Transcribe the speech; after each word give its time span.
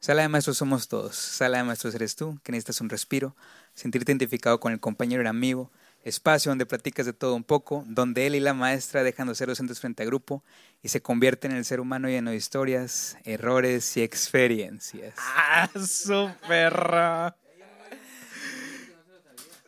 Sala 0.00 0.22
de 0.22 0.28
maestros 0.28 0.56
somos 0.56 0.88
todos. 0.88 1.14
Sala 1.14 1.58
de 1.58 1.64
maestros 1.64 1.94
eres 1.94 2.16
tú, 2.16 2.40
que 2.42 2.52
necesitas 2.52 2.80
un 2.80 2.88
respiro, 2.88 3.36
sentirte 3.74 4.10
identificado 4.10 4.58
con 4.58 4.72
el 4.72 4.80
compañero 4.80 5.20
y 5.20 5.24
el 5.24 5.26
amigo. 5.26 5.70
Espacio 6.04 6.50
donde 6.50 6.64
platicas 6.64 7.04
de 7.04 7.12
todo 7.12 7.34
un 7.34 7.44
poco, 7.44 7.84
donde 7.86 8.26
él 8.26 8.34
y 8.34 8.40
la 8.40 8.54
maestra 8.54 9.02
dejan 9.02 9.28
de 9.28 9.34
ser 9.34 9.48
docentes 9.48 9.78
frente 9.78 10.02
a 10.02 10.06
grupo 10.06 10.42
y 10.82 10.88
se 10.88 11.02
convierten 11.02 11.50
en 11.50 11.58
el 11.58 11.66
ser 11.66 11.80
humano 11.80 12.08
lleno 12.08 12.30
de 12.30 12.36
historias, 12.36 13.18
errores 13.24 13.94
y 13.98 14.02
experiencias. 14.02 15.16
¡Ah, 15.18 15.68
su 15.86 16.30
perra! 16.48 17.36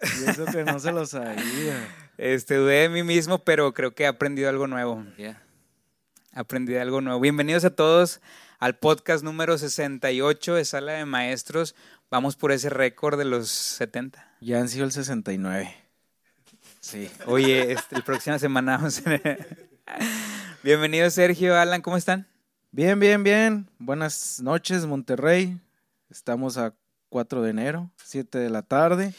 Y 0.03 0.31
eso 0.31 0.47
que 0.47 0.65
no 0.65 0.81
se 0.81 0.93
lo 0.93 1.05
sabía. 1.05 1.87
Este, 2.17 2.55
dudé 2.55 2.81
de 2.81 2.89
mí 2.89 3.03
mismo, 3.03 3.45
pero 3.45 3.75
creo 3.75 3.95
que 3.95 4.05
he 4.05 4.07
aprendido 4.07 4.49
algo 4.49 4.67
nuevo. 4.67 5.05
Ya. 5.19 5.43
Aprendí 6.33 6.75
algo 6.77 7.03
nuevo. 7.03 7.21
Bienvenidos 7.21 7.67
a 7.67 7.71
todos 7.77 8.23
al 8.63 8.77
podcast 8.77 9.25
número 9.25 9.59
68 9.59 10.55
de 10.55 10.65
Sala 10.65 10.93
de 10.93 11.05
Maestros. 11.05 11.75
Vamos 12.13 12.37
por 12.37 12.53
ese 12.53 12.71
récord 12.71 13.19
de 13.19 13.25
los 13.25 13.49
70. 13.49 14.37
Ya 14.41 14.61
han 14.61 14.69
sido 14.69 14.85
el 14.85 14.93
69. 14.93 15.75
Sí. 16.79 17.11
Oye, 17.27 17.73
este, 17.73 17.97
la 17.97 18.05
próxima 18.05 18.39
semana 18.39 18.77
vamos 18.77 19.03
a... 19.05 19.19
Bienvenido 20.63 21.11
Sergio, 21.11 21.59
Alan, 21.59 21.83
¿cómo 21.83 21.97
están? 21.97 22.29
Bien, 22.71 23.01
bien, 23.01 23.25
bien. 23.25 23.69
Buenas 23.81 24.39
noches, 24.41 24.87
Monterrey. 24.87 25.59
Estamos 26.09 26.57
a 26.57 26.73
4 27.09 27.43
de 27.43 27.51
enero, 27.51 27.91
7 28.05 28.39
de 28.39 28.49
la 28.49 28.63
tarde. 28.63 29.13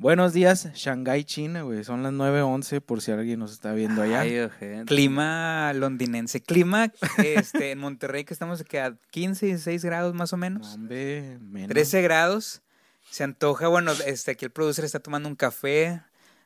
Buenos 0.00 0.32
días, 0.32 0.68
Shanghái, 0.74 1.24
China, 1.24 1.62
güey. 1.62 1.82
Son 1.82 2.04
las 2.04 2.12
9.11 2.12 2.80
por 2.80 3.02
si 3.02 3.10
alguien 3.10 3.40
nos 3.40 3.50
está 3.52 3.72
viendo 3.72 4.00
allá. 4.00 4.20
Ay. 4.20 4.48
Clima 4.86 5.72
londinense. 5.74 6.40
Clima 6.40 6.92
este, 7.16 7.72
en 7.72 7.80
Monterrey 7.80 8.24
que 8.24 8.32
estamos 8.32 8.60
aquí 8.60 8.76
a 8.76 8.94
15, 9.10 9.46
16 9.46 9.84
grados 9.84 10.14
más 10.14 10.32
o 10.32 10.36
No, 10.36 10.40
menos. 10.42 10.74
hombre, 10.74 11.38
menos. 11.40 11.70
13 11.70 12.02
grados. 12.02 12.62
Se 13.10 13.24
antoja, 13.24 13.66
bueno, 13.66 13.90
este, 14.06 14.30
aquí 14.32 14.44
el 14.44 14.52
producer 14.52 14.84
está 14.84 15.00
tomando 15.00 15.28
un 15.28 15.34
café. 15.34 16.00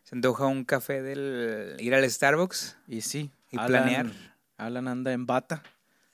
Se 0.05 0.15
antoja 0.15 0.47
un 0.47 0.65
café 0.65 1.03
del 1.03 1.77
ir 1.79 1.95
al 1.95 2.11
Starbucks. 2.11 2.79
Y 2.89 3.03
sí. 3.03 3.31
Y 3.51 3.59
Alan- 3.59 3.67
planear. 3.69 4.07
Alan 4.57 4.89
anda 4.89 5.13
en 5.13 5.27
bata. 5.27 5.63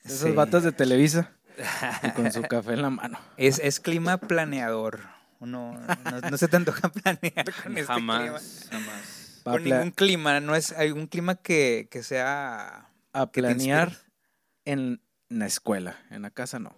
Esas 0.03 0.19
Sí. 0.27 0.31
batas 0.31 0.63
de 0.63 0.73
Televisa. 0.73 1.31
Y 2.03 2.09
con 2.11 2.29
su 2.33 2.41
café 2.41 2.73
en 2.73 2.81
la 2.81 2.89
mano. 2.89 3.17
Es, 3.37 3.59
es 3.59 3.79
clima 3.79 4.17
planeador. 4.17 4.99
Uno, 5.39 5.73
no, 6.11 6.21
no 6.29 6.37
se 6.37 6.47
te 6.47 6.57
antoja 6.57 6.89
planear 6.91 7.45
con 7.63 7.77
este 7.77 7.93
clima. 7.93 8.17
Jamás, 8.19 8.67
jamás. 8.69 9.41
Va 9.47 9.51
a 9.53 9.55
Con 9.55 9.63
ningún 9.63 9.91
clima, 9.91 10.39
no 10.41 10.55
es 10.55 10.73
hay 10.73 10.91
un 10.91 11.07
clima 11.07 11.35
que, 11.35 11.87
que 11.89 12.03
sea 12.03 12.89
a 13.13 13.31
planear 13.31 13.95
en 14.65 15.01
la 15.29 15.45
escuela. 15.45 15.97
En 16.09 16.21
la 16.23 16.29
casa 16.29 16.59
no. 16.59 16.75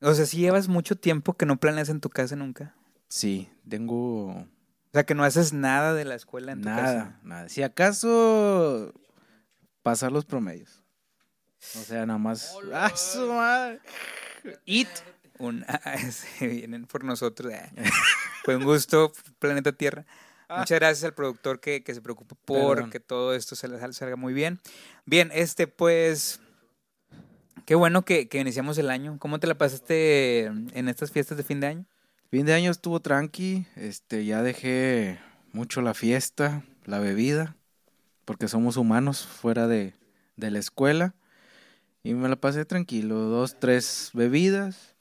O 0.00 0.14
sea, 0.14 0.26
si 0.26 0.38
llevas 0.38 0.68
mucho 0.68 0.96
tiempo 0.96 1.32
que 1.34 1.46
no 1.46 1.58
planeas 1.58 1.88
en 1.88 2.00
tu 2.00 2.08
casa 2.10 2.36
nunca. 2.36 2.74
Sí, 3.08 3.50
tengo 3.68 4.26
O 4.28 4.46
sea, 4.92 5.04
que 5.04 5.14
no 5.14 5.24
haces 5.24 5.52
nada 5.52 5.94
de 5.94 6.04
la 6.04 6.14
escuela 6.14 6.52
en 6.52 6.60
tu 6.62 6.68
nada, 6.68 6.82
casa. 6.82 7.20
nada. 7.22 7.48
Si 7.48 7.62
acaso 7.62 8.92
pasar 9.82 10.12
los 10.12 10.24
promedios. 10.24 10.82
O 11.74 11.82
sea, 11.82 12.06
nada 12.06 12.18
más. 12.18 12.54
¡Ah, 12.72 12.92
su 12.94 13.26
madre! 13.32 13.80
It. 14.64 14.88
Un, 15.38 15.64
se 16.10 16.46
vienen 16.48 16.86
por 16.86 17.04
nosotros. 17.04 17.52
eh. 17.52 17.70
Fue 18.44 18.56
un 18.56 18.64
gusto, 18.64 19.12
Planeta 19.38 19.72
Tierra. 19.72 20.04
Muchas 20.48 20.78
gracias 20.78 21.04
al 21.04 21.14
productor 21.14 21.58
que, 21.60 21.82
que 21.82 21.92
se 21.94 22.00
preocupa 22.00 22.36
por 22.44 22.76
Perdón. 22.76 22.90
que 22.90 23.00
todo 23.00 23.34
esto 23.34 23.56
se 23.56 23.66
sal- 23.68 23.94
salga 23.94 24.16
muy 24.16 24.32
bien. 24.32 24.60
Bien, 25.04 25.30
este 25.34 25.66
pues. 25.66 26.40
Qué 27.64 27.74
bueno 27.74 28.04
que, 28.04 28.28
que 28.28 28.38
iniciamos 28.38 28.78
el 28.78 28.90
año. 28.90 29.18
¿Cómo 29.18 29.40
te 29.40 29.48
la 29.48 29.56
pasaste 29.58 30.44
en 30.44 30.88
estas 30.88 31.10
fiestas 31.10 31.36
de 31.36 31.42
fin 31.42 31.58
de 31.58 31.66
año? 31.66 31.84
Fin 32.30 32.46
de 32.46 32.54
año 32.54 32.70
estuvo 32.70 33.00
tranqui. 33.00 33.66
Este, 33.74 34.24
ya 34.24 34.42
dejé 34.42 35.18
mucho 35.52 35.82
la 35.82 35.94
fiesta, 35.94 36.62
la 36.84 37.00
bebida, 37.00 37.56
porque 38.24 38.46
somos 38.46 38.76
humanos 38.76 39.26
fuera 39.26 39.66
de, 39.66 39.94
de 40.36 40.50
la 40.52 40.60
escuela. 40.60 41.14
Y 42.04 42.14
me 42.14 42.28
la 42.28 42.36
pasé 42.36 42.64
tranquilo. 42.64 43.16
Dos, 43.16 43.58
tres 43.58 44.10
bebidas. 44.14 44.94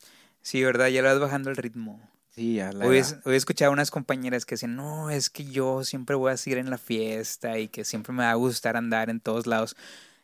Sí, 0.46 0.64
¿verdad? 0.64 0.90
Ya 0.90 1.02
le 1.02 1.08
vas 1.08 1.20
bajando 1.20 1.50
el 1.50 1.56
ritmo. 1.58 2.00
Sí, 2.30 2.60
a 2.60 2.72
la 2.72 2.86
Hoy, 2.86 2.98
es- 3.00 3.16
hoy 3.26 3.34
he 3.34 3.36
escuchado 3.36 3.72
a 3.72 3.74
unas 3.74 3.90
compañeras 3.90 4.46
que 4.46 4.54
dicen, 4.54 4.76
no, 4.76 5.10
es 5.10 5.32
que 5.32 5.44
yo 5.46 5.84
siempre 5.84 6.16
voy 6.16 6.32
a 6.32 6.38
seguir 6.38 6.60
en 6.60 6.70
la 6.70 6.78
fiesta 6.78 7.58
y 7.58 7.68
que 7.68 7.84
siempre 7.84 8.14
me 8.14 8.24
va 8.24 8.30
a 8.30 8.36
gustar 8.36 8.78
andar 8.78 9.10
en 9.10 9.20
todos 9.20 9.48
lados. 9.48 9.76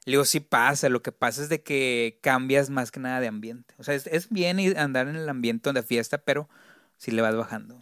Le 0.06 0.12
digo, 0.12 0.24
sí 0.26 0.40
pasa, 0.40 0.90
lo 0.90 1.02
que 1.02 1.12
pasa 1.12 1.42
es 1.42 1.50
de 1.50 1.64
que 1.64 2.20
cambias 2.22 2.70
más 2.70 2.92
que 2.92 3.00
nada 3.00 3.20
de 3.20 3.30
ambiente. 3.30 3.74
O 3.80 3.84
sea, 3.84 3.96
es, 3.96 4.06
es 4.06 4.30
bien 4.30 4.59
andar 4.78 5.08
en 5.08 5.16
el 5.16 5.28
ambiente 5.28 5.74
de 5.74 5.82
fiesta, 5.82 6.20
pero 6.20 6.48
si 6.98 7.09
le 7.09 7.24
vas 7.24 7.36
bajando. 7.36 7.82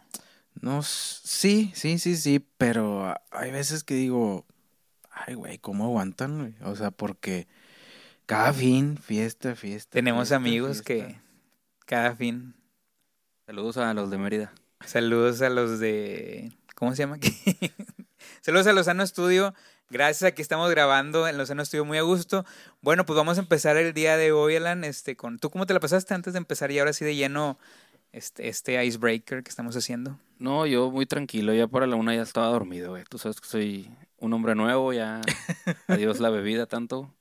No, 0.62 0.82
sí, 0.82 1.74
sí, 1.76 2.00
sí, 2.00 2.16
sí, 2.16 2.40
pero 2.58 3.16
hay 3.32 3.52
veces 3.52 3.84
que 3.84 3.96
digo, 3.96 4.46
ay, 5.12 5.34
güey, 5.34 5.58
¿cómo 5.58 5.84
aguantan? 5.84 6.40
güey? 6.40 6.54
O 6.62 6.78
sea, 6.78 6.92
porque 6.92 7.50
cada 8.26 8.54
fin, 8.54 8.98
fiesta, 8.98 9.58
fiesta. 9.58 9.92
Tenemos 9.92 10.30
fiesta, 10.30 10.36
amigos 10.38 10.82
fiesta. 10.84 10.84
que 10.86 11.29
cada 11.90 12.16
fin, 12.16 12.54
Saludos 13.48 13.78
a 13.78 13.92
los 13.96 14.12
de 14.12 14.20
Mérida. 14.20 14.54
saludos 14.86 15.42
a 15.42 15.50
los 15.50 15.80
de, 15.80 16.52
¿cómo 16.76 16.94
se 16.94 17.02
llama 17.02 17.16
aquí? 17.16 17.34
saludos 18.42 18.68
a 18.68 18.74
Lozano 18.74 19.02
Estudio. 19.02 19.56
Gracias, 19.90 20.22
aquí 20.32 20.44
estamos 20.44 20.70
grabando 20.70 21.28
en 21.28 21.40
Lozano 21.40 21.64
Estudio 21.64 21.86
muy 21.86 21.98
a 21.98 22.04
gusto. 22.04 22.46
Bueno, 22.84 23.08
pues 23.08 23.18
vamos 23.18 23.40
a 23.40 23.42
empezar 23.42 23.76
el 23.76 23.96
día 23.96 24.18
de 24.18 24.32
hoy, 24.32 24.56
Alan, 24.56 24.84
este, 24.84 25.16
con, 25.16 25.40
¿tú 25.40 25.50
cómo 25.50 25.66
te 25.66 25.74
la 25.74 25.80
pasaste 25.80 26.14
antes 26.14 26.34
de 26.34 26.38
empezar 26.38 26.70
y 26.70 26.78
ahora 26.78 26.94
sí 26.94 27.06
de 27.06 27.16
lleno 27.16 27.58
este, 28.12 28.50
este 28.50 28.86
icebreaker 28.86 29.42
que 29.42 29.50
estamos 29.50 29.76
haciendo? 29.76 30.20
No, 30.38 30.68
yo 30.68 30.92
muy 30.92 31.08
tranquilo, 31.08 31.56
ya 31.56 31.66
para 31.66 31.88
la 31.88 31.96
una 31.96 32.14
ya 32.14 32.22
estaba 32.22 32.50
dormido, 32.50 32.92
güey. 32.92 33.04
Tú 33.10 33.18
sabes 33.18 33.42
que 33.42 33.48
soy 33.48 33.90
un 34.20 34.32
hombre 34.34 34.54
nuevo, 34.54 34.94
ya 34.94 35.22
adiós 35.88 36.20
la 36.20 36.30
bebida 36.30 36.68
tanto. 36.68 37.12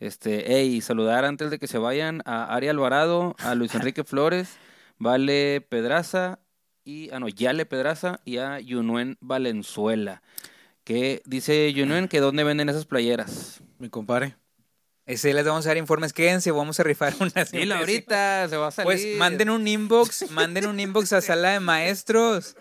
Este, 0.00 0.44
hey, 0.46 0.80
saludar 0.80 1.26
antes 1.26 1.50
de 1.50 1.58
que 1.58 1.66
se 1.66 1.76
vayan 1.76 2.22
a 2.24 2.54
Ari 2.54 2.68
Alvarado, 2.68 3.36
a 3.38 3.54
Luis 3.54 3.74
Enrique 3.74 4.02
Flores, 4.02 4.56
Vale 4.98 5.60
Pedraza 5.60 6.40
y 6.84 7.10
ah 7.10 7.20
no, 7.20 7.28
Yale 7.28 7.66
Pedraza 7.66 8.20
y 8.24 8.38
a 8.38 8.58
Yunuen 8.60 9.18
Valenzuela. 9.20 10.22
Que 10.84 11.22
dice 11.26 11.72
Yunuen 11.74 12.08
que 12.08 12.20
dónde 12.20 12.44
venden 12.44 12.70
esas 12.70 12.86
playeras. 12.86 13.60
Mi 13.78 13.90
compadre. 13.90 14.36
Ese 15.04 15.34
les 15.34 15.44
vamos 15.44 15.66
a 15.66 15.70
dar 15.70 15.76
informes, 15.76 16.12
quédense, 16.12 16.50
vamos 16.50 16.80
a 16.80 16.82
rifar 16.82 17.14
unas. 17.20 17.50
Dilo 17.50 17.74
ahorita, 17.74 18.48
se 18.48 18.56
va 18.56 18.68
a 18.68 18.70
salir. 18.70 18.86
Pues 18.86 19.18
manden 19.18 19.50
un 19.50 19.68
inbox, 19.68 20.30
manden 20.30 20.66
un 20.66 20.80
inbox 20.80 21.12
a 21.12 21.20
Sala 21.20 21.50
de 21.50 21.60
Maestros. 21.60 22.56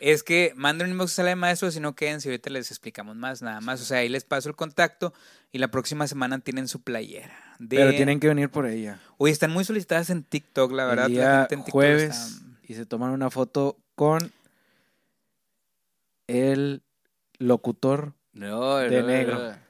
Es 0.00 0.22
que 0.22 0.52
manden 0.56 0.88
un 0.88 0.92
inbox 0.92 1.12
a 1.12 1.14
Sala 1.16 1.28
de 1.30 1.36
Maestros 1.36 1.74
y 1.76 1.80
no 1.80 1.94
quédense, 1.94 2.28
ahorita 2.28 2.50
les 2.50 2.70
explicamos 2.70 3.16
más, 3.16 3.40
nada 3.42 3.60
más. 3.60 3.80
O 3.80 3.84
sea, 3.84 3.98
ahí 3.98 4.08
les 4.08 4.24
paso 4.24 4.48
el 4.48 4.54
contacto 4.56 5.14
y 5.52 5.58
la 5.58 5.68
próxima 5.70 6.06
semana 6.06 6.38
tienen 6.40 6.68
su 6.68 6.82
playera. 6.82 7.34
De... 7.58 7.76
Pero 7.76 7.90
tienen 7.92 8.20
que 8.20 8.28
venir 8.28 8.50
por 8.50 8.66
ella. 8.66 9.00
Oye, 9.16 9.32
están 9.32 9.50
muy 9.52 9.64
solicitadas 9.64 10.10
en 10.10 10.22
TikTok, 10.22 10.72
la 10.72 10.84
verdad. 10.84 11.06
el 11.06 11.14
la 11.14 11.20
día 11.20 11.38
gente 11.40 11.54
en 11.54 11.60
TikTok 11.60 11.72
jueves 11.72 12.16
está- 12.16 12.46
y 12.68 12.74
se 12.74 12.84
toman 12.84 13.10
una 13.12 13.30
foto 13.30 13.78
con 13.94 14.32
el 16.26 16.82
locutor. 17.38 18.14
No, 18.32 18.76
De 18.76 19.00
no, 19.00 19.06
negro. 19.06 19.38
no. 19.50 19.65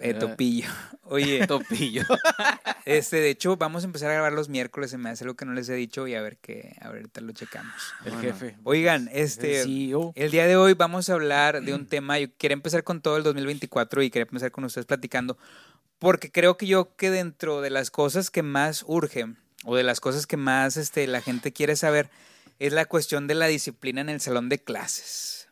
Eh, 0.00 0.12
Ah. 0.14 0.18
Topillo. 0.18 0.68
Oye, 1.02 1.46
Topillo. 1.46 2.02
este, 2.84 3.16
de 3.16 3.30
hecho, 3.30 3.56
vamos 3.56 3.82
a 3.84 3.86
empezar 3.86 4.10
a 4.10 4.14
grabar 4.14 4.32
los 4.32 4.48
miércoles, 4.48 4.90
se 4.90 4.98
me 4.98 5.10
hace 5.10 5.24
algo 5.24 5.36
que 5.36 5.44
no 5.44 5.52
les 5.52 5.68
he 5.68 5.74
dicho 5.74 6.06
y 6.06 6.14
a 6.14 6.22
ver 6.22 6.38
qué, 6.38 6.76
a 6.80 6.88
ver, 6.88 6.98
ahorita 7.02 7.20
lo 7.20 7.32
checamos. 7.32 7.74
El 8.04 8.12
Bueno. 8.12 8.22
jefe. 8.32 8.56
Oigan, 8.64 9.08
El 9.12 9.18
este, 9.22 9.62
CEO. 9.64 10.12
El 10.16 10.30
día 10.30 10.46
de 10.46 10.56
hoy 10.56 10.74
vamos 10.74 11.08
a 11.10 11.14
hablar 11.14 11.62
de 11.62 11.74
un 11.74 11.86
tema, 11.88 12.18
yo 12.18 12.28
quería 12.36 12.54
empezar 12.54 12.84
con 12.84 13.00
todo 13.02 13.16
el 13.16 13.22
2024 13.22 14.02
y 14.02 14.10
quería 14.10 14.24
empezar 14.24 14.50
con 14.50 14.64
ustedes 14.64 14.86
platicando, 14.86 15.36
porque 15.98 16.30
creo 16.32 16.56
que 16.56 16.66
yo 16.66 16.94
que 16.96 17.10
dentro 17.10 17.60
de 17.60 17.70
las 17.70 17.90
cosas 17.90 18.30
que 18.30 18.42
más 18.42 18.84
urge 18.86 19.26
o 19.64 19.76
de 19.76 19.82
las 19.82 20.00
cosas 20.00 20.26
que 20.26 20.36
más 20.36 20.76
este, 20.76 21.06
la 21.06 21.20
gente 21.22 21.52
quiere 21.52 21.76
saber 21.76 22.10
es 22.58 22.72
la 22.72 22.84
cuestión 22.86 23.26
de 23.26 23.34
la 23.34 23.46
disciplina 23.46 24.00
en 24.00 24.08
el 24.08 24.20
salón 24.20 24.48
de 24.48 24.58
clases. 24.58 25.43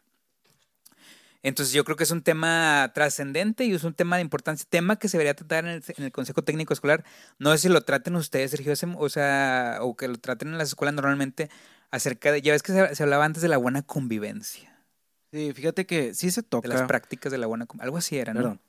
Entonces 1.42 1.74
yo 1.74 1.84
creo 1.84 1.96
que 1.96 2.04
es 2.04 2.10
un 2.10 2.22
tema 2.22 2.92
trascendente 2.94 3.64
y 3.64 3.72
es 3.72 3.84
un 3.84 3.94
tema 3.94 4.16
de 4.16 4.22
importancia, 4.22 4.66
tema 4.68 4.96
que 4.96 5.08
se 5.08 5.16
debería 5.16 5.34
tratar 5.34 5.64
en 5.64 5.70
el, 5.72 5.84
en 5.96 6.04
el 6.04 6.12
Consejo 6.12 6.42
Técnico 6.42 6.72
Escolar. 6.72 7.04
No 7.38 7.50
sé 7.52 7.58
si 7.58 7.68
lo 7.68 7.80
traten 7.80 8.14
ustedes, 8.16 8.52
Sergio, 8.52 8.72
o 8.96 9.08
sea, 9.08 9.78
o 9.80 9.96
que 9.96 10.06
lo 10.08 10.18
traten 10.18 10.48
en 10.48 10.58
las 10.58 10.68
escuelas 10.68 10.94
normalmente 10.94 11.50
acerca 11.90 12.30
de, 12.32 12.42
ya 12.42 12.52
ves 12.52 12.62
que 12.62 12.72
se, 12.72 12.94
se 12.94 13.02
hablaba 13.02 13.24
antes 13.24 13.42
de 13.42 13.48
la 13.48 13.56
buena 13.58 13.82
convivencia 13.82 14.70
Sí, 15.32 15.52
fíjate 15.54 15.86
que 15.86 16.14
sí 16.14 16.30
se 16.30 16.42
toca. 16.42 16.68
de 16.68 16.74
las 16.74 16.86
prácticas 16.86 17.32
de 17.32 17.38
la 17.38 17.46
buena 17.46 17.64
com- 17.66 17.80
algo 17.80 17.96
así 17.96 18.18
era, 18.18 18.34
¿no? 18.34 18.40
Perdón. 18.40 18.60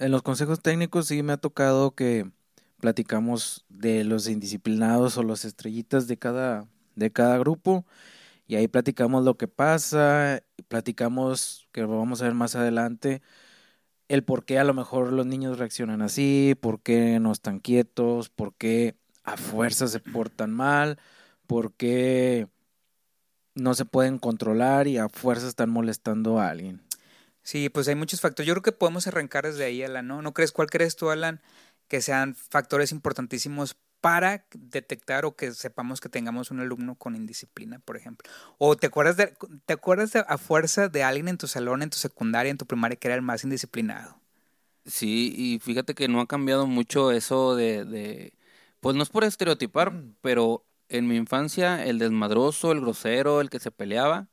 En 0.00 0.10
los 0.10 0.22
consejos 0.22 0.60
técnicos 0.60 1.06
sí 1.06 1.22
me 1.22 1.32
ha 1.32 1.36
tocado 1.36 1.94
que 1.94 2.28
platicamos 2.80 3.64
de 3.68 4.04
los 4.04 4.28
indisciplinados 4.28 5.16
o 5.16 5.22
las 5.22 5.44
estrellitas 5.44 6.06
de 6.08 6.18
cada, 6.18 6.66
de 6.96 7.10
cada 7.10 7.38
grupo 7.38 7.86
y 8.46 8.56
ahí 8.56 8.68
platicamos 8.68 9.24
lo 9.24 9.36
que 9.36 9.48
pasa, 9.48 10.42
platicamos, 10.68 11.68
que 11.72 11.82
lo 11.82 11.88
vamos 11.98 12.22
a 12.22 12.24
ver 12.26 12.34
más 12.34 12.54
adelante, 12.54 13.22
el 14.08 14.24
por 14.24 14.44
qué 14.44 14.58
a 14.58 14.64
lo 14.64 14.74
mejor 14.74 15.12
los 15.12 15.26
niños 15.26 15.58
reaccionan 15.58 16.02
así, 16.02 16.56
por 16.60 16.80
qué 16.82 17.18
no 17.20 17.32
están 17.32 17.60
quietos, 17.60 18.30
por 18.30 18.54
qué 18.54 18.96
a 19.24 19.36
fuerza 19.36 19.88
se 19.88 20.00
portan 20.00 20.52
mal, 20.52 20.98
por 21.46 21.74
qué 21.74 22.48
no 23.54 23.74
se 23.74 23.84
pueden 23.84 24.18
controlar 24.18 24.86
y 24.86 24.98
a 24.98 25.08
fuerza 25.08 25.48
están 25.48 25.70
molestando 25.70 26.38
a 26.38 26.50
alguien. 26.50 26.82
Sí, 27.42 27.68
pues 27.68 27.88
hay 27.88 27.94
muchos 27.94 28.20
factores. 28.20 28.46
Yo 28.46 28.54
creo 28.54 28.62
que 28.62 28.72
podemos 28.72 29.06
arrancar 29.06 29.46
desde 29.46 29.64
ahí, 29.64 29.82
Alan, 29.82 30.06
¿no? 30.06 30.20
¿No 30.20 30.34
crees? 30.34 30.52
¿Cuál 30.52 30.68
crees 30.68 30.96
tú, 30.96 31.10
Alan, 31.10 31.40
que 31.88 32.00
sean 32.00 32.34
factores 32.34 32.92
importantísimos 32.92 33.76
para 34.00 34.46
detectar 34.54 35.24
o 35.24 35.36
que 35.36 35.52
sepamos 35.52 36.00
que 36.00 36.08
tengamos 36.08 36.50
un 36.50 36.60
alumno 36.60 36.94
con 36.94 37.16
indisciplina, 37.16 37.78
por 37.80 37.96
ejemplo? 37.96 38.30
¿O 38.58 38.76
te 38.76 38.86
acuerdas, 38.86 39.16
de, 39.16 39.36
te 39.64 39.74
acuerdas 39.74 40.12
de, 40.12 40.24
a 40.26 40.38
fuerza 40.38 40.88
de 40.88 41.02
alguien 41.02 41.28
en 41.28 41.38
tu 41.38 41.48
salón, 41.48 41.82
en 41.82 41.90
tu 41.90 41.98
secundaria, 41.98 42.50
en 42.50 42.58
tu 42.58 42.66
primaria, 42.66 42.96
que 42.96 43.08
era 43.08 43.14
el 43.14 43.22
más 43.22 43.44
indisciplinado? 43.44 44.20
Sí, 44.84 45.34
y 45.36 45.58
fíjate 45.58 45.94
que 45.94 46.08
no 46.08 46.20
ha 46.20 46.28
cambiado 46.28 46.66
mucho 46.66 47.10
eso 47.10 47.56
de, 47.56 47.84
de 47.84 48.34
pues 48.80 48.94
no 48.94 49.02
es 49.02 49.08
por 49.08 49.24
estereotipar, 49.24 49.92
pero 50.20 50.64
en 50.88 51.08
mi 51.08 51.16
infancia 51.16 51.84
el 51.84 51.98
desmadroso, 51.98 52.70
el 52.72 52.80
grosero, 52.80 53.40
el 53.40 53.50
que 53.50 53.58
se 53.58 53.72
peleaba, 53.72 54.28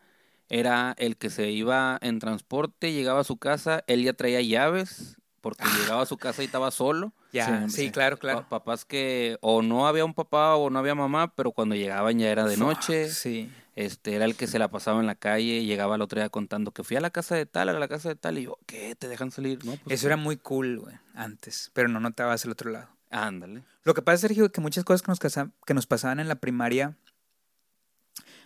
era 0.50 0.94
el 1.00 1.18
que 1.18 1.32
se 1.32 1.50
iba 1.50 1.98
en 2.02 2.20
transporte, 2.20 2.94
llegaba 2.94 3.22
a 3.22 3.24
su 3.24 3.38
casa, 3.38 3.84
él 3.88 4.04
ya 4.04 4.14
traía 4.14 4.42
llaves, 4.42 5.18
porque 5.44 5.66
llegaba 5.82 6.02
a 6.02 6.06
su 6.06 6.16
casa 6.18 6.42
y 6.42 6.46
estaba 6.46 6.72
solo. 6.72 7.12
Ya, 7.34 7.68
sí, 7.68 7.76
sí. 7.76 7.92
claro, 7.92 8.18
claro. 8.18 8.44
Pa- 8.44 8.50
papás 8.60 8.86
que 8.86 9.38
o 9.42 9.62
no 9.62 9.88
había 9.88 10.06
un 10.06 10.14
papá 10.14 10.56
o 10.56 10.70
no 10.70 10.80
había 10.80 10.96
mamá, 10.96 11.36
pero 11.36 11.52
cuando 11.52 11.76
llegaban 11.76 12.18
ya 12.18 12.30
era 12.32 12.46
de 12.46 12.56
noche. 12.56 13.10
Sí. 13.10 13.52
Este 13.76 14.16
era 14.16 14.24
el 14.26 14.36
que 14.36 14.48
se 14.48 14.58
la 14.60 14.70
pasaba 14.70 15.00
en 15.02 15.06
la 15.08 15.16
calle, 15.16 15.66
llegaba 15.66 15.96
el 15.96 16.02
otro 16.02 16.20
día 16.22 16.30
contando 16.30 16.72
que 16.72 16.84
fui 16.84 16.96
a 16.96 17.02
la 17.02 17.10
casa 17.10 17.36
de 17.36 17.46
tal, 17.46 17.68
a 17.70 17.74
la 17.74 17.88
casa 17.88 18.08
de 18.08 18.16
tal, 18.16 18.38
y 18.38 18.44
yo, 18.44 18.58
¿qué? 18.68 18.96
¿Te 18.96 19.08
dejan 19.08 19.32
salir? 19.32 19.66
No, 19.66 19.76
pues 19.84 19.96
Eso 20.00 20.08
era 20.08 20.16
muy 20.16 20.38
cool, 20.38 20.80
güey, 20.80 20.96
antes, 21.16 21.72
pero 21.74 21.90
no 21.90 22.00
notabas 22.00 22.46
el 22.46 22.52
otro 22.52 22.70
lado. 22.72 22.88
Ándale. 23.10 23.64
Lo 23.84 23.94
que 23.96 24.02
pasa, 24.04 24.20
Sergio, 24.20 24.52
que 24.52 24.62
muchas 24.62 24.84
cosas 24.84 25.02
que 25.02 25.12
nos, 25.12 25.50
que 25.66 25.74
nos 25.74 25.88
pasaban 25.88 26.20
en 26.20 26.28
la 26.28 26.36
primaria, 26.36 26.96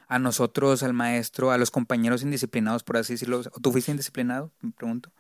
a 0.08 0.20
nosotros, 0.20 0.84
al 0.84 0.94
maestro, 0.94 1.52
a 1.52 1.58
los 1.58 1.72
compañeros 1.72 2.22
indisciplinados, 2.24 2.84
por 2.84 2.96
así 2.98 3.14
decirlo. 3.14 3.44
¿Tú 3.62 3.72
fuiste 3.74 3.92
indisciplinado? 3.92 4.52
Me 4.62 4.72
pregunto. 4.72 5.12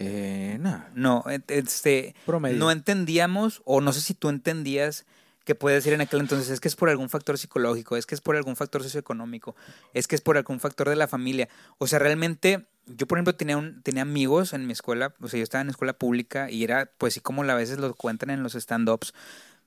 Eh, 0.00 0.58
no, 0.60 0.84
No, 0.94 1.24
este, 1.48 2.14
promedio. 2.24 2.56
no 2.56 2.70
entendíamos, 2.70 3.62
o 3.64 3.80
no 3.80 3.92
sé 3.92 4.00
si 4.00 4.14
tú 4.14 4.28
entendías 4.28 5.04
que 5.44 5.56
puede 5.56 5.76
decir 5.76 5.92
en 5.92 6.00
aquel 6.00 6.20
entonces, 6.20 6.50
es 6.50 6.60
que 6.60 6.68
es 6.68 6.76
por 6.76 6.88
algún 6.88 7.08
factor 7.08 7.36
psicológico, 7.36 7.96
es 7.96 8.06
que 8.06 8.14
es 8.14 8.20
por 8.20 8.36
algún 8.36 8.54
factor 8.54 8.82
socioeconómico, 8.82 9.56
es 9.94 10.06
que 10.06 10.14
es 10.14 10.20
por 10.20 10.36
algún 10.36 10.60
factor 10.60 10.88
de 10.88 10.94
la 10.94 11.08
familia. 11.08 11.48
O 11.78 11.86
sea, 11.86 11.98
realmente, 11.98 12.66
yo 12.86 13.06
por 13.08 13.18
ejemplo 13.18 13.34
tenía, 13.34 13.56
un, 13.56 13.82
tenía 13.82 14.02
amigos 14.02 14.52
en 14.52 14.66
mi 14.66 14.72
escuela, 14.72 15.14
o 15.20 15.26
sea, 15.26 15.38
yo 15.38 15.44
estaba 15.44 15.62
en 15.62 15.70
escuela 15.70 15.94
pública 15.94 16.50
y 16.50 16.64
era, 16.64 16.92
pues 16.98 17.14
sí, 17.14 17.20
como 17.20 17.42
a 17.42 17.54
veces 17.54 17.78
lo 17.78 17.92
cuentan 17.94 18.30
en 18.30 18.42
los 18.42 18.54
stand-ups, 18.54 19.14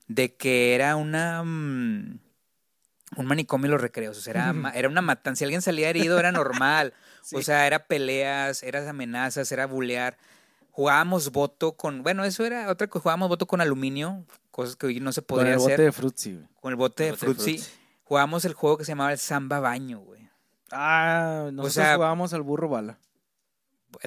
de 0.08 0.34
que 0.34 0.74
era 0.74 0.96
una... 0.96 1.42
mm, 1.42 2.20
un 3.16 3.26
manicomio 3.26 3.70
los 3.70 3.80
recreos, 3.80 4.16
o 4.18 4.20
sea, 4.20 4.32
era, 4.32 4.72
era 4.74 4.88
una 4.88 5.02
matanza. 5.02 5.38
Si 5.40 5.44
alguien 5.44 5.62
salía 5.62 5.88
herido 5.90 6.18
era 6.18 6.32
normal. 6.32 6.92
O 7.34 7.40
sea, 7.40 7.68
era 7.68 7.86
peleas, 7.86 8.64
eran 8.64 8.88
amenazas, 8.88 9.52
era 9.52 9.66
bulear. 9.66 10.18
Jugábamos 10.72 11.30
voto 11.30 11.76
con, 11.76 12.02
bueno, 12.02 12.24
eso 12.24 12.44
era 12.44 12.68
otra 12.68 12.88
cosa, 12.88 13.02
jugábamos 13.04 13.28
voto 13.28 13.46
con 13.46 13.60
aluminio, 13.60 14.24
cosas 14.50 14.74
que 14.74 14.86
hoy 14.86 14.98
no 14.98 15.12
se 15.12 15.20
Con 15.20 15.26
podría 15.36 15.52
el 15.52 15.58
hacer. 15.58 15.70
bote 15.72 15.82
de 15.82 15.92
frutzi, 15.92 16.32
güey. 16.34 16.46
Con 16.60 16.70
el 16.72 16.76
bote 16.76 17.04
de 17.04 17.08
El 17.10 17.14
bote 17.14 17.26
de. 17.26 17.34
Fruitsy. 17.34 17.64
Jugábamos 18.02 18.44
el 18.44 18.54
juego 18.54 18.76
que 18.76 18.84
se 18.84 18.90
llamaba 18.90 19.12
el 19.12 19.18
Samba 19.18 19.60
Baño, 19.60 20.00
güey. 20.00 20.28
Ah, 20.72 21.44
nosotros 21.52 21.74
sea- 21.74 21.94
jugábamos 21.94 22.32
al 22.34 22.42
burro 22.42 22.68
bala. 22.68 22.98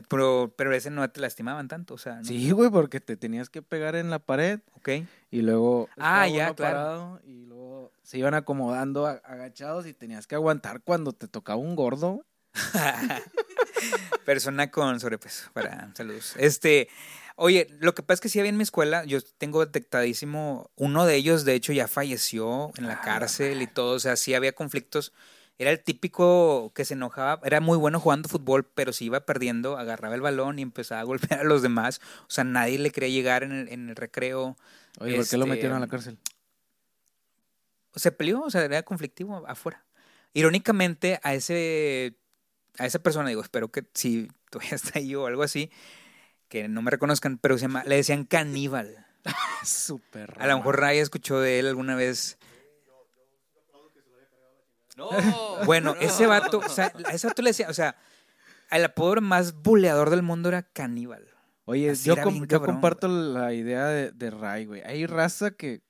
Pero, 0.09 0.53
pero 0.57 0.73
ese 0.73 0.89
no 0.89 1.07
te 1.09 1.21
lastimaban 1.21 1.67
tanto, 1.67 1.93
o 1.93 1.97
sea, 1.97 2.15
¿no? 2.17 2.23
Sí, 2.23 2.51
güey, 2.51 2.69
porque 2.69 2.99
te 2.99 3.17
tenías 3.17 3.49
que 3.49 3.61
pegar 3.61 3.95
en 3.95 4.09
la 4.09 4.19
pared 4.19 4.59
Ok. 4.77 4.89
y 5.31 5.41
luego 5.41 5.89
Ah, 5.97 6.27
ya, 6.27 6.53
claro. 6.53 6.75
parado 6.77 7.21
y 7.23 7.45
luego 7.45 7.91
se 8.03 8.17
iban 8.17 8.33
acomodando 8.33 9.05
agachados 9.07 9.85
y 9.87 9.93
tenías 9.93 10.27
que 10.27 10.35
aguantar 10.35 10.81
cuando 10.81 11.13
te 11.13 11.27
tocaba 11.27 11.57
un 11.59 11.75
gordo. 11.75 12.25
Persona 14.25 14.71
con 14.71 14.99
sobrepeso, 14.99 15.49
para 15.53 15.91
saludos. 15.95 16.33
Este, 16.37 16.87
oye, 17.35 17.67
lo 17.79 17.93
que 17.93 18.01
pasa 18.01 18.15
es 18.15 18.21
que 18.21 18.29
sí 18.29 18.39
había 18.39 18.49
en 18.49 18.57
mi 18.57 18.63
escuela, 18.63 19.03
yo 19.05 19.19
tengo 19.37 19.63
detectadísimo, 19.65 20.71
uno 20.75 21.05
de 21.05 21.15
ellos 21.15 21.45
de 21.45 21.53
hecho 21.53 21.73
ya 21.73 21.87
falleció 21.87 22.71
en 22.77 22.87
la 22.87 23.01
cárcel 23.01 23.61
y 23.61 23.67
todo, 23.67 23.95
o 23.95 23.99
sea, 23.99 24.15
sí 24.15 24.33
había 24.33 24.53
conflictos. 24.53 25.13
Era 25.57 25.71
el 25.71 25.81
típico 25.81 26.71
que 26.75 26.83
se 26.85 26.95
enojaba, 26.95 27.39
era 27.45 27.61
muy 27.61 27.77
bueno 27.77 27.99
jugando 27.99 28.27
fútbol, 28.27 28.65
pero 28.75 28.91
si 28.91 29.05
iba 29.05 29.21
perdiendo, 29.25 29.77
agarraba 29.77 30.15
el 30.15 30.21
balón 30.21 30.59
y 30.59 30.63
empezaba 30.63 31.01
a 31.01 31.03
golpear 31.05 31.41
a 31.41 31.43
los 31.43 31.61
demás. 31.61 32.01
O 32.23 32.29
sea, 32.29 32.43
nadie 32.43 32.77
le 32.79 32.91
quería 32.91 33.09
llegar 33.09 33.43
en 33.43 33.51
el, 33.53 33.69
en 33.69 33.89
el 33.89 33.95
recreo. 33.95 34.57
Oye, 34.99 35.15
¿por 35.15 35.27
qué 35.27 35.37
lo 35.37 35.45
Este, 35.45 35.49
metieron 35.55 35.77
a 35.77 35.79
la 35.79 35.87
cárcel? 35.87 36.17
se 37.95 38.11
peleó, 38.11 38.41
o 38.41 38.49
sea, 38.49 38.63
era 38.63 38.83
conflictivo 38.83 39.45
afuera. 39.47 39.85
Irónicamente, 40.33 41.19
a 41.23 41.33
ese 41.33 42.15
a 42.77 42.85
esa 42.85 42.99
persona, 42.99 43.29
digo, 43.29 43.41
espero 43.41 43.71
que 43.71 43.85
si 43.93 44.27
todavía 44.49 44.75
está 44.75 44.99
ahí 44.99 45.15
o 45.15 45.27
algo 45.27 45.43
así, 45.43 45.71
que 46.49 46.67
no 46.67 46.81
me 46.81 46.91
reconozcan, 46.91 47.37
pero 47.37 47.57
se 47.57 47.63
llama, 47.63 47.83
le 47.85 47.95
decían 47.97 48.25
caníbal. 48.25 49.05
Súper 49.63 50.33
A 50.39 50.47
lo 50.47 50.57
mejor 50.57 50.79
Raya 50.79 51.01
escuchó 51.01 51.39
de 51.39 51.59
él 51.59 51.67
alguna 51.67 51.95
vez. 51.95 52.37
No. 54.95 55.09
Bueno, 55.65 55.95
ese 55.99 56.25
vato, 56.27 56.59
o 56.59 56.69
sea, 56.69 56.91
a 57.05 57.11
ese 57.11 57.27
vato 57.27 57.41
le 57.41 57.49
decía, 57.49 57.69
o 57.69 57.73
sea, 57.73 57.95
el 58.71 58.83
apodo 58.85 59.19
más 59.21 59.53
buleador 59.61 60.09
del 60.09 60.21
mundo 60.23 60.49
era 60.49 60.63
caníbal. 60.63 61.27
Oye, 61.65 61.89
Así 61.91 62.05
yo, 62.05 62.13
era 62.13 62.23
com- 62.23 62.33
bien 62.33 62.45
yo 62.47 62.59
cabrón, 62.59 62.75
comparto 62.75 63.07
la 63.07 63.53
idea 63.53 63.87
de, 63.87 64.11
de 64.11 64.29
Ray, 64.31 64.65
güey. 64.65 64.81
Hay 64.83 65.05
raza 65.05 65.51
que... 65.51 65.81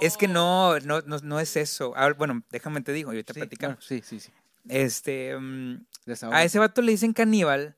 Es 0.00 0.16
que 0.16 0.28
no, 0.28 0.78
no, 0.80 1.00
no, 1.00 1.18
no 1.18 1.40
es 1.40 1.56
eso. 1.56 1.92
Ah, 1.96 2.12
bueno, 2.16 2.42
déjame 2.50 2.82
te 2.82 2.92
digo, 2.92 3.10
ahorita 3.10 3.32
Sí, 3.34 3.40
platicamos. 3.40 3.76
bueno, 3.88 4.04
sí, 4.04 4.18
sí, 4.18 4.20
sí. 4.20 4.32
Este, 4.68 5.36
mm. 5.36 5.84
A 6.30 6.44
ese 6.44 6.58
vato 6.60 6.82
le 6.82 6.92
dicen 6.92 7.12
caníbal 7.14 7.74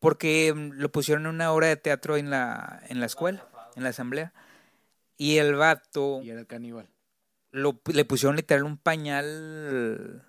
porque 0.00 0.52
mm, 0.54 0.72
lo 0.74 0.92
pusieron 0.92 1.24
en 1.26 1.34
una 1.34 1.52
obra 1.52 1.68
de 1.68 1.76
teatro 1.76 2.16
en 2.18 2.28
la, 2.28 2.82
en 2.88 3.00
la 3.00 3.06
escuela, 3.06 3.46
en 3.76 3.84
la 3.84 3.88
asamblea. 3.90 4.34
Y 5.16 5.38
el 5.38 5.54
vato 5.54 6.20
Y 6.22 6.30
era 6.30 6.40
el 6.40 6.46
caníbal. 6.46 6.88
Lo, 7.52 7.80
le 7.92 8.04
pusieron 8.04 8.36
literal 8.36 8.64
un 8.64 8.76
pañal, 8.78 10.24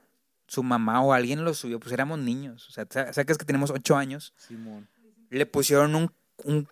su 0.47 0.63
mamá 0.63 1.01
o 1.01 1.13
alguien 1.13 1.43
lo 1.45 1.53
subió, 1.53 1.79
pues 1.79 1.93
éramos 1.93 2.19
niños. 2.19 2.67
O 2.67 2.71
sea, 2.71 2.85
sa- 2.89 3.13
sacas 3.13 3.37
que 3.37 3.45
tenemos 3.45 3.69
ocho 3.71 3.95
años. 3.95 4.33
Simón. 4.37 4.87
Le 5.29 5.45
pusieron 5.45 5.95
un, 5.95 6.11
un, 6.43 6.67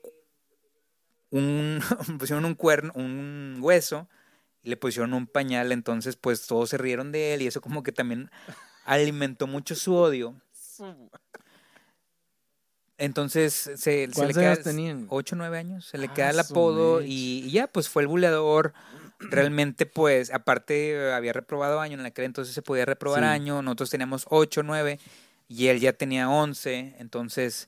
un 1.31 1.79
pusieron 2.19 2.45
un 2.45 2.55
cuerno, 2.55 2.91
un 2.95 3.57
hueso, 3.61 4.09
y 4.63 4.69
le 4.69 4.77
pusieron 4.77 5.13
un 5.13 5.27
pañal. 5.27 5.71
Entonces, 5.71 6.15
pues 6.15 6.45
todos 6.47 6.69
se 6.69 6.77
rieron 6.77 7.11
de 7.11 7.33
él 7.33 7.41
y 7.43 7.47
eso 7.47 7.61
como 7.61 7.83
que 7.83 7.91
también 7.91 8.29
alimentó 8.85 9.47
mucho 9.47 9.75
su 9.75 9.93
odio. 9.95 10.35
Entonces 12.97 13.53
se, 13.53 13.77
se 13.77 14.07
le 14.07 14.13
¿Cuántos 14.13 14.37
queda 14.37 14.51
años 14.51 14.63
tenían? 14.63 15.05
8 15.09 15.35
o 15.35 15.37
9 15.37 15.57
años, 15.57 15.85
se 15.85 15.97
le 15.97 16.07
Ah, 16.07 16.13
queda 16.13 16.29
el 16.31 16.39
apodo 16.39 17.01
y, 17.01 17.43
y 17.45 17.51
ya 17.51 17.67
pues 17.67 17.87
fue 17.87 18.01
el 18.01 18.07
buleador. 18.09 18.73
Realmente 19.19 19.85
pues 19.85 20.31
aparte 20.31 21.11
había 21.11 21.33
reprobado 21.33 21.81
año, 21.81 21.99
en 21.99 22.05
aquel 22.05 22.25
entonces 22.25 22.53
se 22.55 22.61
podía 22.61 22.85
reprobar 22.85 23.21
Sí. 23.23 23.27
año, 23.29 23.61
nosotros 23.61 23.89
teníamos 23.89 24.25
8 24.29 24.63
9 24.63 24.99
y 25.49 25.67
él 25.67 25.79
ya 25.79 25.93
tenía 25.93 26.29
11, 26.29 26.95
entonces 26.99 27.67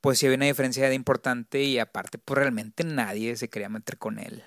pues 0.00 0.18
sí 0.18 0.26
había 0.26 0.36
una 0.36 0.46
diferencia 0.46 0.88
de 0.88 0.94
importante 0.94 1.62
y 1.62 1.78
aparte 1.78 2.18
pues 2.18 2.38
realmente 2.38 2.84
nadie 2.84 3.36
se 3.36 3.48
quería 3.48 3.68
meter 3.68 3.98
con 3.98 4.18
él. 4.18 4.42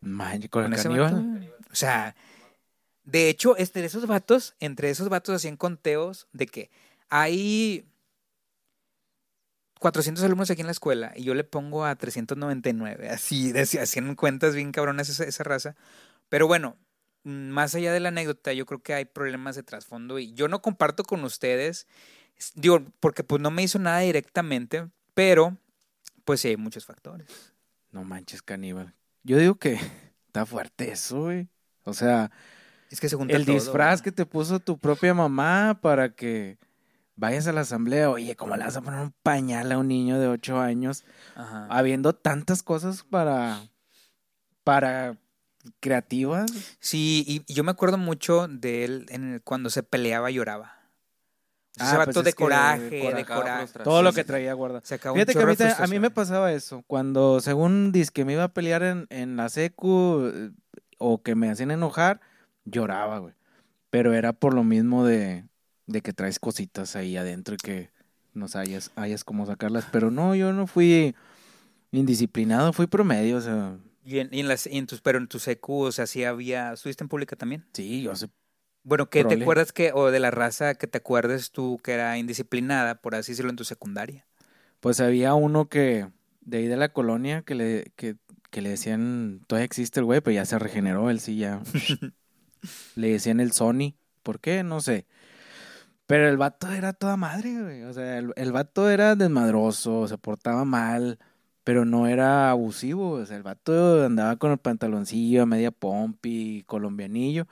Man, 0.00 0.42
con 0.48 0.64
el 0.64 0.70
Con 0.70 0.82
caníbal. 0.82 1.52
O 1.70 1.74
sea, 1.74 2.14
de 3.04 3.28
hecho, 3.28 3.54
de 3.54 3.84
esos 3.84 4.06
vatos, 4.06 4.54
entre 4.60 4.90
esos 4.90 5.08
vatos 5.08 5.34
hacían 5.34 5.56
conteos 5.56 6.26
de 6.32 6.46
que 6.46 6.70
hay 7.08 7.84
400 9.84 10.24
alumnos 10.24 10.50
aquí 10.50 10.62
en 10.62 10.66
la 10.66 10.72
escuela 10.72 11.12
y 11.14 11.24
yo 11.24 11.34
le 11.34 11.44
pongo 11.44 11.84
a 11.84 11.94
399. 11.94 13.10
Así, 13.10 13.52
hacían 13.78 14.14
cuentas 14.14 14.54
bien 14.54 14.72
cabronas 14.72 15.10
esa, 15.10 15.24
esa 15.24 15.44
raza. 15.44 15.76
Pero 16.30 16.46
bueno, 16.46 16.78
mm, 17.24 17.48
más 17.50 17.74
allá 17.74 17.92
de 17.92 18.00
la 18.00 18.08
anécdota, 18.08 18.54
yo 18.54 18.64
creo 18.64 18.82
que 18.82 18.94
hay 18.94 19.04
problemas 19.04 19.56
de 19.56 19.62
trasfondo 19.62 20.18
y 20.18 20.32
yo 20.32 20.48
no 20.48 20.62
comparto 20.62 21.02
con 21.02 21.22
ustedes, 21.22 21.86
digo, 22.54 22.82
porque 22.98 23.24
pues 23.24 23.42
no 23.42 23.50
me 23.50 23.62
hizo 23.62 23.78
nada 23.78 23.98
directamente, 23.98 24.88
pero 25.12 25.58
pues 26.24 26.40
sí 26.40 26.48
hay 26.48 26.56
muchos 26.56 26.86
factores. 26.86 27.52
No 27.90 28.04
manches, 28.04 28.40
caníbal. 28.40 28.94
Yo 29.22 29.36
digo 29.36 29.56
que 29.56 29.74
está 30.28 30.46
fuerte 30.46 30.92
eso, 30.92 31.24
güey. 31.24 31.50
O 31.82 31.92
sea, 31.92 32.30
Es 32.90 33.00
que 33.00 33.10
se 33.10 33.16
junta 33.16 33.36
el 33.36 33.44
todo, 33.44 33.54
disfraz 33.54 34.00
¿no? 34.00 34.04
que 34.04 34.12
te 34.12 34.24
puso 34.24 34.60
tu 34.60 34.78
propia 34.78 35.12
mamá 35.12 35.78
para 35.82 36.14
que 36.14 36.56
vayas 37.16 37.46
a 37.46 37.52
la 37.52 37.62
asamblea. 37.62 38.10
Oye, 38.10 38.36
¿cómo 38.36 38.56
le 38.56 38.64
vas 38.64 38.76
a 38.76 38.82
poner 38.82 39.00
un 39.00 39.14
pañal 39.22 39.70
a 39.72 39.78
un 39.78 39.88
niño 39.88 40.18
de 40.18 40.28
8 40.28 40.60
años? 40.60 41.04
Ajá. 41.34 41.66
Habiendo 41.70 42.14
tantas 42.14 42.62
cosas 42.62 43.02
para. 43.02 43.60
para. 44.64 45.16
creativas. 45.80 46.50
Sí, 46.80 47.24
y 47.26 47.42
y 47.46 47.54
yo 47.54 47.64
me 47.64 47.70
acuerdo 47.70 47.96
mucho 47.98 48.48
de 48.48 48.84
él 48.84 49.06
en 49.08 49.34
el- 49.34 49.42
cuando 49.42 49.70
se 49.70 49.82
peleaba 49.82 50.30
lloraba. 50.30 50.84
Ah, 51.78 51.88
Ese 51.88 51.96
vato 51.96 52.12
pues 52.12 52.24
de 52.24 52.30
es 52.30 52.36
que 52.36 52.44
coraje, 52.44 52.88
de 52.90 53.00
coraje, 53.00 53.24
coraje. 53.26 53.78
Todo 53.82 54.02
lo 54.02 54.12
que 54.12 54.22
traía 54.22 54.52
guardado. 54.52 54.82
Fíjate 54.84 55.32
que 55.34 55.40
a 55.40 55.86
mí, 55.86 55.96
a 55.96 56.00
me 56.00 56.10
pasaba 56.10 56.52
eso. 56.52 56.84
Cuando, 56.86 57.40
según 57.40 57.90
dice 57.90 58.12
que 58.12 58.24
me 58.24 58.34
iba 58.34 58.44
a 58.44 58.52
pelear 58.52 58.84
en, 58.84 59.06
en 59.10 59.36
la 59.36 59.48
secu, 59.48 60.30
eh, 60.32 60.50
o 60.98 61.22
que 61.22 61.34
me 61.34 61.50
hacían 61.50 61.72
enojar, 61.72 62.20
lloraba, 62.64 63.18
güey. 63.18 63.34
Pero 63.90 64.14
era 64.14 64.32
por 64.32 64.54
lo 64.54 64.62
mismo 64.62 65.04
de, 65.04 65.46
de 65.86 66.00
que 66.00 66.12
traes 66.12 66.38
cositas 66.38 66.96
ahí 66.96 67.16
adentro 67.16 67.54
y 67.54 67.58
que 67.58 67.90
no 68.32 68.46
hayas, 68.54 68.90
hayas 68.96 69.24
cómo 69.24 69.46
sacarlas. 69.46 69.86
Pero 69.92 70.10
no, 70.10 70.34
yo 70.34 70.52
no 70.52 70.66
fui 70.66 71.14
indisciplinado, 71.92 72.72
fui 72.72 72.86
promedio, 72.86 73.38
o 73.38 73.40
sea. 73.40 73.76
Y 74.04 74.18
en, 74.18 74.28
y 74.32 74.40
en 74.40 74.48
las, 74.48 74.66
y 74.66 74.76
en 74.76 74.86
tus, 74.86 75.00
pero 75.00 75.18
en 75.18 75.28
tu 75.28 75.38
secu, 75.38 75.84
o 75.84 75.92
sea, 75.92 76.06
sí 76.06 76.24
había, 76.24 76.72
¿estuviste 76.72 77.04
en 77.04 77.08
pública 77.08 77.36
también? 77.36 77.64
Sí, 77.72 78.02
yo 78.02 78.14
sé. 78.14 78.28
Bueno, 78.82 79.08
¿qué 79.08 79.24
te 79.24 79.34
acuerdas 79.34 79.72
que, 79.72 79.92
o 79.94 80.10
de 80.10 80.20
la 80.20 80.30
raza 80.30 80.74
que 80.74 80.86
te 80.86 80.98
acuerdes 80.98 81.52
tú 81.52 81.80
que 81.82 81.92
era 81.92 82.18
indisciplinada, 82.18 82.96
por 82.96 83.14
así 83.14 83.32
decirlo, 83.32 83.50
en 83.50 83.56
tu 83.56 83.64
secundaria? 83.64 84.26
Pues 84.80 85.00
había 85.00 85.32
uno 85.34 85.70
que, 85.70 86.08
de 86.42 86.58
ahí 86.58 86.66
de 86.66 86.76
la 86.76 86.90
colonia, 86.90 87.42
que 87.42 87.54
le, 87.54 87.92
que, 87.96 88.16
que 88.50 88.60
le 88.60 88.68
decían, 88.68 89.40
todavía 89.46 89.64
existe 89.64 90.00
el 90.00 90.04
güey, 90.04 90.20
pero 90.20 90.34
ya 90.34 90.44
se 90.44 90.58
regeneró, 90.58 91.08
él 91.08 91.20
sí 91.20 91.38
ya. 91.38 91.62
le 92.94 93.08
decían 93.08 93.40
el 93.40 93.52
Sony. 93.52 93.94
¿Por 94.22 94.40
qué? 94.40 94.62
No 94.62 94.80
sé. 94.80 95.06
Pero 96.06 96.28
el 96.28 96.36
vato 96.36 96.70
era 96.70 96.92
toda 96.92 97.16
madre, 97.16 97.62
güey. 97.62 97.82
O 97.84 97.92
sea, 97.92 98.18
el, 98.18 98.32
el 98.36 98.52
vato 98.52 98.90
era 98.90 99.16
desmadroso, 99.16 100.06
se 100.06 100.18
portaba 100.18 100.64
mal, 100.64 101.18
pero 101.64 101.84
no 101.84 102.06
era 102.06 102.50
abusivo. 102.50 103.12
O 103.12 103.26
sea, 103.26 103.36
el 103.36 103.42
vato 103.42 104.04
andaba 104.04 104.36
con 104.36 104.52
el 104.52 104.58
pantaloncillo 104.58 105.42
a 105.42 105.46
media 105.46 105.70
pompi, 105.70 106.64
colombianillo. 106.66 107.46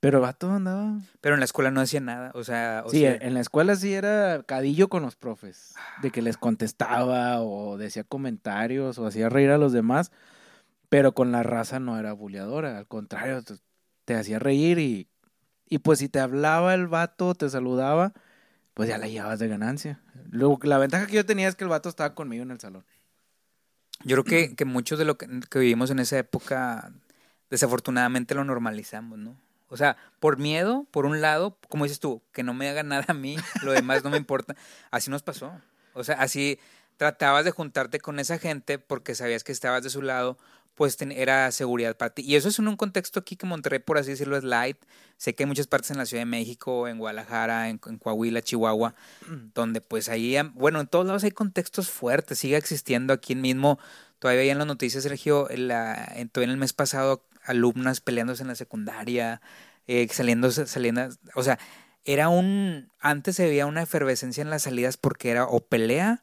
Pero 0.00 0.18
el 0.18 0.22
vato 0.22 0.50
andaba. 0.50 0.98
Pero 1.20 1.34
en 1.34 1.40
la 1.40 1.44
escuela 1.44 1.70
no 1.70 1.82
hacía 1.82 2.00
nada, 2.00 2.32
o 2.34 2.42
sea... 2.42 2.82
O 2.86 2.90
sí, 2.90 3.00
sea, 3.00 3.16
en 3.16 3.34
la 3.34 3.40
escuela 3.40 3.76
sí 3.76 3.92
era 3.92 4.42
cadillo 4.44 4.88
con 4.88 5.02
los 5.02 5.14
profes, 5.14 5.74
de 6.00 6.10
que 6.10 6.22
les 6.22 6.38
contestaba 6.38 7.42
o 7.42 7.76
decía 7.76 8.02
comentarios 8.04 8.98
o 8.98 9.06
hacía 9.06 9.28
reír 9.28 9.50
a 9.50 9.58
los 9.58 9.72
demás, 9.72 10.10
pero 10.88 11.12
con 11.12 11.32
la 11.32 11.42
raza 11.42 11.80
no 11.80 11.98
era 11.98 12.14
buleadora, 12.14 12.78
al 12.78 12.86
contrario, 12.86 13.42
te, 13.42 13.56
te 14.06 14.14
hacía 14.14 14.38
reír 14.38 14.78
y, 14.78 15.09
y 15.70 15.78
pues 15.78 16.00
si 16.00 16.08
te 16.08 16.20
hablaba 16.20 16.74
el 16.74 16.88
vato, 16.88 17.34
te 17.34 17.48
saludaba, 17.48 18.12
pues 18.74 18.88
ya 18.88 18.98
la 18.98 19.06
llevabas 19.06 19.38
de 19.38 19.48
ganancia. 19.48 20.00
Luego, 20.30 20.58
la 20.64 20.78
ventaja 20.78 21.06
que 21.06 21.14
yo 21.14 21.24
tenía 21.24 21.48
es 21.48 21.54
que 21.54 21.64
el 21.64 21.70
vato 21.70 21.88
estaba 21.88 22.14
conmigo 22.14 22.42
en 22.42 22.50
el 22.50 22.60
salón. 22.60 22.84
Yo 24.04 24.16
creo 24.16 24.24
que, 24.24 24.56
que 24.56 24.64
muchos 24.64 24.98
de 24.98 25.04
lo 25.04 25.16
que, 25.16 25.28
que 25.48 25.58
vivimos 25.60 25.90
en 25.90 26.00
esa 26.00 26.18
época, 26.18 26.92
desafortunadamente 27.50 28.34
lo 28.34 28.44
normalizamos, 28.44 29.18
¿no? 29.18 29.36
O 29.68 29.76
sea, 29.76 29.96
por 30.18 30.38
miedo, 30.38 30.86
por 30.90 31.06
un 31.06 31.20
lado, 31.20 31.56
como 31.68 31.84
dices 31.84 32.00
tú, 32.00 32.20
que 32.32 32.42
no 32.42 32.52
me 32.52 32.68
haga 32.68 32.82
nada 32.82 33.04
a 33.08 33.14
mí, 33.14 33.36
lo 33.62 33.70
demás 33.72 34.02
no 34.02 34.10
me 34.10 34.16
importa. 34.16 34.56
Así 34.90 35.10
nos 35.10 35.22
pasó. 35.22 35.52
O 35.92 36.02
sea, 36.04 36.16
así 36.16 36.58
tratabas 36.96 37.44
de 37.44 37.50
juntarte 37.50 37.98
con 37.98 38.20
esa 38.20 38.38
gente 38.38 38.78
porque 38.78 39.14
sabías 39.14 39.42
que 39.42 39.52
estabas 39.52 39.82
de 39.82 39.90
su 39.90 40.02
lado, 40.02 40.38
pues 40.80 40.96
era 40.98 41.52
seguridad 41.52 41.94
para 41.94 42.14
ti. 42.14 42.22
Y 42.22 42.36
eso 42.36 42.48
es 42.48 42.58
en 42.58 42.66
un 42.66 42.78
contexto 42.78 43.20
aquí 43.20 43.36
que 43.36 43.44
Monterrey, 43.44 43.80
por 43.80 43.98
así 43.98 44.12
decirlo, 44.12 44.38
es 44.38 44.44
light. 44.44 44.78
Sé 45.18 45.34
que 45.34 45.42
hay 45.42 45.46
muchas 45.46 45.66
partes 45.66 45.90
en 45.90 45.98
la 45.98 46.06
Ciudad 46.06 46.22
de 46.22 46.24
México, 46.24 46.88
en 46.88 46.96
Guadalajara, 46.96 47.68
en, 47.68 47.78
en 47.84 47.98
Coahuila, 47.98 48.40
Chihuahua, 48.40 48.94
donde 49.54 49.82
pues 49.82 50.08
ahí, 50.08 50.38
bueno, 50.54 50.80
en 50.80 50.86
todos 50.86 51.04
lados 51.04 51.22
hay 51.22 51.32
contextos 51.32 51.90
fuertes, 51.90 52.38
sigue 52.38 52.56
existiendo 52.56 53.12
aquí 53.12 53.34
mismo. 53.34 53.78
Todavía 54.20 54.40
hay 54.40 54.48
en 54.48 54.56
las 54.56 54.66
noticias, 54.66 55.02
Sergio, 55.02 55.50
en 55.50 55.68
la, 55.68 56.02
en 56.16 56.30
el 56.34 56.56
mes 56.56 56.72
pasado, 56.72 57.26
alumnas 57.44 58.00
peleándose 58.00 58.40
en 58.40 58.48
la 58.48 58.54
secundaria, 58.54 59.42
eh, 59.86 60.08
saliendo, 60.10 60.50
saliendo, 60.50 61.10
o 61.34 61.42
sea, 61.42 61.58
era 62.06 62.30
un, 62.30 62.90
antes 63.00 63.36
se 63.36 63.44
veía 63.44 63.66
una 63.66 63.82
efervescencia 63.82 64.40
en 64.40 64.48
las 64.48 64.62
salidas 64.62 64.96
porque 64.96 65.30
era 65.30 65.44
o 65.44 65.60
pelea 65.60 66.22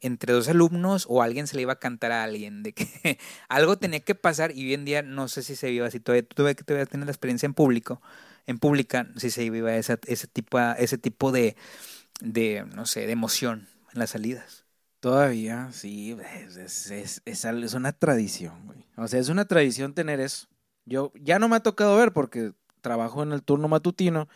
entre 0.00 0.32
dos 0.32 0.48
alumnos 0.48 1.06
o 1.08 1.22
alguien 1.22 1.46
se 1.46 1.56
le 1.56 1.62
iba 1.62 1.74
a 1.74 1.78
cantar 1.80 2.12
a 2.12 2.24
alguien, 2.24 2.62
de 2.62 2.72
que 2.74 2.86
algo 3.48 3.78
tenía 3.78 4.00
que 4.00 4.14
pasar 4.14 4.52
y 4.52 4.66
hoy 4.66 4.74
en 4.74 4.84
día 4.84 5.02
no 5.02 5.28
sé 5.28 5.42
si 5.42 5.56
se 5.56 5.70
viva 5.70 5.86
así, 5.86 6.00
todavía 6.00 6.26
todavía 6.28 6.54
que 6.54 6.64
todavía 6.64 6.86
tienes 6.86 7.06
la 7.06 7.12
experiencia 7.12 7.46
en 7.46 7.54
público, 7.54 8.00
en 8.46 8.58
pública, 8.58 9.08
si 9.16 9.30
se 9.30 9.48
viva 9.50 9.74
esa, 9.76 9.98
ese 10.06 10.26
tipo, 10.28 10.58
ese 10.60 10.98
tipo 10.98 11.32
de, 11.32 11.56
de, 12.20 12.64
no 12.74 12.86
sé, 12.86 13.06
de 13.06 13.12
emoción 13.12 13.68
en 13.94 14.00
las 14.00 14.10
salidas. 14.10 14.64
Todavía, 15.00 15.68
sí, 15.72 16.16
es, 16.34 16.56
es, 16.56 16.90
es, 16.90 17.22
es 17.24 17.44
es 17.44 17.74
una 17.74 17.92
tradición, 17.92 18.66
güey. 18.66 18.84
O 18.96 19.06
sea, 19.06 19.20
es 19.20 19.28
una 19.28 19.44
tradición 19.44 19.94
tener 19.94 20.20
eso. 20.20 20.48
Yo 20.84 21.12
ya 21.20 21.38
no 21.38 21.48
me 21.48 21.56
ha 21.56 21.60
tocado 21.60 21.96
ver 21.96 22.12
porque 22.12 22.52
trabajo 22.80 23.22
en 23.22 23.32
el 23.32 23.42
turno 23.42 23.68
matutino 23.68 24.28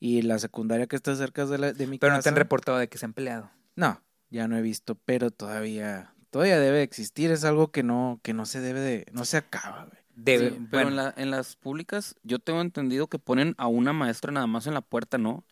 y 0.00 0.22
la 0.22 0.38
secundaria 0.38 0.86
que 0.86 0.96
está 0.96 1.14
cerca 1.16 1.46
de, 1.46 1.58
la, 1.58 1.72
de 1.72 1.86
mi 1.86 1.98
Pero 1.98 2.12
no 2.12 2.18
casa. 2.18 2.24
te 2.24 2.28
han 2.30 2.36
reportado 2.36 2.78
de 2.78 2.88
que 2.88 2.98
se 2.98 3.06
han 3.06 3.14
peleado. 3.14 3.50
No, 3.76 4.02
ya 4.32 4.48
no 4.48 4.56
he 4.56 4.62
visto, 4.62 4.96
pero 4.96 5.30
todavía, 5.30 6.12
todavía 6.30 6.58
debe 6.58 6.82
existir. 6.82 7.30
Es 7.30 7.44
algo 7.44 7.70
que 7.70 7.82
no, 7.82 8.18
que 8.22 8.32
no 8.32 8.46
se 8.46 8.60
debe 8.60 8.80
de, 8.80 9.06
no 9.12 9.24
se 9.24 9.36
acaba, 9.36 9.84
güey. 9.84 10.02
Debe, 10.14 10.50
Sí, 10.50 10.66
pero 10.70 10.84
bueno, 10.84 10.88
en, 10.90 10.96
la- 10.96 11.14
en 11.16 11.30
las 11.30 11.56
públicas 11.56 12.16
yo 12.22 12.38
tengo 12.38 12.60
entendido 12.60 13.06
que 13.08 13.18
ponen 13.18 13.54
a 13.58 13.66
una 13.66 13.92
maestra 13.92 14.30
nada 14.32 14.46
más 14.46 14.66
en 14.66 14.74
la 14.74 14.80
puerta, 14.82 15.16
¿no? 15.18 15.44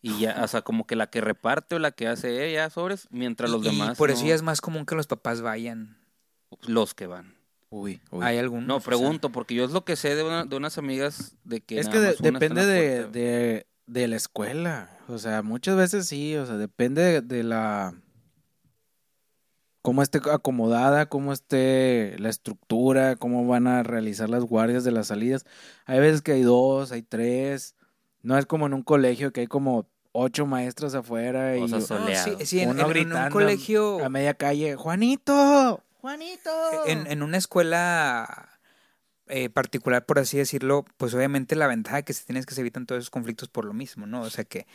Y 0.00 0.18
ya, 0.18 0.40
o 0.42 0.48
sea, 0.48 0.62
como 0.62 0.86
que 0.86 0.96
la 0.96 1.08
que 1.08 1.20
reparte 1.20 1.76
o 1.76 1.78
la 1.78 1.92
que 1.92 2.08
hace 2.08 2.48
ella 2.48 2.68
sobres, 2.70 3.06
mientras 3.10 3.48
los 3.50 3.62
y- 3.64 3.68
y 3.68 3.70
demás 3.70 3.96
por 3.96 4.10
eso 4.10 4.26
ya 4.26 4.34
es 4.34 4.42
más 4.42 4.60
común 4.60 4.86
que 4.86 4.94
los 4.96 5.06
papás 5.06 5.40
vayan. 5.42 5.98
los 6.66 6.94
que 6.94 7.06
van. 7.06 7.34
Uy, 7.70 8.00
uy. 8.10 8.24
Hay 8.24 8.36
algunos. 8.38 8.66
No, 8.66 8.80
pregunto, 8.80 9.30
porque 9.30 9.54
yo 9.54 9.64
es 9.64 9.70
lo 9.70 9.84
que 9.84 9.96
sé 9.96 10.14
de, 10.16 10.22
una- 10.24 10.44
de 10.44 10.56
unas 10.56 10.76
amigas 10.78 11.36
de 11.44 11.60
que 11.60 11.78
es 11.78 11.86
nada 11.86 11.98
que 11.98 12.02
de- 12.22 12.32
más 12.32 12.40
depende 12.40 12.66
de, 12.66 13.06
de, 13.06 13.66
de 13.86 14.08
la 14.08 14.16
escuela. 14.16 14.90
O 15.08 15.18
sea, 15.18 15.42
muchas 15.42 15.76
veces 15.76 16.06
sí, 16.08 16.34
o 16.36 16.44
sea, 16.44 16.56
depende 16.56 17.02
de, 17.02 17.20
de 17.22 17.42
la 17.44 17.94
cómo 19.82 20.02
esté 20.02 20.20
acomodada, 20.30 21.06
cómo 21.06 21.32
esté 21.32 22.16
la 22.18 22.28
estructura, 22.28 23.16
cómo 23.16 23.46
van 23.46 23.66
a 23.66 23.82
realizar 23.82 24.30
las 24.30 24.44
guardias 24.44 24.84
de 24.84 24.92
las 24.92 25.08
salidas. 25.08 25.44
Hay 25.86 25.98
veces 26.00 26.22
que 26.22 26.32
hay 26.32 26.42
dos, 26.42 26.92
hay 26.92 27.02
tres. 27.02 27.74
No 28.22 28.38
es 28.38 28.46
como 28.46 28.66
en 28.66 28.74
un 28.74 28.82
colegio 28.82 29.32
que 29.32 29.40
hay 29.40 29.46
como 29.48 29.86
ocho 30.12 30.46
maestras 30.46 30.94
afuera 30.94 31.56
y 31.56 31.62
O 31.62 31.68
sea, 31.68 31.78
no, 31.78 31.84
soleado. 31.86 32.38
sí, 32.38 32.46
sí, 32.46 32.60
en, 32.60 32.70
uno 32.70 32.80
en- 32.80 32.80
en 32.80 32.86
un 32.86 32.92
gritando 32.92 33.32
colegio, 33.32 34.04
a 34.04 34.08
media 34.08 34.34
calle, 34.34 34.76
Juanito, 34.76 35.82
Juanito. 36.00 36.50
en, 36.86 37.06
en 37.06 37.22
una 37.22 37.38
escuela 37.38 38.50
eh, 39.28 39.48
particular, 39.48 40.04
por 40.04 40.18
así 40.18 40.36
decirlo, 40.36 40.84
pues 40.98 41.14
obviamente 41.14 41.56
la 41.56 41.66
ventaja 41.66 41.98
es 42.00 42.04
que 42.04 42.12
se 42.12 42.24
tienes 42.26 42.44
que 42.46 42.54
se 42.54 42.60
evitan 42.60 42.86
todos 42.86 43.00
esos 43.00 43.10
conflictos 43.10 43.48
por 43.48 43.64
lo 43.64 43.72
mismo, 43.72 44.06
¿no? 44.06 44.20
O 44.20 44.30
sea 44.30 44.44
que, 44.44 44.66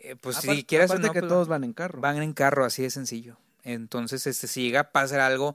eh, 0.00 0.14
pues 0.20 0.36
si 0.36 0.48
Aparte- 0.48 0.66
quieres 0.66 0.90
o 0.90 0.92
aparte 0.94 1.06
no, 1.08 1.12
que 1.14 1.20
pues, 1.20 1.28
todos 1.30 1.48
van 1.48 1.64
en 1.64 1.72
carro. 1.72 2.00
van 2.00 2.22
en 2.22 2.32
carro, 2.34 2.64
así 2.64 2.82
de 2.82 2.90
sencillo. 2.90 3.38
Entonces, 3.68 4.26
este, 4.26 4.46
si 4.46 4.62
llega 4.62 4.80
a 4.80 4.92
pasar 4.92 5.20
algo, 5.20 5.54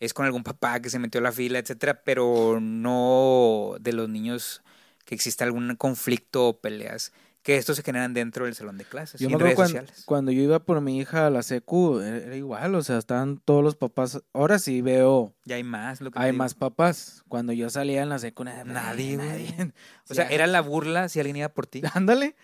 es 0.00 0.14
con 0.14 0.26
algún 0.26 0.44
papá 0.44 0.80
que 0.80 0.90
se 0.90 0.98
metió 0.98 1.20
a 1.20 1.22
la 1.24 1.32
fila, 1.32 1.58
etcétera, 1.58 2.02
pero 2.04 2.60
no 2.60 3.74
de 3.80 3.92
los 3.92 4.08
niños 4.08 4.62
que 5.04 5.14
exista 5.14 5.44
algún 5.44 5.74
conflicto 5.76 6.48
o 6.48 6.60
peleas, 6.60 7.12
que 7.42 7.56
estos 7.56 7.76
se 7.76 7.82
generan 7.82 8.12
dentro 8.12 8.44
del 8.44 8.54
salón 8.54 8.76
de 8.76 8.84
clases 8.84 9.20
Yo 9.20 9.28
y 9.28 9.32
me 9.32 9.38
redes 9.38 9.54
cuando, 9.56 9.78
sociales. 9.78 10.02
cuando 10.04 10.30
yo 10.32 10.42
iba 10.42 10.58
por 10.58 10.80
mi 10.82 10.98
hija 10.98 11.26
a 11.26 11.30
la 11.30 11.42
secu, 11.42 11.98
era, 12.00 12.18
era 12.18 12.36
igual, 12.36 12.74
o 12.74 12.82
sea, 12.82 12.98
estaban 12.98 13.38
todos 13.44 13.64
los 13.64 13.74
papás. 13.74 14.20
Ahora 14.34 14.58
sí 14.58 14.82
veo, 14.82 15.34
Ya 15.44 15.56
hay 15.56 15.64
más, 15.64 16.00
lo 16.00 16.10
que 16.10 16.18
hay 16.18 16.32
más 16.32 16.54
papás. 16.54 17.24
Cuando 17.28 17.52
yo 17.54 17.70
salía 17.70 18.02
en 18.02 18.10
la 18.10 18.18
secu, 18.18 18.44
nadie, 18.44 18.64
Nadie, 18.64 19.16
nadie. 19.16 19.72
O 20.10 20.14
sea, 20.14 20.28
era 20.28 20.46
la 20.46 20.60
burla 20.60 21.08
si 21.08 21.20
alguien 21.20 21.36
iba 21.36 21.48
por 21.48 21.66
ti. 21.66 21.82
Ándale. 21.94 22.36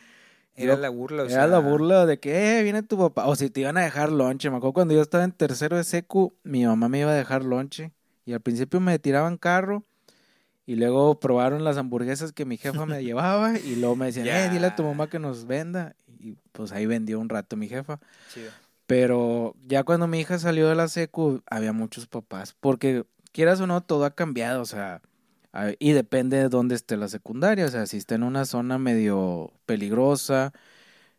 Era 0.56 0.74
Yo- 0.74 0.80
la 0.80 0.88
burla, 0.88 1.22
o 1.22 1.26
Era 1.26 1.34
sea, 1.34 1.46
la 1.46 1.58
burla 1.58 2.06
de 2.06 2.20
que, 2.20 2.58
eh, 2.58 2.62
viene 2.62 2.82
tu 2.82 2.96
papá. 2.96 3.26
O 3.26 3.34
si 3.36 3.50
te 3.50 3.60
iban 3.60 3.76
a 3.76 3.82
dejar 3.82 4.12
lonche. 4.12 4.50
Me 4.50 4.56
acuerdo 4.58 4.72
cuando 4.74 4.94
yo 4.94 5.02
estaba 5.02 5.24
en 5.24 5.32
tercero 5.32 5.76
de 5.76 5.84
secu, 5.84 6.34
mi 6.44 6.64
mamá 6.64 6.88
me 6.88 7.00
iba 7.00 7.10
a 7.10 7.14
dejar 7.14 7.44
lonche. 7.44 7.92
Y 8.24 8.32
al 8.32 8.40
principio 8.40 8.78
me 8.80 8.98
tiraban 8.98 9.36
carro. 9.36 9.84
Y 10.66 10.76
luego 10.76 11.20
probaron 11.20 11.62
las 11.64 11.76
hamburguesas 11.76 12.32
que 12.32 12.44
mi 12.44 12.56
jefa 12.56 12.86
me 12.86 13.02
llevaba. 13.04 13.58
Y 13.58 13.76
luego 13.76 13.96
me 13.96 14.06
decían, 14.06 14.26
eh, 14.28 14.48
dile 14.50 14.68
a 14.68 14.76
tu 14.76 14.82
mamá 14.84 15.08
que 15.08 15.18
nos 15.18 15.46
venda. 15.46 15.94
Y 16.18 16.36
pues 16.52 16.72
ahí 16.72 16.86
vendió 16.86 17.18
un 17.20 17.28
rato 17.28 17.56
mi 17.56 17.68
jefa. 17.68 17.98
chido. 18.32 18.50
Pero 18.86 19.54
ya 19.66 19.82
cuando 19.82 20.06
mi 20.06 20.20
hija 20.20 20.38
salió 20.38 20.68
de 20.68 20.74
la 20.74 20.88
secu, 20.88 21.42
había 21.50 21.72
muchos 21.72 22.06
papás. 22.06 22.54
Porque 22.60 23.04
quieras 23.32 23.60
o 23.60 23.66
no, 23.66 23.82
todo 23.82 24.04
ha 24.04 24.10
cambiado. 24.14 24.60
O 24.62 24.66
sea, 24.66 25.00
y 25.78 25.92
depende 25.92 26.36
de 26.38 26.48
dónde 26.48 26.74
esté 26.74 26.96
la 26.96 27.08
secundaria. 27.08 27.66
O 27.66 27.68
sea, 27.68 27.86
si 27.86 27.96
está 27.96 28.14
en 28.14 28.22
una 28.22 28.44
zona 28.44 28.78
medio 28.78 29.52
peligrosa, 29.66 30.52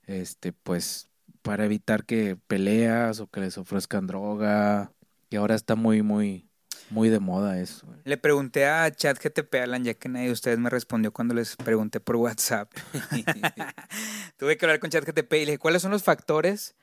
este, 0.05 0.53
pues 0.53 1.09
para 1.41 1.65
evitar 1.65 2.05
que 2.05 2.37
peleas 2.47 3.19
o 3.19 3.27
que 3.27 3.39
les 3.39 3.57
ofrezcan 3.57 4.07
droga. 4.07 4.91
Y 5.29 5.35
ahora 5.35 5.55
está 5.55 5.75
muy, 5.75 6.01
muy, 6.01 6.49
muy 6.89 7.09
de 7.09 7.19
moda 7.19 7.59
eso. 7.59 7.87
Le 8.03 8.17
pregunté 8.17 8.65
a 8.65 8.89
ChatGTP, 8.91 9.55
Alan, 9.55 9.83
ya 9.83 9.93
que 9.93 10.09
nadie 10.09 10.27
de 10.27 10.33
ustedes 10.33 10.57
me 10.57 10.69
respondió 10.69 11.13
cuando 11.13 11.33
les 11.33 11.55
pregunté 11.55 11.99
por 11.99 12.15
WhatsApp. 12.15 12.71
Tuve 14.37 14.57
que 14.57 14.65
hablar 14.65 14.79
con 14.79 14.89
ChatGTP 14.89 15.33
y 15.33 15.39
le 15.39 15.45
dije, 15.51 15.57
¿cuáles 15.59 15.81
son 15.81 15.91
los 15.91 16.03
factores 16.03 16.75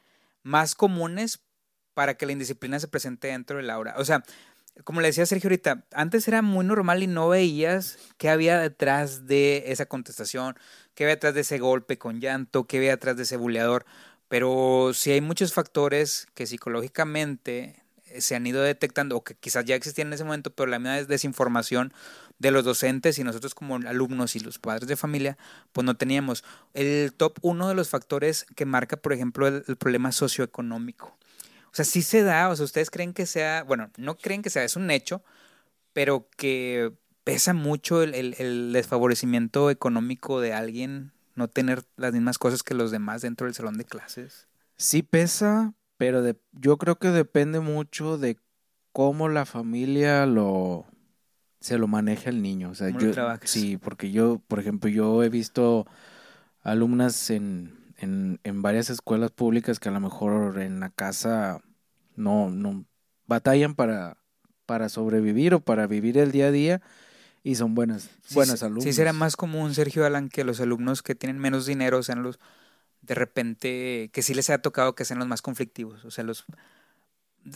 más 0.43 0.75
comunes 0.75 1.41
para 1.95 2.15
que 2.15 2.27
la 2.27 2.33
indisciplina 2.33 2.79
se 2.79 2.89
presente 2.89 3.29
dentro 3.29 3.57
del 3.57 3.69
aula? 3.69 3.95
O 3.99 4.05
sea, 4.05 4.23
como 4.85 5.01
le 5.01 5.09
decía 5.09 5.27
Sergio 5.27 5.49
ahorita, 5.49 5.85
antes 5.93 6.27
era 6.29 6.43
muy 6.43 6.65
normal 6.65 7.03
y 7.03 7.07
no 7.07 7.29
veías 7.29 7.99
qué 8.19 8.31
había 8.31 8.59
detrás 8.59 9.27
de 9.27 9.65
esa 9.67 9.87
contestación, 9.87 10.57
qué 10.95 11.05
había 11.05 11.17
detrás 11.17 11.35
de 11.35 11.43
ese 11.43 11.59
golpe 11.59 11.99
con 11.99 12.21
llanto, 12.21 12.67
qué 12.67 12.79
había 12.79 12.91
detrás 12.91 13.17
de 13.17 13.25
ese 13.25 13.37
buleador. 13.37 13.85
Pero 14.29 14.93
sí 14.95 15.11
hay 15.11 15.21
muchos 15.21 15.53
factores 15.53 16.27
que 16.35 16.47
psicológicamente 16.47 17.83
se 18.19 18.35
han 18.35 18.47
ido 18.47 18.63
detectando, 18.63 19.17
o 19.17 19.25
que 19.25 19.35
quizás 19.35 19.65
ya 19.65 19.75
existían 19.75 20.09
en 20.09 20.15
ese 20.15 20.25
momento, 20.25 20.51
pero 20.51 20.71
la 20.71 20.79
misma 20.79 21.03
desinformación 21.03 21.93
de 22.39 22.51
los 22.51 22.65
docentes 22.65 23.19
y 23.19 23.25
nosotros 23.25 23.55
como 23.55 23.77
alumnos 23.77 24.37
y 24.37 24.41
los 24.41 24.59
padres 24.59 24.89
de 24.89 24.97
familia, 24.97 25.39
pues 25.73 25.85
no 25.85 25.97
teníamos. 25.97 26.45
El 26.75 27.13
top 27.15 27.39
uno 27.43 27.69
de 27.69 27.75
los 27.75 27.89
factores 27.89 28.47
que 28.57 28.67
marca, 28.67 28.97
por 28.97 29.13
ejemplo, 29.13 29.47
el, 29.47 29.77
problema 29.77 30.13
socioeconómico. 30.13 31.17
O 31.73 31.75
sea, 31.75 31.85
sí 31.85 32.03
se 32.03 32.23
da, 32.23 32.51
o 32.51 32.57
sea, 32.57 32.65
ustedes 32.65 32.91
creen 32.91 33.15
que 33.15 33.27
sea, 33.27 33.63
bueno, 33.65 33.91
no 33.97 34.17
creen 34.17 34.43
que 34.43 34.51
sea, 34.51 34.63
es 34.65 34.77
un 34.77 34.91
hecho, 34.91 35.23
pero 35.93 36.29
que 36.37 36.93
pesa 37.25 37.55
mucho 37.55 38.03
el, 38.03 38.15
el 38.15 38.73
desfavorecimiento 38.73 39.71
económico 39.71 40.41
de 40.41 40.53
alguien 40.53 41.13
no 41.35 41.49
tener 41.49 41.85
las 41.97 42.13
mismas 42.13 42.39
cosas 42.39 42.63
que 42.63 42.75
los 42.75 42.91
demás 42.91 43.23
dentro 43.23 43.47
del 43.47 43.55
salón 43.55 43.79
de 43.79 43.85
clases. 43.85 44.49
Sí 44.77 45.03
pesa, 45.03 45.75
pero 45.97 46.23
de, 46.23 46.37
yo 46.53 46.77
creo 46.77 46.97
que 46.99 47.09
depende 47.09 47.61
mucho 47.61 48.19
de 48.19 48.39
cómo 48.93 49.29
la 49.29 49.47
familia 49.47 50.27
lo 50.27 50.87
se 51.61 51.79
lo 51.79 51.87
maneja 51.87 52.29
el 52.29 52.43
niño. 52.43 52.71
O 52.71 52.75
sea, 52.75 52.91
yo, 52.91 53.13
sí, 53.45 53.77
porque 53.77 54.11
yo, 54.11 54.43
por 54.49 54.59
ejemplo, 54.59 54.91
yo 54.91 55.23
he 55.23 55.29
visto 55.29 55.87
alumnas 56.63 57.31
en, 57.31 57.79
en, 58.03 58.41
en, 58.45 58.63
varias 58.63 58.91
escuelas 58.91 59.31
públicas 59.31 59.79
que 59.79 59.89
a 59.89 59.93
lo 59.93 60.01
mejor 60.01 60.61
en 60.61 60.81
la 60.81 60.91
casa 60.91 61.63
no, 62.17 62.51
no 62.51 62.85
batallan 63.27 63.75
para, 63.75 64.19
para 64.67 64.89
sobrevivir 64.89 65.55
o 65.55 65.61
para 65.61 65.87
vivir 65.87 66.19
el 66.19 66.33
día 66.33 66.47
a 66.47 66.51
día 66.51 66.83
y 67.43 67.55
son 67.57 67.75
buenas, 67.75 68.11
buenas 68.33 68.63
alumnas. 68.63 68.85
Sí, 68.85 68.93
será 68.93 69.13
más 69.13 69.37
común, 69.37 69.75
Sergio 69.75 70.05
Alan, 70.05 70.29
que 70.29 70.45
los 70.45 70.61
alumnos 70.61 71.03
que 71.03 71.15
tienen 71.15 71.39
menos 71.39 71.67
dinero 71.67 72.03
sean 72.03 72.23
los, 72.23 72.39
de 73.01 73.15
repente, 73.15 74.11
que 74.13 74.23
sí 74.23 74.35
les 74.35 74.51
ha 74.51 74.59
tocado 74.59 74.95
que 74.95 75.05
sean 75.05 75.19
los 75.19 75.29
más 75.29 75.43
conflictivos. 75.43 76.05
O 76.05 76.11
sea, 76.11 76.25
los, 76.25 76.45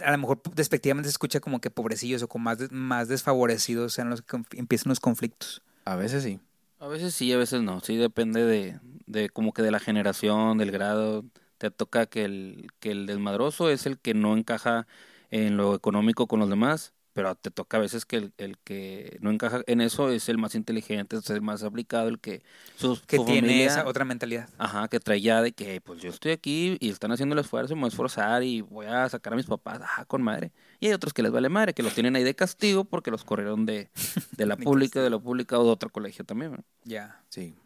a 0.04 0.10
lo 0.10 0.18
mejor 0.18 0.42
despectivamente 0.54 1.08
se 1.08 1.12
escucha 1.12 1.40
como 1.40 1.60
que 1.60 1.70
pobrecillos 1.70 2.22
o 2.22 2.28
como 2.28 2.44
más, 2.44 2.70
más 2.72 3.08
desfavorecidos 3.08 3.92
sean 3.92 4.10
los 4.10 4.22
que 4.22 4.42
empiezan 4.56 4.90
los 4.90 5.00
conflictos. 5.00 5.62
A 5.84 5.94
veces 5.94 6.24
sí. 6.24 6.40
A 6.78 6.88
veces 6.88 7.14
sí, 7.14 7.32
a 7.32 7.38
veces 7.38 7.62
no. 7.62 7.80
Sí, 7.80 7.96
depende 7.96 8.44
de, 8.44 8.78
de 9.06 9.30
como 9.30 9.52
que 9.52 9.62
de 9.62 9.70
la 9.70 9.80
generación, 9.80 10.58
del 10.58 10.70
grado. 10.70 11.24
Te 11.58 11.70
toca 11.70 12.06
que 12.06 12.24
el, 12.24 12.66
que 12.80 12.90
el 12.90 13.06
desmadroso 13.06 13.70
es 13.70 13.86
el 13.86 13.98
que 13.98 14.12
no 14.14 14.36
encaja 14.36 14.86
en 15.30 15.56
lo 15.56 15.74
económico 15.74 16.26
con 16.26 16.40
los 16.40 16.50
demás 16.50 16.92
pero 17.16 17.34
te 17.34 17.50
toca 17.50 17.78
a 17.78 17.80
veces 17.80 18.04
que 18.04 18.16
el, 18.16 18.32
el, 18.36 18.58
que 18.58 19.16
no 19.22 19.30
encaja 19.30 19.62
en 19.66 19.80
eso 19.80 20.10
es 20.10 20.28
el 20.28 20.36
más 20.36 20.54
inteligente, 20.54 21.16
es 21.16 21.30
el 21.30 21.40
más 21.40 21.62
aplicado, 21.62 22.08
el 22.08 22.20
que 22.20 22.42
sus, 22.76 23.00
que 23.00 23.18
tiene 23.18 23.64
esa 23.64 23.86
otra 23.86 24.04
mentalidad. 24.04 24.50
Ajá, 24.58 24.86
que 24.88 25.00
trae 25.00 25.22
ya 25.22 25.40
de 25.40 25.52
que 25.52 25.80
pues 25.80 26.02
yo 26.02 26.10
estoy 26.10 26.32
aquí 26.32 26.76
y 26.78 26.90
están 26.90 27.12
haciendo 27.12 27.32
el 27.32 27.38
esfuerzo, 27.38 27.74
me 27.74 27.80
voy 27.80 27.86
a 27.86 27.88
esforzar 27.88 28.42
y 28.42 28.60
voy 28.60 28.84
a 28.84 29.08
sacar 29.08 29.32
a 29.32 29.36
mis 29.36 29.46
papás, 29.46 29.80
ajá, 29.80 30.04
con 30.04 30.20
madre. 30.20 30.52
Y 30.80 30.88
hay 30.88 30.92
otros 30.92 31.12
que 31.12 31.22
les 31.22 31.32
vale 31.32 31.48
madre, 31.48 31.74
que 31.74 31.82
los 31.82 31.94
tienen 31.94 32.16
ahí 32.16 32.24
de 32.24 32.34
castigo 32.34 32.84
porque 32.84 33.10
los 33.10 33.24
corrieron 33.24 33.66
de, 33.66 33.90
de 34.32 34.46
la 34.46 34.56
pública, 34.56 35.00
de 35.02 35.10
la 35.10 35.18
pública 35.18 35.58
o 35.58 35.64
de 35.64 35.70
otro 35.70 35.90
colegio 35.90 36.24
también. 36.24 36.64
Ya. 36.84 37.22
Sí. 37.28 37.56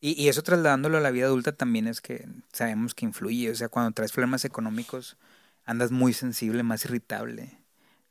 Y, 0.00 0.20
y 0.22 0.28
eso 0.28 0.42
trasladándolo 0.42 0.98
a 0.98 1.00
la 1.00 1.10
vida 1.10 1.26
adulta 1.26 1.52
también 1.52 1.86
es 1.86 2.00
que 2.00 2.26
sabemos 2.52 2.94
que 2.94 3.04
influye, 3.04 3.50
o 3.50 3.54
sea, 3.54 3.68
cuando 3.68 3.92
traes 3.92 4.12
problemas 4.12 4.44
económicos 4.44 5.16
andas 5.64 5.90
muy 5.90 6.12
sensible, 6.12 6.62
más 6.62 6.84
irritable 6.86 7.60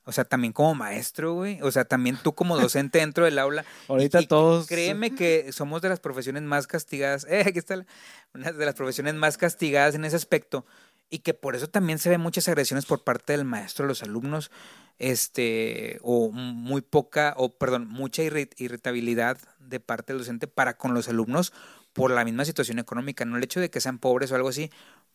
o 0.10 0.12
sea, 0.12 0.26
también 0.26 0.54
como 0.54 0.74
maestro, 0.74 1.34
güey. 1.34 1.62
O 1.62 1.72
sea, 1.72 1.86
también 1.86 2.18
tú 2.24 2.34
como 2.34 2.58
docente 2.58 2.98
dentro 3.00 3.26
del 3.26 3.38
aula. 3.38 3.64
Ahorita 3.88 4.24
todos. 4.24 4.66
Créeme 4.66 5.14
que 5.16 5.52
somos 5.52 5.84
de 5.84 5.90
las 5.90 6.00
profesiones 6.00 6.42
más 6.42 6.66
castigadas. 6.66 7.28
Eh, 7.30 7.44
aquí 7.46 7.60
está 7.60 7.86
una 8.34 8.52
de 8.52 8.66
las 8.66 8.74
profesiones 8.74 9.14
más 9.14 9.38
castigadas 9.38 9.94
en 9.94 10.06
ese 10.06 10.16
aspecto. 10.16 10.66
Y 11.10 11.20
que 11.20 11.34
por 11.34 11.56
eso 11.56 11.68
también 11.68 12.00
se 12.00 12.10
ven 12.10 12.22
muchas 12.22 12.48
agresiones 12.48 12.86
por 12.86 13.04
parte 13.04 13.34
del 13.34 13.46
maestro 13.46 13.86
a 13.86 13.88
los 13.88 14.04
alumnos. 14.04 14.52
Este, 15.00 16.00
o 16.02 16.30
muy 16.32 16.82
poca, 16.82 17.34
o 17.38 17.58
perdón, 17.58 17.88
mucha 17.88 18.22
irritabilidad 18.22 19.38
de 19.60 19.80
parte 19.80 20.12
del 20.12 20.20
docente 20.20 20.48
para 20.48 20.78
con 20.78 20.94
los 20.94 21.08
alumnos 21.08 21.54
por 21.94 22.12
la 22.12 22.26
misma 22.26 22.46
situación 22.46 22.80
económica. 22.80 23.26
No 23.26 23.38
el 23.38 23.44
hecho 23.44 23.60
de 23.60 23.70
que 23.70 23.82
sean 23.82 23.98
pobres 23.98 24.32
o 24.32 24.36
algo 24.36 24.50
así, 24.50 24.70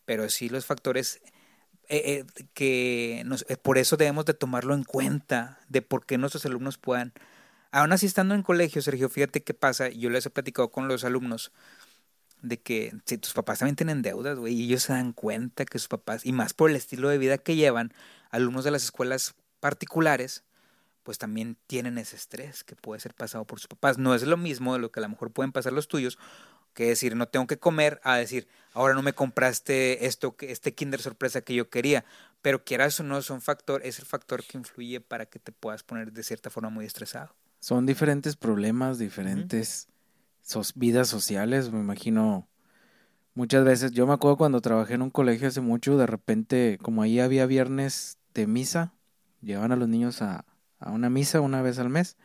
pero 0.05 0.29
sí 0.29 0.49
los 0.49 0.65
factores 0.65 1.21
eh, 1.87 2.25
eh, 2.37 2.45
que 2.53 3.21
nos, 3.25 3.45
eh, 3.47 3.57
por 3.57 3.77
eso 3.77 3.95
debemos 3.95 4.25
de 4.25 4.33
tomarlo 4.33 4.73
en 4.73 4.83
cuenta, 4.83 5.59
de 5.69 5.81
por 5.81 6.05
qué 6.05 6.17
nuestros 6.17 6.45
alumnos 6.45 6.77
puedan. 6.77 7.13
Aún 7.71 7.91
así, 7.91 8.05
estando 8.05 8.33
en 8.35 8.41
colegio, 8.41 8.81
Sergio, 8.81 9.09
fíjate 9.09 9.43
qué 9.43 9.53
pasa, 9.53 9.89
yo 9.89 10.09
les 10.09 10.25
he 10.25 10.29
platicado 10.29 10.71
con 10.71 10.87
los 10.87 11.03
alumnos, 11.03 11.51
de 12.47 12.61
que 12.61 12.93
si 13.05 13.17
tus 13.17 13.33
papás 13.33 13.59
también 13.59 13.75
tienen 13.75 14.01
deudas, 14.01 14.37
güey, 14.37 14.53
y 14.53 14.63
ellos 14.65 14.83
se 14.83 14.93
dan 14.93 15.13
cuenta 15.13 15.65
que 15.65 15.79
sus 15.79 15.87
papás, 15.87 16.25
y 16.25 16.31
más 16.31 16.53
por 16.53 16.69
el 16.69 16.75
estilo 16.75 17.09
de 17.09 17.17
vida 17.17 17.37
que 17.37 17.55
llevan, 17.55 17.93
alumnos 18.29 18.63
de 18.63 18.71
las 18.71 18.83
escuelas 18.83 19.35
particulares, 19.59 20.43
pues 21.03 21.17
también 21.17 21.57
tienen 21.67 21.97
ese 21.97 22.15
estrés 22.15 22.63
que 22.63 22.75
puede 22.75 22.99
ser 22.99 23.13
pasado 23.13 23.45
por 23.45 23.59
sus 23.59 23.67
papás. 23.67 23.97
No 23.97 24.15
es 24.15 24.23
lo 24.23 24.37
mismo 24.37 24.73
de 24.73 24.79
lo 24.79 24.91
que 24.91 24.99
a 24.99 25.03
lo 25.03 25.09
mejor 25.09 25.31
pueden 25.31 25.51
pasar 25.51 25.73
los 25.73 25.87
tuyos, 25.87 26.17
que 26.73 26.87
decir 26.87 27.15
no 27.15 27.27
tengo 27.27 27.47
que 27.47 27.57
comer, 27.57 28.01
a 28.03 28.17
decir 28.17 28.47
ahora 28.73 28.93
no 28.93 29.01
me 29.01 29.13
compraste 29.13 30.05
esto, 30.05 30.35
este 30.41 30.73
Kinder 30.73 31.01
sorpresa 31.01 31.41
que 31.41 31.55
yo 31.55 31.69
quería. 31.69 32.05
Pero 32.41 32.63
quieras 32.63 32.99
o 32.99 33.03
no, 33.03 33.21
son 33.21 33.41
factor, 33.41 33.81
es 33.83 33.99
el 33.99 34.05
factor 34.05 34.43
que 34.43 34.57
influye 34.57 34.99
para 34.99 35.25
que 35.25 35.39
te 35.39 35.51
puedas 35.51 35.83
poner 35.83 36.11
de 36.11 36.23
cierta 36.23 36.49
forma 36.49 36.69
muy 36.69 36.85
estresado. 36.85 37.33
Son 37.59 37.85
diferentes 37.85 38.35
problemas, 38.35 38.99
diferentes 38.99 39.87
vidas 40.75 41.07
sociales, 41.07 41.71
me 41.71 41.79
imagino. 41.79 42.47
Muchas 43.33 43.65
veces, 43.65 43.91
yo 43.91 44.07
me 44.07 44.13
acuerdo 44.13 44.37
cuando 44.37 44.61
trabajé 44.61 44.93
en 44.95 45.01
un 45.01 45.09
colegio 45.09 45.47
hace 45.47 45.61
mucho, 45.61 45.97
de 45.97 46.07
repente, 46.07 46.77
como 46.81 47.01
ahí 47.01 47.19
había 47.19 47.45
viernes 47.45 48.17
de 48.33 48.47
misa, 48.47 48.93
llevaban 49.41 49.71
a 49.73 49.75
los 49.75 49.89
niños 49.89 50.21
a, 50.21 50.45
una 50.79 51.09
misa 51.09 51.41
una 51.41 51.61
vez 51.61 51.79
al 51.79 51.89
mes, 51.89 52.17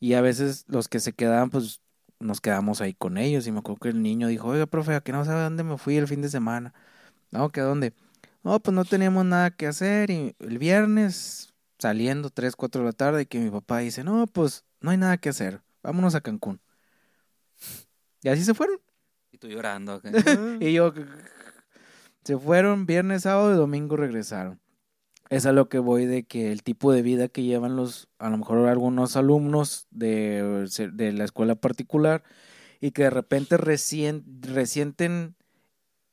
y 0.00 0.14
a 0.14 0.20
veces 0.20 0.64
los 0.68 0.88
que 0.88 1.00
se 1.00 1.12
quedaban, 1.12 1.50
pues 1.50 1.80
nos 2.18 2.40
quedamos 2.40 2.80
ahí 2.80 2.94
con 2.94 3.18
ellos 3.18 3.46
y 3.46 3.52
me 3.52 3.60
acuerdo 3.60 3.80
que 3.80 3.88
el 3.90 4.02
niño 4.02 4.28
dijo, 4.28 4.48
oiga, 4.48 4.66
profe, 4.66 4.94
¿a 4.94 5.00
que 5.00 5.12
no 5.12 5.24
sabe 5.24 5.42
dónde 5.42 5.64
me 5.64 5.78
fui 5.78 5.96
el 5.96 6.08
fin 6.08 6.22
de 6.22 6.28
semana? 6.28 6.74
No, 7.30 7.50
¿que 7.50 7.60
a 7.60 7.64
dónde? 7.64 7.94
No, 8.44 8.60
pues 8.60 8.74
no 8.74 8.84
teníamos 8.84 9.24
nada 9.24 9.50
que 9.52 9.66
hacer 9.66 10.10
y 10.10 10.34
el 10.40 10.58
viernes 10.58 11.54
saliendo 11.78 12.30
3, 12.30 12.56
4 12.56 12.82
de 12.82 12.86
la 12.86 12.92
tarde 12.92 13.26
que 13.26 13.40
mi 13.40 13.50
papá 13.50 13.78
dice, 13.78 14.04
no, 14.04 14.26
pues 14.26 14.64
no 14.80 14.90
hay 14.90 14.98
nada 14.98 15.18
que 15.18 15.28
hacer, 15.30 15.62
vámonos 15.82 16.14
a 16.14 16.20
Cancún. 16.20 16.60
Y 18.22 18.28
así 18.28 18.44
se 18.44 18.54
fueron. 18.54 18.80
Y 19.30 19.38
tú 19.38 19.48
llorando. 19.48 20.00
y 20.60 20.72
yo, 20.72 20.92
se 22.24 22.38
fueron 22.38 22.86
viernes, 22.86 23.22
sábado 23.22 23.52
y 23.52 23.56
domingo 23.56 23.96
regresaron 23.96 24.62
es 25.32 25.46
a 25.46 25.52
lo 25.52 25.70
que 25.70 25.78
voy 25.78 26.04
de 26.04 26.24
que 26.24 26.52
el 26.52 26.62
tipo 26.62 26.92
de 26.92 27.00
vida 27.00 27.26
que 27.28 27.42
llevan 27.42 27.74
los, 27.74 28.10
a 28.18 28.28
lo 28.28 28.36
mejor 28.36 28.68
algunos 28.68 29.16
alumnos 29.16 29.86
de, 29.90 30.68
de 30.92 31.12
la 31.12 31.24
escuela 31.24 31.54
particular 31.54 32.22
y 32.80 32.90
que 32.90 33.04
de 33.04 33.10
repente 33.10 33.56
resienten 33.56 35.36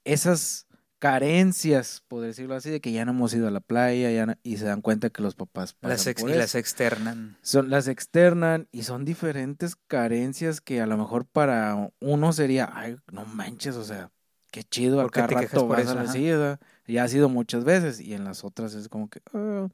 esas 0.05 0.68
carencias, 0.99 2.03
por 2.09 2.21
decirlo 2.21 2.55
así, 2.55 2.69
de 2.69 2.81
que 2.81 2.91
ya 2.91 3.05
no 3.05 3.11
hemos 3.11 3.33
ido 3.33 3.47
a 3.47 3.51
la 3.51 3.61
playa 3.61 4.11
ya 4.11 4.37
y 4.43 4.57
se 4.57 4.65
dan 4.65 4.81
cuenta 4.81 5.09
que 5.09 5.21
los 5.21 5.33
papás 5.33 5.75
las 5.81 6.05
y 6.05 6.13
las 6.33 6.55
externan. 6.55 7.37
Son, 7.41 7.69
las 7.69 7.87
externan 7.87 8.67
y 8.73 8.83
son 8.83 9.05
diferentes 9.05 9.77
carencias 9.87 10.59
que 10.59 10.81
a 10.81 10.85
lo 10.85 10.97
mejor 10.97 11.25
para 11.25 11.91
uno 12.01 12.33
sería, 12.33 12.69
ay, 12.73 12.97
no 13.11 13.25
manches, 13.25 13.77
o 13.77 13.85
sea, 13.85 14.11
qué 14.51 14.63
chido, 14.63 14.99
acá 14.99 15.25
rato 15.25 15.67
vas 15.67 15.81
eso, 15.83 15.91
a 15.91 16.03
la 16.03 16.59
Ya 16.85 17.03
ha 17.03 17.07
sido 17.07 17.29
muchas 17.29 17.63
veces 17.63 18.01
y 18.01 18.13
en 18.13 18.25
las 18.25 18.43
otras 18.43 18.73
es 18.73 18.89
como 18.89 19.09
que... 19.09 19.21
Ah". 19.33 19.69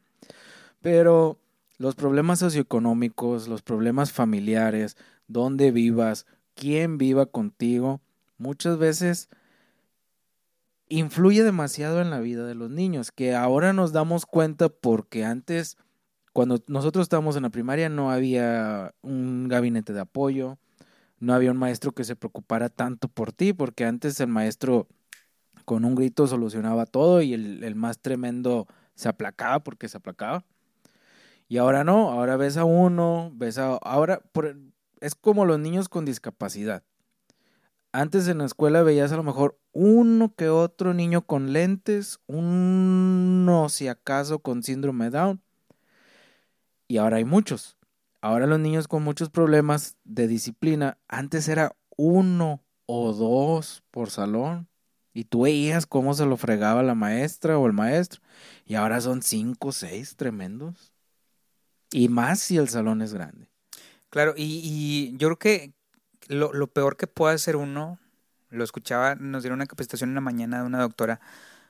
Pero 0.81 1.39
los 1.79 1.95
problemas 1.95 2.37
socioeconómicos, 2.39 3.47
los 3.47 3.63
problemas 3.63 4.11
familiares, 4.11 4.95
dónde 5.27 5.71
vivas, 5.71 6.27
quién 6.53 6.99
viva 6.99 7.25
contigo, 7.25 7.99
muchas 8.37 8.77
veces 8.77 9.27
influye 10.87 11.43
demasiado 11.43 12.01
en 12.01 12.09
la 12.09 12.19
vida 12.19 12.45
de 12.45 12.55
los 12.55 12.69
niños, 12.69 13.11
que 13.11 13.35
ahora 13.35 13.73
nos 13.73 13.91
damos 13.91 14.25
cuenta 14.25 14.69
porque 14.69 15.23
antes, 15.23 15.77
cuando 16.33 16.63
nosotros 16.67 17.03
estábamos 17.03 17.35
en 17.35 17.43
la 17.43 17.49
primaria, 17.49 17.89
no 17.89 18.11
había 18.11 18.93
un 19.01 19.47
gabinete 19.47 19.93
de 19.93 20.01
apoyo, 20.01 20.57
no 21.19 21.33
había 21.33 21.51
un 21.51 21.57
maestro 21.57 21.93
que 21.93 22.03
se 22.03 22.15
preocupara 22.15 22.69
tanto 22.69 23.07
por 23.07 23.31
ti, 23.33 23.53
porque 23.53 23.85
antes 23.85 24.19
el 24.19 24.27
maestro 24.27 24.87
con 25.65 25.85
un 25.85 25.95
grito 25.95 26.27
solucionaba 26.27 26.85
todo 26.85 27.21
y 27.21 27.33
el, 27.33 27.75
más 27.75 27.99
tremendo 27.99 28.67
se 28.93 29.09
aplacaba 29.09 29.63
porque 29.63 29.89
se 29.89 29.97
aplacaba. 29.97 30.45
Y 31.47 31.57
ahora 31.57 31.83
no, 31.83 32.11
ahora 32.11 32.37
ves 32.37 32.57
a 32.57 32.65
uno, 32.65 33.31
ves 33.35 33.57
a... 33.57 33.75
Ahora 33.75 34.21
es 34.99 35.15
como 35.15 35.45
los 35.45 35.59
niños 35.59 35.89
con 35.89 36.05
discapacidad. 36.05 36.83
Antes 37.97 38.27
en 38.27 38.39
la 38.39 38.45
escuela 38.45 38.83
veías 38.83 39.13
a 39.13 39.15
lo 39.15 39.23
mejor 39.23 39.57
uno 39.71 40.35
que 40.35 40.49
otro 40.49 40.93
niño 40.93 41.25
con 41.25 41.53
lentes, 41.53 42.19
uno 42.27 43.69
si 43.69 43.87
acaso 43.87 44.39
con 44.39 44.63
síndrome 44.63 45.09
Down. 45.09 45.41
Y 46.89 46.97
ahora 46.97 47.17
hay 47.17 47.23
muchos. 47.23 47.77
Ahora 48.19 48.47
los 48.47 48.59
niños 48.59 48.89
con 48.89 49.01
muchos 49.01 49.29
problemas 49.29 49.95
de 50.03 50.27
disciplina, 50.27 50.97
antes 51.07 51.47
era 51.47 51.73
uno 51.95 52.61
o 52.85 53.13
dos 53.13 53.81
por 53.91 54.09
salón 54.09 54.67
Y 55.13 55.23
tú 55.23 55.43
veías 55.43 55.85
cómo 55.85 56.13
se 56.15 56.25
lo 56.25 56.35
fregaba 56.35 56.83
la 56.83 56.95
maestra 56.95 57.57
o 57.57 57.65
el 57.65 57.71
maestro. 57.71 58.19
Y 58.65 58.75
ahora 58.75 58.99
son 58.99 59.21
cinco, 59.21 59.71
seis 59.71 60.17
tremendos. 60.17 60.91
Y 61.91 62.09
más 62.09 62.41
si 62.41 62.57
el 62.57 62.67
salón 62.67 63.01
es 63.01 63.13
grande. 63.13 63.47
Claro, 64.09 64.33
y, 64.35 64.59
y 64.61 65.17
yo 65.17 65.29
creo 65.29 65.39
que 65.39 65.73
lo, 66.27 66.53
lo, 66.53 66.67
peor 66.67 66.97
que 66.97 67.07
puede 67.07 67.35
hacer 67.35 67.55
uno, 67.55 67.99
lo 68.49 68.63
escuchaba, 68.63 69.15
nos 69.15 69.43
dieron 69.43 69.57
una 69.57 69.65
capacitación 69.65 70.09
en 70.09 70.15
la 70.15 70.21
mañana 70.21 70.59
de 70.59 70.65
una 70.65 70.81
doctora, 70.81 71.19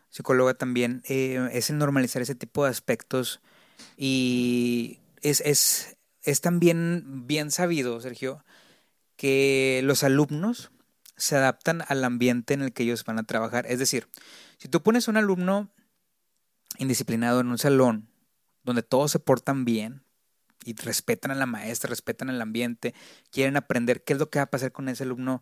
psicóloga 0.09 0.53
también, 0.53 1.01
eh, 1.09 1.49
es 1.51 1.69
el 1.69 1.77
normalizar 1.77 2.21
ese 2.21 2.35
tipo 2.35 2.63
de 2.63 2.69
aspectos. 2.69 3.41
Y 3.97 4.99
es, 5.21 5.41
es, 5.41 5.97
es 6.23 6.41
también 6.41 7.27
bien 7.27 7.51
sabido, 7.51 7.99
Sergio, 7.99 8.43
que 9.17 9.81
los 9.83 10.03
alumnos 10.03 10.71
se 11.17 11.35
adaptan 11.35 11.83
al 11.87 12.03
ambiente 12.03 12.53
en 12.53 12.61
el 12.61 12.71
que 12.71 12.83
ellos 12.83 13.03
van 13.03 13.19
a 13.19 13.23
trabajar. 13.23 13.65
Es 13.67 13.79
decir, 13.79 14.07
si 14.57 14.69
tú 14.69 14.81
pones 14.81 15.07
a 15.07 15.11
un 15.11 15.17
alumno 15.17 15.69
indisciplinado 16.77 17.41
en 17.41 17.47
un 17.47 17.57
salón 17.57 18.07
donde 18.63 18.83
todos 18.83 19.11
se 19.11 19.19
portan 19.19 19.65
bien 19.65 20.04
y 20.65 20.73
respetan 20.75 21.31
a 21.31 21.35
la 21.35 21.45
maestra, 21.45 21.89
respetan 21.89 22.29
el 22.29 22.41
ambiente, 22.41 22.93
quieren 23.31 23.55
aprender 23.55 24.03
qué 24.03 24.13
es 24.13 24.19
lo 24.19 24.29
que 24.29 24.39
va 24.39 24.43
a 24.43 24.49
pasar 24.49 24.71
con 24.71 24.89
ese 24.89 25.03
alumno 25.03 25.41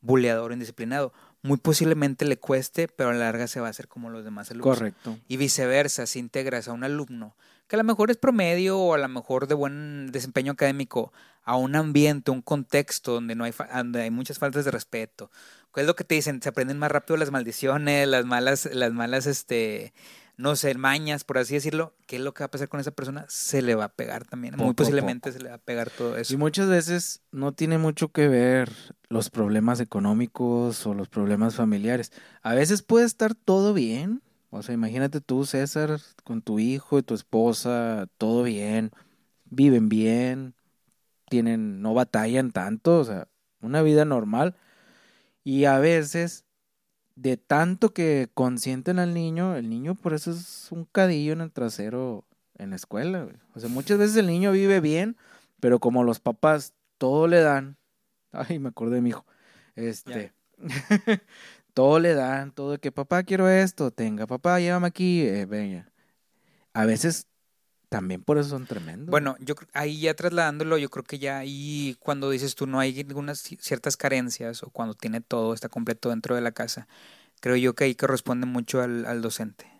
buleador, 0.00 0.52
indisciplinado, 0.52 1.12
muy 1.42 1.58
posiblemente 1.58 2.24
le 2.24 2.38
cueste, 2.38 2.88
pero 2.88 3.10
a 3.10 3.12
la 3.12 3.20
larga 3.20 3.46
se 3.46 3.60
va 3.60 3.66
a 3.66 3.70
hacer 3.70 3.88
como 3.88 4.10
los 4.10 4.24
demás 4.24 4.50
alumnos. 4.50 4.78
Correcto. 4.78 5.18
Y 5.28 5.36
viceversa, 5.36 6.06
si 6.06 6.18
integras 6.18 6.68
a 6.68 6.72
un 6.72 6.84
alumno 6.84 7.36
que 7.68 7.76
a 7.76 7.78
lo 7.78 7.84
mejor 7.84 8.10
es 8.10 8.16
promedio 8.16 8.78
o 8.78 8.94
a 8.94 8.98
lo 8.98 9.08
mejor 9.08 9.48
de 9.48 9.54
buen 9.54 10.12
desempeño 10.12 10.52
académico 10.52 11.12
a 11.42 11.56
un 11.56 11.74
ambiente, 11.76 12.30
un 12.30 12.42
contexto 12.42 13.12
donde 13.12 13.34
no 13.34 13.44
hay 13.44 13.52
donde 13.74 14.02
hay 14.02 14.10
muchas 14.10 14.38
faltas 14.38 14.64
de 14.64 14.70
respeto. 14.70 15.30
¿Cuál 15.72 15.84
es 15.84 15.88
lo 15.88 15.96
que 15.96 16.04
te 16.04 16.14
dicen? 16.14 16.40
Se 16.40 16.48
aprenden 16.48 16.78
más 16.78 16.90
rápido 16.90 17.16
las 17.16 17.30
maldiciones, 17.30 18.08
las 18.08 18.24
malas 18.24 18.68
las 18.72 18.92
malas 18.92 19.26
este 19.26 19.92
no 20.36 20.54
sé, 20.54 20.74
mañas, 20.74 21.24
por 21.24 21.38
así 21.38 21.54
decirlo, 21.54 21.94
¿qué 22.06 22.16
es 22.16 22.22
lo 22.22 22.34
que 22.34 22.42
va 22.42 22.46
a 22.46 22.50
pasar 22.50 22.68
con 22.68 22.78
esa 22.78 22.90
persona? 22.90 23.24
Se 23.28 23.62
le 23.62 23.74
va 23.74 23.84
a 23.84 23.88
pegar 23.88 24.26
también. 24.26 24.54
Muy 24.56 24.74
posiblemente 24.74 25.32
se 25.32 25.40
le 25.40 25.48
va 25.48 25.54
a 25.56 25.58
pegar 25.58 25.90
todo 25.90 26.16
eso. 26.16 26.32
Y 26.32 26.36
muchas 26.36 26.68
veces 26.68 27.22
no 27.32 27.52
tiene 27.52 27.78
mucho 27.78 28.08
que 28.08 28.28
ver 28.28 28.70
los 29.08 29.30
problemas 29.30 29.80
económicos 29.80 30.86
o 30.86 30.94
los 30.94 31.08
problemas 31.08 31.54
familiares. 31.54 32.12
A 32.42 32.54
veces 32.54 32.82
puede 32.82 33.06
estar 33.06 33.34
todo 33.34 33.72
bien. 33.72 34.22
O 34.50 34.62
sea, 34.62 34.74
imagínate 34.74 35.20
tú, 35.20 35.44
César, 35.44 36.00
con 36.22 36.42
tu 36.42 36.58
hijo 36.58 36.98
y 36.98 37.02
tu 37.02 37.14
esposa, 37.14 38.06
todo 38.16 38.42
bien, 38.42 38.90
viven 39.44 39.88
bien, 39.88 40.54
tienen, 41.28 41.82
no 41.82 41.94
batallan 41.94 42.52
tanto, 42.52 43.00
o 43.00 43.04
sea, 43.04 43.28
una 43.60 43.82
vida 43.82 44.04
normal. 44.04 44.54
Y 45.44 45.64
a 45.64 45.78
veces 45.78 46.45
de 47.16 47.36
tanto 47.38 47.92
que 47.92 48.30
consienten 48.34 48.98
al 48.98 49.14
niño, 49.14 49.56
el 49.56 49.68
niño 49.70 49.94
por 49.96 50.14
eso 50.14 50.30
es 50.30 50.68
un 50.70 50.84
cadillo 50.84 51.32
en 51.32 51.40
el 51.40 51.52
trasero 51.52 52.24
en 52.58 52.70
la 52.70 52.76
escuela. 52.76 53.28
O 53.54 53.60
sea, 53.60 53.68
muchas 53.68 53.98
veces 53.98 54.16
el 54.16 54.26
niño 54.26 54.52
vive 54.52 54.80
bien, 54.80 55.16
pero 55.60 55.80
como 55.80 56.04
los 56.04 56.20
papás 56.20 56.74
todo 56.98 57.26
le 57.28 57.40
dan, 57.40 57.78
ay, 58.32 58.58
me 58.58 58.68
acordé 58.68 58.96
de 58.96 59.02
mi 59.02 59.10
hijo, 59.10 59.26
este, 59.76 60.32
todo 61.74 61.98
le 62.00 62.14
dan, 62.14 62.52
todo 62.52 62.72
de 62.72 62.78
que 62.78 62.92
papá 62.92 63.22
quiero 63.24 63.48
esto, 63.48 63.90
tenga, 63.90 64.26
papá, 64.26 64.60
llévame 64.60 64.86
aquí, 64.88 65.22
eh, 65.22 65.46
venga. 65.46 65.90
A 66.74 66.86
veces 66.86 67.28
también 67.88 68.22
por 68.22 68.38
eso 68.38 68.50
son 68.50 68.66
tremendos. 68.66 69.10
Bueno, 69.10 69.36
yo 69.40 69.54
ahí 69.72 70.00
ya 70.00 70.14
trasladándolo, 70.14 70.78
yo 70.78 70.90
creo 70.90 71.04
que 71.04 71.18
ya 71.18 71.38
ahí 71.38 71.96
cuando 72.00 72.30
dices 72.30 72.54
tú 72.54 72.66
no 72.66 72.80
hay 72.80 72.98
algunas 73.00 73.40
ciertas 73.40 73.96
carencias 73.96 74.62
o 74.62 74.70
cuando 74.70 74.94
tiene 74.94 75.20
todo, 75.20 75.54
está 75.54 75.68
completo 75.68 76.10
dentro 76.10 76.34
de 76.34 76.40
la 76.40 76.52
casa, 76.52 76.88
creo 77.40 77.56
yo 77.56 77.74
que 77.74 77.84
ahí 77.84 77.94
corresponde 77.94 78.46
mucho 78.46 78.82
al, 78.82 79.06
al 79.06 79.22
docente. 79.22 79.70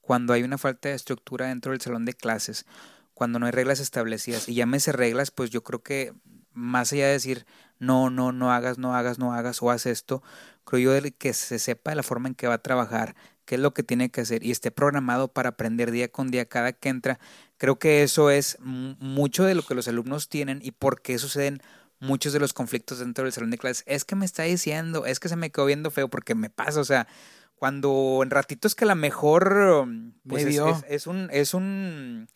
Cuando 0.00 0.34
hay 0.34 0.42
una 0.42 0.58
falta 0.58 0.90
de 0.90 0.94
estructura 0.94 1.46
dentro 1.46 1.72
del 1.72 1.80
salón 1.80 2.04
de 2.04 2.12
clases, 2.12 2.66
cuando 3.14 3.38
no 3.38 3.46
hay 3.46 3.52
reglas 3.52 3.80
establecidas, 3.80 4.48
y 4.48 4.54
llámese 4.54 4.92
reglas, 4.92 5.30
pues 5.30 5.50
yo 5.50 5.62
creo 5.62 5.82
que 5.82 6.12
más 6.52 6.92
allá 6.92 7.06
de 7.06 7.12
decir 7.12 7.46
no, 7.78 8.10
no, 8.10 8.32
no 8.32 8.52
hagas, 8.52 8.78
no 8.78 8.94
hagas, 8.94 9.18
no 9.18 9.32
hagas 9.32 9.62
o 9.62 9.70
haz 9.70 9.86
esto, 9.86 10.22
creo 10.64 11.00
yo 11.00 11.08
que 11.18 11.32
se 11.32 11.58
sepa 11.58 11.94
la 11.94 12.02
forma 12.02 12.28
en 12.28 12.34
que 12.34 12.46
va 12.46 12.54
a 12.54 12.62
trabajar, 12.62 13.14
qué 13.44 13.56
es 13.56 13.60
lo 13.60 13.74
que 13.74 13.82
tiene 13.82 14.10
que 14.10 14.22
hacer 14.22 14.44
y 14.44 14.50
esté 14.50 14.70
programado 14.70 15.28
para 15.28 15.50
aprender 15.50 15.90
día 15.90 16.10
con 16.10 16.30
día 16.30 16.46
cada 16.46 16.72
que 16.72 16.88
entra, 16.88 17.18
Creo 17.64 17.78
que 17.78 18.02
eso 18.02 18.28
es 18.28 18.58
mucho 18.60 19.44
de 19.44 19.54
lo 19.54 19.62
que 19.62 19.74
los 19.74 19.88
alumnos 19.88 20.28
tienen 20.28 20.60
y 20.62 20.72
por 20.72 21.00
qué 21.00 21.18
suceden 21.18 21.62
muchos 21.98 22.34
de 22.34 22.38
los 22.38 22.52
conflictos 22.52 22.98
dentro 22.98 23.24
del 23.24 23.32
salón 23.32 23.50
de 23.50 23.56
clases. 23.56 23.84
Es 23.86 24.04
que 24.04 24.16
me 24.16 24.26
está 24.26 24.42
diciendo, 24.42 25.06
es 25.06 25.18
que 25.18 25.30
se 25.30 25.36
me 25.36 25.48
quedó 25.48 25.64
viendo 25.64 25.90
feo 25.90 26.10
porque 26.10 26.34
me 26.34 26.50
pasa, 26.50 26.78
o 26.78 26.84
sea, 26.84 27.08
cuando 27.54 28.20
en 28.22 28.28
ratitos 28.28 28.74
que 28.74 28.84
a 28.84 28.88
lo 28.88 28.96
mejor 28.96 29.88
pues 30.28 30.44
es, 30.44 31.06
un 31.06 31.30
es 31.32 31.54
un 31.54 32.28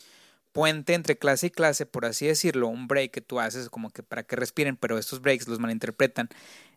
puente 0.52 0.94
entre 0.94 1.18
clase 1.18 1.48
y 1.48 1.50
clase, 1.50 1.84
por 1.84 2.06
así 2.06 2.26
decirlo, 2.26 2.68
un 2.68 2.88
break 2.88 3.10
que 3.10 3.20
tú 3.20 3.38
haces 3.38 3.68
como 3.68 3.90
que 3.90 4.02
para 4.02 4.22
que 4.22 4.34
respiren, 4.34 4.78
pero 4.78 4.96
estos 4.96 5.20
breaks 5.20 5.46
los 5.46 5.60
malinterpretan 5.60 6.30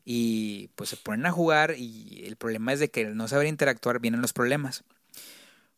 y 0.03 0.67
pues 0.75 0.89
se 0.89 0.97
ponen 0.97 1.25
a 1.25 1.31
jugar 1.31 1.75
y 1.77 2.25
el 2.25 2.35
problema 2.35 2.73
es 2.73 2.81
de 2.81 2.91
que 2.91 3.05
no 3.05 3.29
saber 3.29 3.47
interactuar 3.47 4.01
vienen 4.01 4.19
los 4.19 4.33
problemas. 4.33 4.83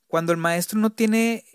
Cuando 0.08 0.32
el 0.32 0.40
maestro 0.40 0.80
no 0.80 0.92
tiene 0.92 1.46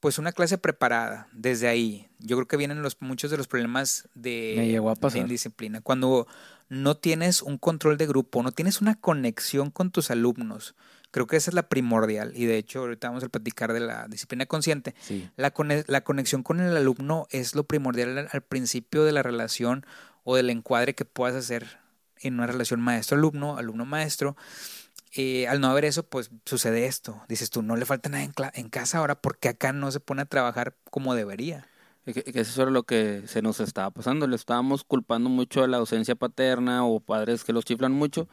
pues 0.00 0.18
una 0.18 0.32
clase 0.32 0.58
preparada 0.58 1.28
desde 1.32 1.68
ahí. 1.68 2.08
Yo 2.18 2.36
creo 2.36 2.48
que 2.48 2.56
vienen 2.56 2.82
los 2.82 3.00
muchos 3.00 3.30
de 3.30 3.36
los 3.36 3.48
problemas 3.48 4.08
de, 4.14 4.80
indisciplina. 5.14 5.80
Cuando 5.80 6.26
no 6.68 6.96
tienes 6.96 7.42
un 7.42 7.58
control 7.58 7.96
de 7.96 8.06
grupo, 8.06 8.42
no 8.42 8.52
tienes 8.52 8.80
una 8.80 8.94
conexión 8.94 9.70
con 9.70 9.90
tus 9.90 10.10
alumnos. 10.10 10.74
Creo 11.10 11.26
que 11.26 11.36
esa 11.36 11.50
es 11.50 11.54
la 11.54 11.68
primordial. 11.68 12.32
Y 12.36 12.44
de 12.44 12.58
hecho, 12.58 12.80
ahorita 12.80 13.08
vamos 13.08 13.24
a 13.24 13.28
platicar 13.28 13.72
de 13.72 13.80
la 13.80 14.06
disciplina 14.08 14.46
consciente. 14.46 14.94
La, 15.36 15.52
la 15.86 16.00
conexión 16.02 16.42
con 16.42 16.60
el 16.60 16.76
alumno 16.76 17.26
es 17.30 17.54
lo 17.54 17.64
primordial 17.64 18.18
al, 18.18 18.28
al 18.30 18.42
principio 18.42 19.04
de 19.04 19.12
la 19.12 19.22
relación 19.22 19.86
o 20.24 20.36
del 20.36 20.50
encuadre 20.50 20.94
que 20.94 21.04
puedas 21.04 21.34
hacer 21.34 21.78
en 22.20 22.34
una 22.34 22.46
relación 22.46 22.80
maestro-alumno, 22.80 23.56
alumno-maestro. 23.56 24.36
Eh, 25.20 25.48
al 25.48 25.60
no 25.60 25.66
haber 25.66 25.84
eso, 25.84 26.04
pues 26.04 26.30
sucede 26.44 26.86
esto. 26.86 27.20
Dices 27.28 27.50
tú, 27.50 27.60
no 27.60 27.74
le 27.74 27.84
falta 27.84 28.08
nada 28.08 28.22
en, 28.54 28.68
casa 28.68 28.98
ahora 28.98 29.20
porque 29.20 29.48
acá 29.48 29.72
no 29.72 29.90
se 29.90 29.98
pone 29.98 30.22
a 30.22 30.26
trabajar 30.26 30.76
como 30.92 31.12
debería. 31.12 31.66
Que, 32.04 32.22
eso 32.36 32.62
era 32.62 32.70
lo 32.70 32.84
que 32.84 33.24
se 33.26 33.42
nos 33.42 33.58
estaba 33.58 33.90
pasando. 33.90 34.28
Le 34.28 34.36
estábamos 34.36 34.84
culpando 34.84 35.28
mucho 35.28 35.64
a 35.64 35.66
la 35.66 35.78
ausencia 35.78 36.14
paterna 36.14 36.86
o 36.86 37.00
padres 37.00 37.42
que 37.42 37.52
los 37.52 37.64
chiflan 37.64 37.90
mucho, 37.90 38.28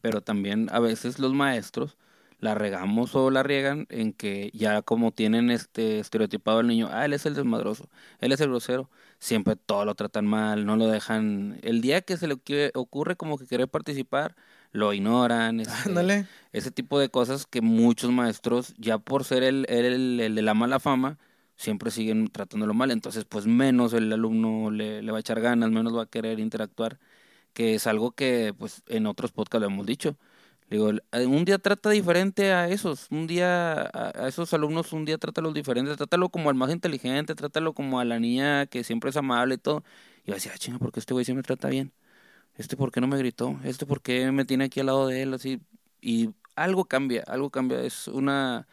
pero 0.00 0.22
también 0.22 0.70
a 0.72 0.80
veces 0.80 1.18
los 1.18 1.34
maestros 1.34 1.98
la 2.38 2.54
regamos 2.54 3.14
o 3.14 3.30
la 3.30 3.42
riegan 3.42 3.86
en 3.90 4.14
que 4.14 4.50
ya 4.54 4.80
como 4.80 5.12
tienen 5.12 5.50
este 5.50 5.98
estereotipado 5.98 6.60
al 6.60 6.68
niño, 6.68 6.88
ah, 6.90 7.04
él 7.04 7.12
es 7.12 7.26
el 7.26 7.34
desmadroso, 7.34 7.90
él 8.18 8.32
es 8.32 8.40
el 8.40 8.48
grosero, 8.48 8.88
siempre 9.18 9.56
todo 9.56 9.84
lo 9.84 9.94
tratan 9.94 10.26
mal, 10.26 10.64
no 10.64 10.76
lo 10.76 10.86
dejan. 10.88 11.58
El 11.62 11.82
día 11.82 12.00
que 12.00 12.16
se 12.16 12.28
le 12.28 12.38
ocurre 12.74 13.16
como 13.16 13.36
que 13.36 13.46
quiere 13.46 13.66
participar, 13.66 14.36
lo 14.72 14.92
ignoran. 14.92 15.60
Este, 15.60 16.26
ese 16.52 16.70
tipo 16.70 16.98
de 16.98 17.10
cosas 17.10 17.46
que 17.46 17.60
muchos 17.60 18.10
maestros, 18.10 18.74
ya 18.78 18.98
por 18.98 19.24
ser 19.24 19.42
el, 19.42 19.66
el, 19.68 20.20
el, 20.20 20.34
de 20.34 20.42
la 20.42 20.54
mala 20.54 20.80
fama, 20.80 21.18
siempre 21.56 21.90
siguen 21.90 22.28
tratándolo 22.28 22.74
mal. 22.74 22.90
Entonces, 22.90 23.24
pues 23.24 23.46
menos 23.46 23.92
el 23.92 24.12
alumno 24.12 24.70
le, 24.70 25.02
le 25.02 25.12
va 25.12 25.18
a 25.18 25.20
echar 25.20 25.40
ganas, 25.40 25.70
menos 25.70 25.96
va 25.96 26.04
a 26.04 26.06
querer 26.06 26.40
interactuar, 26.40 26.98
que 27.52 27.74
es 27.74 27.86
algo 27.86 28.12
que 28.12 28.54
pues 28.58 28.82
en 28.88 29.06
otros 29.06 29.32
podcasts 29.32 29.62
lo 29.62 29.66
hemos 29.72 29.86
dicho. 29.86 30.16
Digo, 30.70 30.92
un 31.12 31.44
día 31.44 31.58
trata 31.58 31.90
diferente 31.90 32.52
a 32.52 32.68
esos, 32.68 33.08
un 33.10 33.26
día 33.26 33.90
a 33.92 34.28
esos 34.28 34.54
alumnos, 34.54 34.92
un 34.92 35.04
día 35.04 35.18
trátalo 35.18 35.52
diferente, 35.52 35.96
trátalo 35.96 36.28
como 36.30 36.48
al 36.48 36.54
más 36.54 36.70
inteligente, 36.70 37.34
trátalo 37.34 37.72
como 37.74 37.98
a 38.00 38.04
la 38.04 38.20
niña 38.20 38.66
que 38.66 38.84
siempre 38.84 39.10
es 39.10 39.16
amable 39.16 39.56
y 39.56 39.58
todo. 39.58 39.82
Y 40.24 40.30
va 40.30 40.34
a 40.34 40.36
decir, 40.36 40.52
ah, 40.54 40.58
chinga, 40.58 40.78
porque 40.78 41.00
este 41.00 41.12
güey 41.14 41.24
siempre 41.24 41.42
trata 41.42 41.68
bien 41.68 41.92
este 42.56 42.76
por 42.76 42.92
qué 42.92 43.00
no 43.00 43.06
me 43.06 43.18
gritó, 43.18 43.58
este 43.64 43.86
por 43.86 44.00
qué 44.00 44.30
me 44.32 44.44
tiene 44.44 44.64
aquí 44.64 44.80
al 44.80 44.86
lado 44.86 45.06
de 45.06 45.22
él, 45.22 45.34
así, 45.34 45.60
y 46.00 46.30
algo 46.54 46.84
cambia, 46.84 47.24
algo 47.26 47.50
cambia, 47.50 47.80
es 47.82 48.08
una 48.08 48.66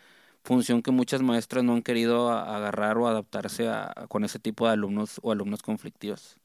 función 0.44 0.82
que 0.82 0.92
muchas 0.92 1.22
maestras 1.22 1.64
no 1.64 1.74
han 1.74 1.82
querido 1.82 2.32
agarrar 2.32 2.98
o 2.98 3.08
adaptarse 3.08 3.68
a, 3.68 3.94
con 4.08 4.24
ese 4.24 4.40
tipo 4.40 4.66
de 4.66 4.74
alumnos 4.74 5.20
o 5.22 5.32
alumnos 5.32 5.62
conflictivos. 5.62 6.38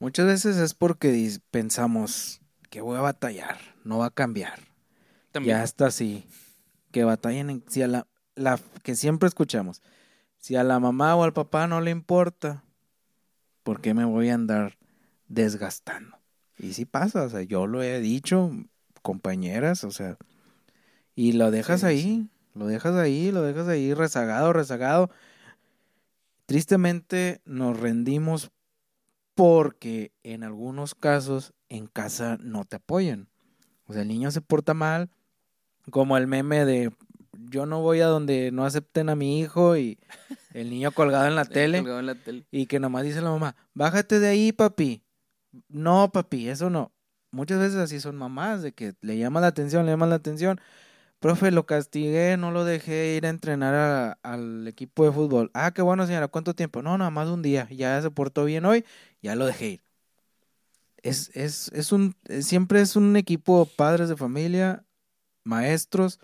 Muchas 0.00 0.26
veces 0.26 0.56
es 0.56 0.74
porque 0.74 1.38
pensamos 1.50 2.40
que 2.68 2.80
voy 2.80 2.98
a 2.98 3.02
batallar, 3.02 3.58
no 3.84 3.98
va 3.98 4.06
a 4.06 4.10
cambiar. 4.10 4.60
Ya 5.34 5.62
está 5.62 5.86
así, 5.86 6.26
que 6.90 7.04
batallen 7.04 7.50
en, 7.50 7.64
si 7.68 7.82
a 7.82 7.88
la, 7.88 8.06
la 8.34 8.58
que 8.82 8.96
siempre 8.96 9.28
escuchamos, 9.28 9.82
si 10.38 10.56
a 10.56 10.64
la 10.64 10.80
mamá 10.80 11.14
o 11.14 11.22
al 11.22 11.32
papá 11.32 11.66
no 11.68 11.80
le 11.80 11.92
importa, 11.92 12.64
¿por 13.62 13.80
qué 13.80 13.94
me 13.94 14.04
voy 14.04 14.30
a 14.30 14.34
andar 14.34 14.76
desgastando? 15.28 16.21
Y 16.62 16.74
sí 16.74 16.84
pasa, 16.84 17.24
o 17.24 17.28
sea, 17.28 17.42
yo 17.42 17.66
lo 17.66 17.82
he 17.82 17.98
dicho, 17.98 18.52
compañeras, 19.02 19.82
o 19.82 19.90
sea, 19.90 20.16
y 21.16 21.32
lo 21.32 21.50
dejas 21.50 21.82
ahí, 21.82 22.28
lo 22.54 22.68
dejas 22.68 22.94
ahí, 22.94 23.32
lo 23.32 23.42
dejas 23.42 23.66
ahí 23.66 23.92
rezagado, 23.94 24.52
rezagado. 24.52 25.10
Tristemente 26.46 27.40
nos 27.44 27.80
rendimos 27.80 28.52
porque 29.34 30.12
en 30.22 30.44
algunos 30.44 30.94
casos 30.94 31.52
en 31.68 31.88
casa 31.88 32.38
no 32.40 32.64
te 32.64 32.76
apoyan. 32.76 33.28
O 33.86 33.92
sea, 33.92 34.02
el 34.02 34.08
niño 34.08 34.30
se 34.30 34.40
porta 34.40 34.72
mal, 34.72 35.10
como 35.90 36.16
el 36.16 36.28
meme 36.28 36.64
de 36.64 36.92
yo 37.50 37.66
no 37.66 37.80
voy 37.80 38.02
a 38.02 38.06
donde 38.06 38.52
no 38.52 38.64
acepten 38.64 39.08
a 39.08 39.16
mi 39.16 39.40
hijo 39.40 39.76
y 39.76 39.98
el 40.54 40.70
niño 40.70 40.92
colgado 40.92 41.26
en 41.26 41.34
la 41.34 41.44
tele 41.44 41.78
Colgado 41.78 41.98
en 41.98 42.06
la 42.06 42.14
tele. 42.14 42.46
y 42.52 42.66
que 42.66 42.78
nomás 42.78 43.02
dice 43.02 43.20
la 43.20 43.30
mamá, 43.30 43.56
bájate 43.74 44.20
de 44.20 44.28
ahí, 44.28 44.52
papi. 44.52 45.02
No, 45.68 46.10
papi, 46.12 46.48
eso 46.48 46.70
no. 46.70 46.92
Muchas 47.30 47.58
veces 47.58 47.76
así 47.78 48.00
son 48.00 48.16
mamás, 48.16 48.62
de 48.62 48.72
que 48.72 48.94
le 49.00 49.18
llama 49.18 49.40
la 49.40 49.48
atención, 49.48 49.86
le 49.86 49.92
llama 49.92 50.06
la 50.06 50.16
atención. 50.16 50.60
Profe, 51.20 51.50
lo 51.52 51.66
castigué, 51.66 52.36
no 52.36 52.50
lo 52.50 52.64
dejé 52.64 53.16
ir 53.16 53.26
a 53.26 53.30
entrenar 53.30 54.18
al 54.22 54.66
equipo 54.68 55.04
de 55.04 55.12
fútbol. 55.12 55.50
Ah, 55.54 55.72
qué 55.72 55.82
bueno, 55.82 56.06
señora, 56.06 56.28
¿cuánto 56.28 56.54
tiempo? 56.54 56.82
No, 56.82 56.98
nada 56.98 57.10
más 57.10 57.28
un 57.28 57.42
día. 57.42 57.68
Ya 57.70 58.00
se 58.02 58.10
portó 58.10 58.44
bien 58.44 58.64
hoy, 58.64 58.84
ya 59.22 59.36
lo 59.36 59.46
dejé 59.46 59.70
ir. 59.70 59.82
Es, 61.02 61.30
es, 61.34 61.70
es 61.72 61.92
un, 61.92 62.16
siempre 62.40 62.80
es 62.80 62.96
un 62.96 63.16
equipo 63.16 63.66
padres 63.66 64.08
de 64.08 64.16
familia, 64.16 64.84
maestros, 65.44 66.20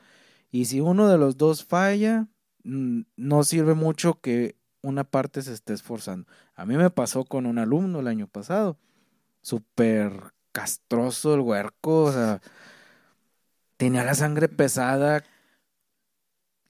y 0.50 0.66
si 0.66 0.80
uno 0.80 1.08
de 1.08 1.18
los 1.18 1.36
dos 1.36 1.64
falla, 1.64 2.28
no 2.64 3.44
sirve 3.44 3.74
mucho 3.74 4.20
que 4.20 4.56
una 4.82 5.04
parte 5.04 5.42
se 5.42 5.52
esté 5.52 5.72
esforzando. 5.74 6.28
A 6.54 6.66
mí 6.66 6.76
me 6.76 6.90
pasó 6.90 7.24
con 7.24 7.46
un 7.46 7.58
alumno 7.58 8.00
el 8.00 8.06
año 8.08 8.28
pasado, 8.28 8.78
súper 9.42 10.12
castroso 10.53 11.35
el 11.35 11.40
huerco, 11.40 12.05
o 12.05 12.12
sea, 12.12 12.40
tenía 13.77 14.05
la 14.05 14.14
sangre 14.14 14.48
pesada, 14.48 15.22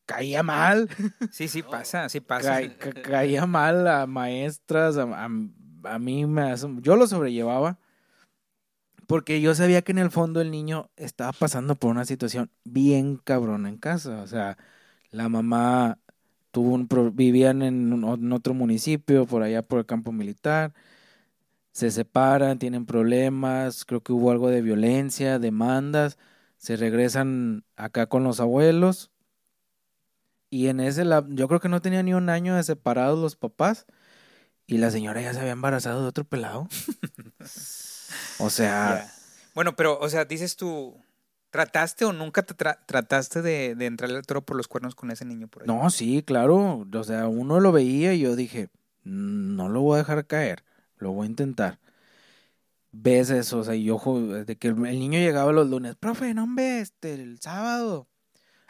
caía 0.07 0.43
mal, 0.43 0.89
Sí, 1.31 1.49
sí 1.49 1.63
pasa, 1.63 2.09
sí 2.09 2.21
pasa. 2.21 2.61
ca- 2.79 2.93
ca- 2.93 3.03
caía 3.03 3.47
mal 3.47 3.87
a 3.87 4.07
maestras, 4.07 4.97
a, 4.97 5.03
a- 5.05 5.29
a 5.85 5.99
mí 5.99 6.27
me 6.27 6.55
yo 6.83 6.97
lo 6.97 7.07
sobrellevaba 7.07 7.79
porque 9.07 9.41
yo 9.41 9.55
sabía 9.55 9.83
que 9.83 9.93
en 9.93 9.99
el 9.99 10.11
fondo 10.11 10.41
el 10.41 10.51
niño 10.51 10.91
estaba 10.97 11.33
pasando 11.33 11.75
por 11.77 11.91
una 11.91 12.05
situación 12.05 12.51
bien 12.65 13.17
cabrona 13.17 13.69
en 13.69 13.79
casa, 13.79 14.21
o 14.23 14.27
sea, 14.27 14.59
la 15.11 15.29
mamá 15.29 15.99
tuvo 16.51 16.75
un 16.75 16.89
pro- 16.89 17.11
vivían 17.13 17.63
en, 17.63 17.93
un- 17.93 18.05
en 18.05 18.33
otro 18.33 18.55
municipio 18.55 19.25
por 19.27 19.43
allá 19.43 19.63
por 19.63 19.79
el 19.79 19.87
campo 19.87 20.13
militar. 20.13 20.75
Se 21.79 21.93
separan, 21.93 22.59
tienen 22.59 22.87
problemas, 22.87 23.85
creo 23.85 24.03
que 24.03 24.13
hubo 24.13 24.33
algo 24.33 24.49
de 24.51 24.63
violencia, 24.63 25.39
demandas, 25.39 26.19
se 26.57 26.77
regresan 26.77 27.65
acá 27.77 28.09
con 28.09 28.25
los 28.25 28.41
abuelos 28.41 29.13
y 30.51 30.67
en 30.69 30.81
ese 30.81 31.05
lap- 31.05 31.27
yo 31.31 31.47
creo 31.47 31.61
que 31.61 31.69
no 31.69 31.81
tenía 31.81 32.03
ni 32.03 32.15
un 32.15 32.31
año 32.31 32.57
de 32.57 32.65
separados 32.65 33.19
los 33.21 33.37
papás 33.37 33.87
y 34.67 34.79
la 34.79 34.91
señora 34.91 35.23
ya 35.23 35.35
se 35.35 35.41
había 35.41 35.53
embarazado 35.53 36.03
de 36.03 36.09
otro 36.09 36.25
pelado. 36.25 36.69
o 38.39 38.51
sea. 38.51 39.13
Bueno, 39.55 39.77
pero, 39.77 39.99
o 40.01 40.09
sea, 40.09 40.25
dices 40.25 40.57
tú, 40.57 40.97
¿trataste 41.51 42.05
o 42.05 42.13
nunca 42.13 42.43
te 42.43 42.57
tra- 42.57 42.79
trataste 42.87 43.43
de, 43.43 43.75
de 43.75 43.87
entrarle 43.87 44.17
al 44.17 44.27
toro 44.27 44.43
por 44.45 44.57
los 44.57 44.69
cuernos 44.69 44.95
con 44.95 45.11
ese 45.11 45.25
niño 45.25 45.49
por 45.49 45.63
ahí? 45.65 45.69
no, 45.69 45.91
sí, 45.91 46.23
claro, 46.23 46.87
o 46.93 47.05
sea, 47.05 47.29
uno 47.29 47.61
lo 47.61 47.73
veía 47.73 48.15
y 48.15 48.21
yo 48.21 48.37
dije, 48.37 48.69
"Mm, 49.05 49.57
no 49.57 49.69
lo 49.69 49.81
voy 49.83 49.97
a 49.97 49.99
dejar 49.99 50.27
caer, 50.27 50.65
lo 50.99 51.13
voy 51.13 51.27
a 51.27 51.31
intentar. 51.31 51.79
Ves 52.91 53.31
eso, 53.31 53.59
o 53.59 53.65
sea, 53.65 53.75
y 53.75 53.85
yo 53.85 53.99
ju- 53.99 54.45
de 54.45 54.57
que 54.57 54.69
el 54.69 54.77
niño 54.81 55.19
llegaba 55.19 55.53
los 55.53 55.69
lunes, 55.69 55.95
profe, 55.95 56.33
no 56.35 56.45
hombre, 56.45 56.81
este, 56.81 57.15
el 57.15 57.39
sábado 57.41 58.09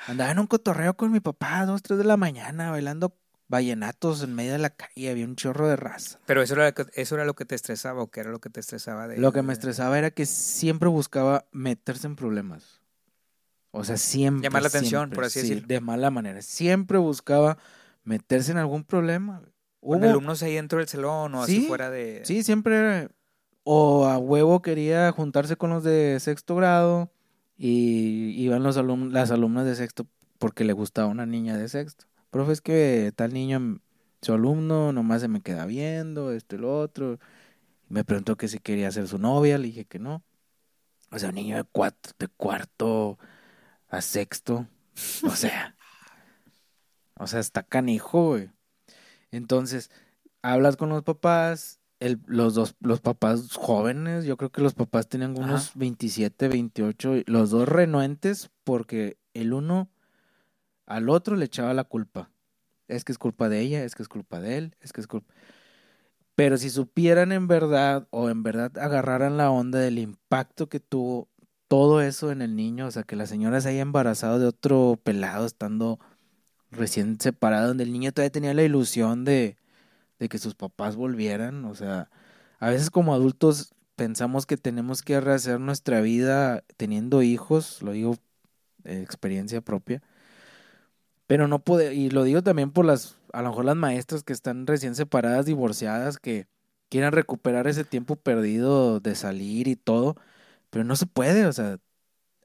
andaba 0.07 0.33
en 0.33 0.41
un 0.41 0.47
cotorreo 0.47 0.95
con 0.97 1.13
mi 1.13 1.21
papá 1.21 1.61
a 1.61 1.67
dos, 1.67 1.83
tres 1.83 1.99
de 1.99 2.05
la 2.05 2.17
mañana 2.17 2.71
bailando 2.71 3.17
vallenatos 3.47 4.23
en 4.25 4.35
medio 4.35 4.53
de 4.53 4.59
la 4.59 4.71
calle, 4.71 5.11
había 5.11 5.25
un 5.25 5.37
chorro 5.37 5.69
de 5.69 5.77
raza. 5.77 6.19
Pero 6.27 6.43
eso 6.43 6.55
era, 6.55 6.67
lo 6.67 6.75
que- 6.75 6.87
eso 7.01 7.15
era 7.15 7.25
lo 7.25 7.35
que 7.35 7.45
te 7.45 7.55
estresaba 7.55 8.03
o 8.03 8.11
qué 8.11 8.21
era 8.21 8.31
lo 8.31 8.41
que 8.41 8.51
te 8.51 8.61
estresaba 8.61 9.07
de 9.09 9.19
Lo 9.19 9.33
que 9.33 9.43
me 9.43 9.53
estresaba 9.53 9.97
era 9.99 10.11
que 10.11 10.27
siempre 10.27 10.89
buscaba 10.89 11.47
meterse 11.53 12.07
en 12.09 12.17
problemas. 12.17 12.83
O 13.71 13.85
sea, 13.85 13.97
siempre. 13.97 14.43
Llamar 14.49 14.63
la 14.63 14.69
atención, 14.69 15.01
siempre, 15.03 15.15
por 15.17 15.25
así 15.25 15.41
sí, 15.41 15.49
decirlo. 15.49 15.69
De 15.69 15.81
mala 15.81 16.11
manera. 16.11 16.43
Siempre 16.43 16.99
buscaba 16.99 17.57
meterse 18.03 18.51
en 18.51 18.59
algún 18.59 18.83
problema. 18.85 19.43
Hubo- 19.81 20.05
alumnos 20.05 20.43
ahí 20.43 20.55
dentro 20.55 20.79
del 20.79 20.89
salón 20.89 21.35
o 21.35 21.43
así 21.43 21.61
Sí, 21.61 21.67
fuera 21.69 21.91
de... 21.91 22.23
Sí, 22.25 22.43
siempre 22.43 23.09
O 23.65 24.07
a 24.07 24.19
huevo 24.19 24.63
quería 24.63 25.11
juntarse 25.13 25.57
con 25.57 25.71
los 25.71 25.85
de 25.85 26.19
sexto 26.21 26.57
grado 26.57 27.11
y 27.57 28.31
iban 28.41 28.63
los 28.63 28.77
alum 28.77 29.11
las 29.11 29.31
alumnas 29.31 29.65
de 29.67 29.75
sexto 29.75 30.07
porque 30.39 30.65
le 30.65 30.73
gustaba 30.73 31.09
una 31.09 31.27
niña 31.27 31.57
de 31.57 31.69
sexto. 31.69 32.07
Profe, 32.31 32.53
es 32.53 32.61
que 32.61 33.13
tal 33.17 33.33
niño, 33.33 33.81
su 34.23 34.33
alumno, 34.33 34.93
nomás 34.93 35.21
se 35.21 35.29
me 35.29 35.41
queda 35.41 35.67
viendo, 35.67 36.33
esto 36.33 36.55
y 36.57 36.59
lo 36.59 36.79
otro. 36.79 37.19
Me 37.89 38.05
preguntó 38.05 38.37
que 38.37 38.49
si 38.49 38.59
quería 38.59 38.91
ser 38.93 39.09
su 39.09 39.19
novia, 39.19 39.59
le 39.59 39.67
dije 39.67 39.85
que 39.85 39.99
no. 39.99 40.23
O 41.11 41.19
sea, 41.19 41.31
un 41.31 41.37
niño 41.37 41.57
de, 41.57 41.65
cuatro, 41.65 42.13
de 42.19 42.29
cuarto 42.29 43.19
a 43.89 44.01
sexto. 44.01 44.67
O 45.25 45.31
sea, 45.31 45.77
o 47.17 47.27
sea, 47.27 47.41
está 47.41 47.63
canijo, 47.63 48.29
güey. 48.29 48.51
Entonces, 49.31 49.91
hablas 50.43 50.77
con 50.77 50.89
los 50.89 51.03
papás, 51.03 51.81
el, 52.01 52.21
los 52.27 52.55
dos, 52.55 52.77
los 52.81 53.01
papás 53.01 53.53
jóvenes, 53.55 54.25
yo 54.25 54.37
creo 54.37 54.51
que 54.51 54.63
los 54.63 54.75
papás 54.75 55.09
tenían 55.09 55.33
Ajá. 55.33 55.43
unos 55.43 55.73
27, 55.75 56.49
28, 56.49 57.17
y 57.17 57.25
los 57.27 57.51
dos 57.51 57.69
renuentes 57.69 58.51
porque 58.65 59.19
el 59.35 59.53
uno 59.53 59.91
al 60.87 61.09
otro 61.09 61.37
le 61.37 61.45
echaba 61.45 61.75
la 61.75 61.85
culpa. 61.85 62.31
Es 62.87 63.05
que 63.05 63.13
es 63.13 63.19
culpa 63.19 63.49
de 63.49 63.61
ella, 63.61 63.85
es 63.85 63.95
que 63.95 64.03
es 64.03 64.09
culpa 64.09 64.41
de 64.41 64.59
él, 64.59 64.77
es 64.81 64.93
que 64.93 65.01
es 65.01 65.07
culpa... 65.07 65.35
Pero 66.35 66.57
si 66.57 66.71
supieran 66.71 67.33
en 67.33 67.49
verdad 67.49 68.07
o 68.11 68.31
en 68.31 68.45
verdad 68.45 68.79
agarraran 68.79 69.37
la 69.37 69.51
onda 69.51 69.81
del 69.81 69.99
impacto 69.99 70.69
que 70.69 70.79
tuvo 70.79 71.29
todo 71.67 72.01
eso 72.01 72.31
en 72.31 72.43
el 72.43 72.57
niño, 72.57 72.87
o 72.87 72.91
sea, 72.91 73.03
que 73.03 73.17
la 73.17 73.27
señora 73.27 73.61
se 73.61 73.71
haya 73.71 73.83
embarazado 73.83 74.39
de 74.39 74.47
otro 74.47 74.99
pelado 75.03 75.45
estando 75.47 75.99
recién 76.71 77.21
separada, 77.21 77.69
donde 77.69 77.85
el 77.85 77.93
niño 77.93 78.13
todavía 78.13 78.31
tenía 78.33 78.55
la 78.55 78.63
ilusión 78.63 79.25
de, 79.25 79.57
de 80.19 80.29
que 80.29 80.39
sus 80.39 80.55
papás 80.55 80.97
volvieran, 80.97 81.65
o 81.65 81.75
sea, 81.75 82.11
a 82.59 82.71
veces 82.71 82.91
como 82.91 83.15
adultos 83.15 83.75
pensamos 83.97 84.47
que 84.47 84.57
tenemos 84.57 85.03
que 85.03 85.21
rehacer 85.21 85.61
nuestra 85.61 86.01
vida 86.01 86.65
teniendo 86.77 87.23
hijos, 87.23 87.83
lo 87.83 87.93
digo 87.93 88.17
de 88.79 89.03
experiencia 89.03 89.61
propia, 89.61 90.03
pero 91.27 91.49
no 91.49 91.61
puede, 91.61 91.95
y 91.95 92.11
lo 92.11 92.25
digo 92.25 92.43
también 92.43 92.71
por 92.73 92.85
las, 92.87 93.17
a 93.33 93.43
lo 93.43 93.51
mejor 93.51 93.65
las 93.67 93.77
maestras 93.77 94.23
que 94.25 94.33
están 94.33 94.67
recién 94.67 94.95
separadas, 94.95 95.47
divorciadas, 95.47 96.19
que 96.19 96.47
quieren 96.89 97.13
recuperar 97.13 97.67
ese 97.69 97.85
tiempo 97.85 98.17
perdido 98.17 99.01
de 99.01 99.15
salir 99.15 99.69
y 99.69 99.77
todo, 99.77 100.17
pero 100.71 100.85
no 100.85 100.97
se 100.97 101.07
puede, 101.07 101.47
o 101.47 101.53
sea, 101.53 101.79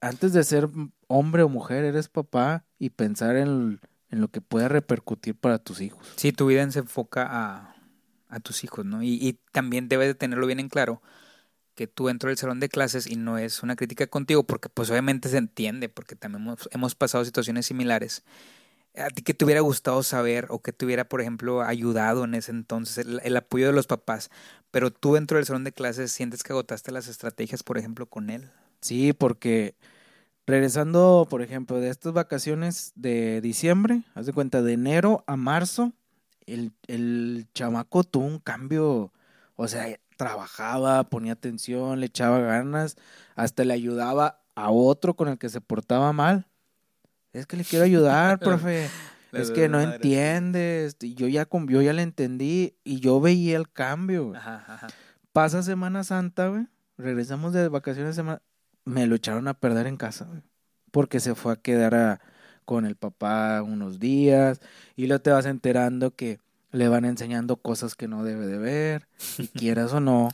antes 0.02 0.34
de 0.34 0.44
ser 0.44 0.70
hombre 1.08 1.44
o 1.44 1.50
mujer, 1.50 1.86
eres 1.86 2.10
papá 2.10 2.66
y 2.80 2.90
pensar 2.92 3.38
en, 3.38 3.80
en 4.14 4.22
lo 4.22 4.28
que 4.28 4.42
pueda 4.42 4.68
repercutir 4.68 5.36
para 5.36 5.58
tus 5.58 5.82
hijos. 5.82 6.14
Sí, 6.18 6.32
tu 6.32 6.46
vida 6.46 6.70
se 6.70 6.80
enfoca 6.80 7.28
a, 7.28 7.76
a 8.30 8.40
tus 8.40 8.64
hijos, 8.64 8.86
¿no? 8.86 9.02
Y, 9.02 9.14
y 9.14 9.40
también 9.52 9.90
debes 9.90 10.08
de 10.08 10.14
tenerlo 10.14 10.46
bien 10.46 10.60
en 10.60 10.70
claro 10.70 11.02
que 11.74 11.88
tú 11.88 12.06
dentro 12.06 12.30
del 12.30 12.38
salón 12.38 12.60
de 12.60 12.70
clases, 12.70 13.08
y 13.08 13.16
no 13.16 13.40
es 13.40 13.64
una 13.64 13.76
crítica 13.76 14.06
contigo, 14.06 14.44
porque 14.44 14.70
pues 14.70 14.92
obviamente 14.92 15.30
se 15.30 15.38
entiende, 15.38 15.90
porque 15.90 16.16
también 16.16 16.44
hemos, 16.44 16.70
hemos 16.72 16.94
pasado 16.94 17.26
situaciones 17.26 17.66
similares. 17.66 18.24
¿A 18.96 19.10
ti 19.10 19.24
qué 19.24 19.34
te 19.34 19.46
hubiera 19.46 19.62
gustado 19.62 20.04
saber 20.04 20.46
o 20.50 20.62
que 20.62 20.72
te 20.72 20.86
hubiera, 20.86 21.10
por 21.10 21.20
ejemplo, 21.20 21.64
ayudado 21.64 22.26
en 22.26 22.36
ese 22.36 22.52
entonces, 22.52 23.00
el, 23.00 23.20
el 23.24 23.36
apoyo 23.36 23.66
de 23.66 23.74
los 23.74 23.88
papás? 23.88 24.30
Pero 24.70 24.92
tú 24.92 25.16
dentro 25.16 25.38
del 25.38 25.48
salón 25.48 25.64
de 25.64 25.72
clases 25.72 26.12
sientes 26.12 26.44
que 26.44 26.54
agotaste 26.54 26.92
las 26.92 27.08
estrategias, 27.08 27.64
por 27.64 27.80
ejemplo, 27.80 28.06
con 28.06 28.30
él. 28.30 28.52
Sí, 28.82 29.12
porque 29.14 29.74
regresando, 30.46 31.28
por 31.30 31.42
ejemplo, 31.42 31.80
de 31.80 31.90
estas 31.90 32.14
vacaciones 32.14 32.92
de 32.96 33.42
diciembre, 33.42 34.04
haz 34.16 34.26
de 34.26 34.34
cuenta, 34.34 34.62
de 34.62 34.74
enero 34.74 35.24
a 35.28 35.36
marzo, 35.38 35.94
el, 36.46 36.72
el 36.88 37.48
chamaco 37.54 38.04
tuvo 38.04 38.26
un 38.26 38.40
cambio, 38.40 39.12
o 39.56 39.68
sea, 39.68 39.88
trabajaba, 40.18 41.04
ponía 41.06 41.34
atención, 41.34 42.00
le 42.00 42.08
echaba 42.08 42.40
ganas, 42.40 42.96
hasta 43.36 43.64
le 43.64 43.74
ayudaba 43.74 44.42
a 44.56 44.70
otro 44.70 45.16
con 45.16 45.28
el 45.30 45.38
que 45.38 45.50
se 45.50 45.62
portaba 45.62 46.14
mal. 46.14 46.48
Es 47.32 47.48
que 47.48 47.58
le 47.58 47.64
quiero 47.64 47.86
ayudar, 47.86 48.38
profe. 48.40 48.90
es 49.32 49.50
que 49.52 49.68
no 49.70 49.80
entiendes. 49.96 50.98
Y 51.02 51.16
yo 51.16 51.28
ya, 51.28 51.46
con- 51.46 51.68
yo 51.68 51.82
ya 51.82 51.94
le 51.94 52.04
entendí 52.04 52.76
y 52.84 53.00
yo 53.00 53.20
veía 53.20 53.58
el 53.58 53.72
cambio. 53.72 54.34
ajá. 54.36 54.88
Pasa 55.32 55.64
Semana 55.64 56.04
Santa, 56.04 56.50
güey. 56.50 56.68
Regresamos 56.98 57.54
de 57.54 57.68
vacaciones 57.70 58.12
de 58.12 58.22
semana. 58.22 58.42
Me 58.86 59.08
lo 59.08 59.16
echaron 59.16 59.48
a 59.48 59.54
perder 59.54 59.88
en 59.88 59.98
casa. 59.98 60.28
Porque 60.92 61.20
se 61.20 61.36
fue 61.36 61.54
a 61.54 61.56
quedar 61.56 61.96
a- 61.96 62.22
con 62.66 62.86
el 62.86 62.96
papá 62.96 63.62
unos 63.64 64.00
días. 64.00 64.60
Y 64.96 65.08
luego 65.08 65.22
te 65.22 65.32
vas 65.32 65.46
enterando 65.46 66.16
que 66.16 66.40
le 66.72 66.88
van 66.88 67.06
enseñando 67.06 67.58
cosas 67.58 67.96
que 67.96 68.08
no 68.08 68.24
debe 68.24 68.48
de 68.48 68.58
ver. 68.58 69.08
Y 69.38 69.48
quieras 69.50 69.94
o 69.94 70.00
no, 70.00 70.30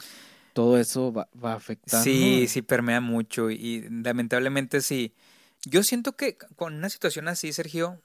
todo 0.54 0.78
eso 0.78 1.14
va, 1.14 1.30
va 1.44 1.54
afectando. 1.54 2.04
Sí, 2.04 2.46
sí 2.48 2.62
permea 2.62 3.02
mucho 3.02 3.50
y 3.52 3.88
lamentablemente 3.90 4.82
sí. 4.82 5.14
Yo 5.66 5.84
siento 5.84 6.16
que 6.16 6.38
con 6.56 6.76
una 6.76 6.90
situación 6.90 7.28
así, 7.28 7.52
Sergio, 7.54 8.02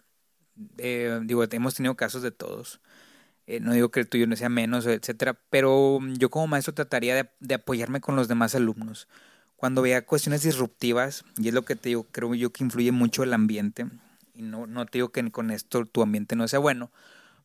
eh, 0.78 1.20
digo, 1.24 1.44
hemos 1.50 1.74
tenido 1.74 1.96
casos 1.96 2.22
de 2.22 2.30
todos. 2.32 2.80
Eh, 3.46 3.60
no 3.60 3.72
digo 3.74 3.90
que 3.90 4.00
el 4.00 4.08
tuyo 4.08 4.26
no 4.26 4.36
sea 4.36 4.48
menos, 4.48 4.86
etcétera, 4.86 5.38
pero 5.50 6.00
yo 6.18 6.30
como 6.30 6.46
maestro 6.48 6.74
trataría 6.74 7.14
de, 7.16 7.30
de 7.40 7.54
apoyarme 7.56 8.00
con 8.00 8.16
los 8.16 8.28
demás 8.28 8.54
alumnos. 8.54 9.08
Cuando 9.64 9.80
veía 9.80 10.04
cuestiones 10.04 10.42
disruptivas, 10.42 11.24
y 11.38 11.48
es 11.48 11.54
lo 11.54 11.64
que 11.64 11.74
te 11.74 11.88
digo, 11.88 12.04
creo 12.12 12.34
yo 12.34 12.52
que 12.52 12.62
influye 12.62 12.92
mucho 12.92 13.22
el 13.22 13.32
ambiente, 13.32 13.86
y 14.34 14.42
no, 14.42 14.66
no 14.66 14.84
te 14.84 14.98
digo 14.98 15.08
que 15.08 15.30
con 15.30 15.50
esto 15.50 15.86
tu 15.86 16.02
ambiente 16.02 16.36
no 16.36 16.46
sea 16.48 16.58
bueno, 16.58 16.90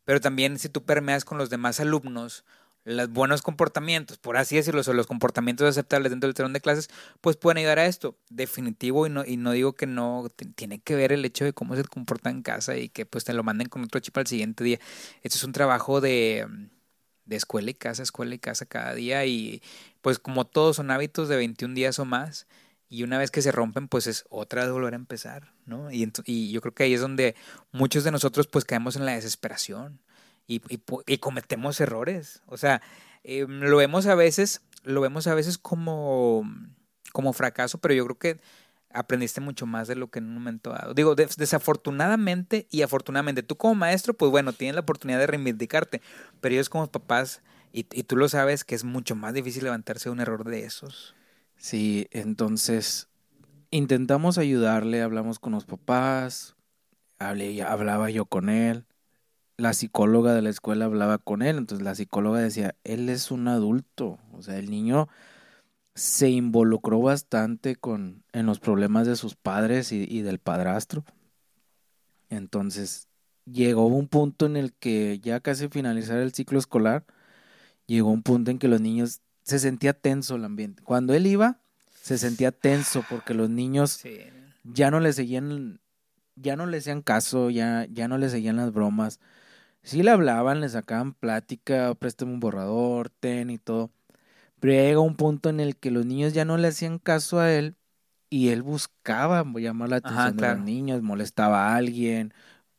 pero 0.04 0.20
también 0.20 0.60
si 0.60 0.68
tú 0.68 0.84
permeas 0.84 1.24
con 1.24 1.38
los 1.38 1.50
demás 1.50 1.80
alumnos, 1.80 2.44
los 2.84 3.10
buenos 3.10 3.42
comportamientos, 3.42 4.18
por 4.18 4.36
así 4.36 4.58
decirlo, 4.58 4.82
o 4.86 4.94
los 4.94 5.08
comportamientos 5.08 5.66
aceptables 5.66 6.10
dentro 6.10 6.28
del 6.28 6.36
salón 6.36 6.52
de 6.52 6.60
clases, 6.60 6.90
pues 7.22 7.38
pueden 7.38 7.60
ayudar 7.60 7.80
a 7.80 7.86
esto. 7.86 8.18
Definitivo, 8.30 9.08
y 9.08 9.10
no, 9.10 9.24
y 9.24 9.38
no 9.38 9.54
digo 9.54 9.72
que 9.72 9.88
no, 9.88 10.28
tiene 10.56 10.80
que 10.80 10.98
ver 10.98 11.14
el 11.14 11.24
hecho 11.24 11.46
de 11.46 11.54
cómo 11.54 11.78
se 11.78 11.86
comporta 11.86 12.30
en 12.30 12.42
casa 12.42 12.76
y 12.76 12.90
que 12.90 13.06
pues 13.06 13.24
te 13.24 13.32
lo 13.32 13.44
manden 13.44 13.70
con 13.70 13.82
otro 13.82 14.02
chip 14.02 14.18
al 14.18 14.28
siguiente 14.28 14.66
día. 14.66 14.80
Esto 15.24 15.38
es 15.38 15.44
un 15.46 15.54
trabajo 15.54 16.02
de, 16.02 16.46
de 17.30 17.36
escuela 17.36 17.70
y 17.72 17.74
casa, 17.74 18.04
escuela 18.04 18.36
y 18.36 18.40
casa 18.40 18.66
cada 18.66 18.94
día 18.94 19.26
y 19.26 19.62
pues 20.02 20.20
como 20.20 20.46
todos 20.46 20.76
son 20.78 20.92
hábitos 20.92 21.30
de 21.30 21.38
21 21.38 21.74
días 21.76 22.00
o 22.00 22.06
más 22.06 22.48
y 22.90 23.04
una 23.04 23.20
vez 23.20 23.30
que 23.32 23.42
se 23.42 23.52
rompen 23.52 23.88
pues 23.88 24.08
es 24.08 24.26
otra 24.30 24.66
de 24.66 24.72
volver 24.72 24.94
a 24.94 24.98
empezar, 24.98 25.54
¿no? 25.66 25.92
Y, 25.92 26.12
y 26.26 26.52
yo 26.52 26.60
creo 26.60 26.74
que 26.74 26.84
ahí 26.84 26.94
es 26.94 27.02
donde 27.02 27.36
muchos 27.72 28.04
de 28.04 28.12
nosotros 28.12 28.48
pues 28.48 28.66
caemos 28.66 28.96
en 28.96 29.06
la 29.06 29.14
desesperación 29.14 30.02
y, 30.48 30.62
y, 31.06 31.18
cometemos 31.20 31.80
errores. 31.80 32.42
O 32.48 32.58
sea, 32.58 32.82
eh, 33.24 33.46
lo 33.48 33.78
vemos 33.78 34.08
a 34.08 34.16
veces, 34.16 34.62
lo 34.84 35.00
vemos 35.00 35.28
a 35.28 35.36
veces 35.36 35.60
como, 35.60 36.44
como 37.14 37.34
fracaso, 37.34 37.78
pero 37.78 37.94
yo 37.94 38.04
creo 38.06 38.18
que 38.18 38.42
aprendiste 38.92 39.42
mucho 39.42 39.66
más 39.66 39.88
de 39.88 39.96
lo 39.96 40.10
que 40.10 40.20
en 40.20 40.26
un 40.26 40.34
momento 40.34 40.72
dado. 40.72 40.94
Digo, 40.94 41.16
desafortunadamente 41.16 42.68
y 42.72 42.82
afortunadamente, 42.82 43.44
tú 43.44 43.56
como 43.56 43.76
maestro, 43.76 44.14
pues 44.14 44.32
bueno, 44.32 44.54
tienes 44.54 44.76
la 44.76 44.82
oportunidad 44.82 45.20
de 45.20 45.28
reivindicarte, 45.28 46.02
pero 46.42 46.56
ellos 46.56 46.70
como 46.70 46.88
papás, 46.88 47.42
y, 47.72 47.86
y 47.92 48.04
tú 48.04 48.16
lo 48.16 48.28
sabes, 48.30 48.64
que 48.64 48.76
es 48.76 48.84
mucho 48.84 49.16
más 49.16 49.34
difícil 49.34 49.64
levantarse 49.64 50.10
de 50.10 50.14
un 50.14 50.20
error 50.20 50.44
de 50.44 50.64
esos. 50.66 51.16
Sí, 51.56 52.08
entonces 52.12 53.10
intentamos 53.72 54.38
ayudarle, 54.38 55.02
hablamos 55.02 55.40
con 55.40 55.54
los 55.54 55.66
papás, 55.66 56.56
hablé, 57.20 57.62
hablaba 57.62 58.10
yo 58.10 58.26
con 58.26 58.50
él, 58.50 58.86
la 59.58 59.74
psicóloga 59.74 60.34
de 60.34 60.42
la 60.42 60.50
escuela 60.50 60.86
hablaba 60.86 61.18
con 61.18 61.42
él, 61.42 61.58
entonces 61.58 61.84
la 61.84 61.94
psicóloga 61.94 62.40
decía, 62.40 62.76
él 62.84 63.10
es 63.10 63.30
un 63.30 63.48
adulto, 63.48 64.18
o 64.34 64.42
sea, 64.42 64.58
el 64.58 64.72
niño 64.72 65.10
se 65.96 66.30
involucró 66.30 67.02
bastante 67.02 67.76
con, 67.76 68.24
en 68.32 68.46
los 68.46 68.60
problemas 68.60 69.08
de 69.08 69.16
sus 69.16 69.36
padres 69.36 69.92
y, 69.92 70.06
y 70.10 70.22
del 70.22 70.40
padrastro. 70.40 71.04
Entonces, 72.30 73.08
llegó 73.46 73.88
un 73.88 74.08
punto 74.08 74.46
en 74.46 74.56
el 74.58 74.74
que 74.74 75.20
ya 75.20 75.40
casi 75.40 75.68
finalizar 75.68 76.20
el 76.20 76.34
ciclo 76.34 76.60
escolar, 76.60 77.06
llegó 77.88 78.12
un 78.12 78.24
punto 78.24 78.52
en 78.52 78.60
que 78.60 78.68
los 78.68 78.82
niños 78.82 79.22
se 79.44 79.60
sentía 79.60 79.94
tenso 79.94 80.36
el 80.36 80.46
ambiente. 80.46 80.84
Cuando 80.84 81.14
él 81.14 81.26
iba, 81.28 81.60
se 82.02 82.18
sentía 82.18 82.52
tenso 82.52 83.04
porque 83.10 83.34
los 83.34 83.50
niños 83.50 84.02
ya 84.64 84.92
no 84.92 85.00
le 85.00 85.12
seguían, 85.12 85.82
ya 86.36 86.56
no 86.56 86.66
le 86.66 86.78
hacían 86.78 87.02
caso, 87.02 87.50
ya, 87.50 87.88
ya 87.92 88.08
no 88.08 88.18
le 88.18 88.30
seguían 88.30 88.58
las 88.58 88.72
bromas 88.72 89.20
sí 89.84 90.04
le 90.04 90.12
hablaban, 90.12 90.62
le 90.62 90.70
sacaban 90.70 91.14
plática, 91.14 91.94
préstame 91.96 92.34
un 92.34 92.40
borrador, 92.40 93.10
ten 93.10 93.50
y 93.50 93.58
todo. 93.58 93.92
Pero 94.60 94.74
llega 94.74 95.00
un 95.00 95.16
punto 95.16 95.50
en 95.50 95.60
el 95.60 95.76
que 95.76 95.92
los 95.92 96.06
niños 96.06 96.34
ya 96.34 96.46
no 96.46 96.58
le 96.58 96.68
hacían 96.68 97.00
caso 97.00 97.40
a 97.40 97.52
él 97.52 97.76
y 98.30 98.50
él 98.50 98.62
buscaba 98.62 99.44
llamar 99.56 99.90
la 99.90 99.98
atención 99.98 100.38
de 100.38 100.48
los 100.48 100.60
niños, 100.60 101.02
molestaba 101.02 101.70
a 101.70 101.76
alguien 101.76 102.34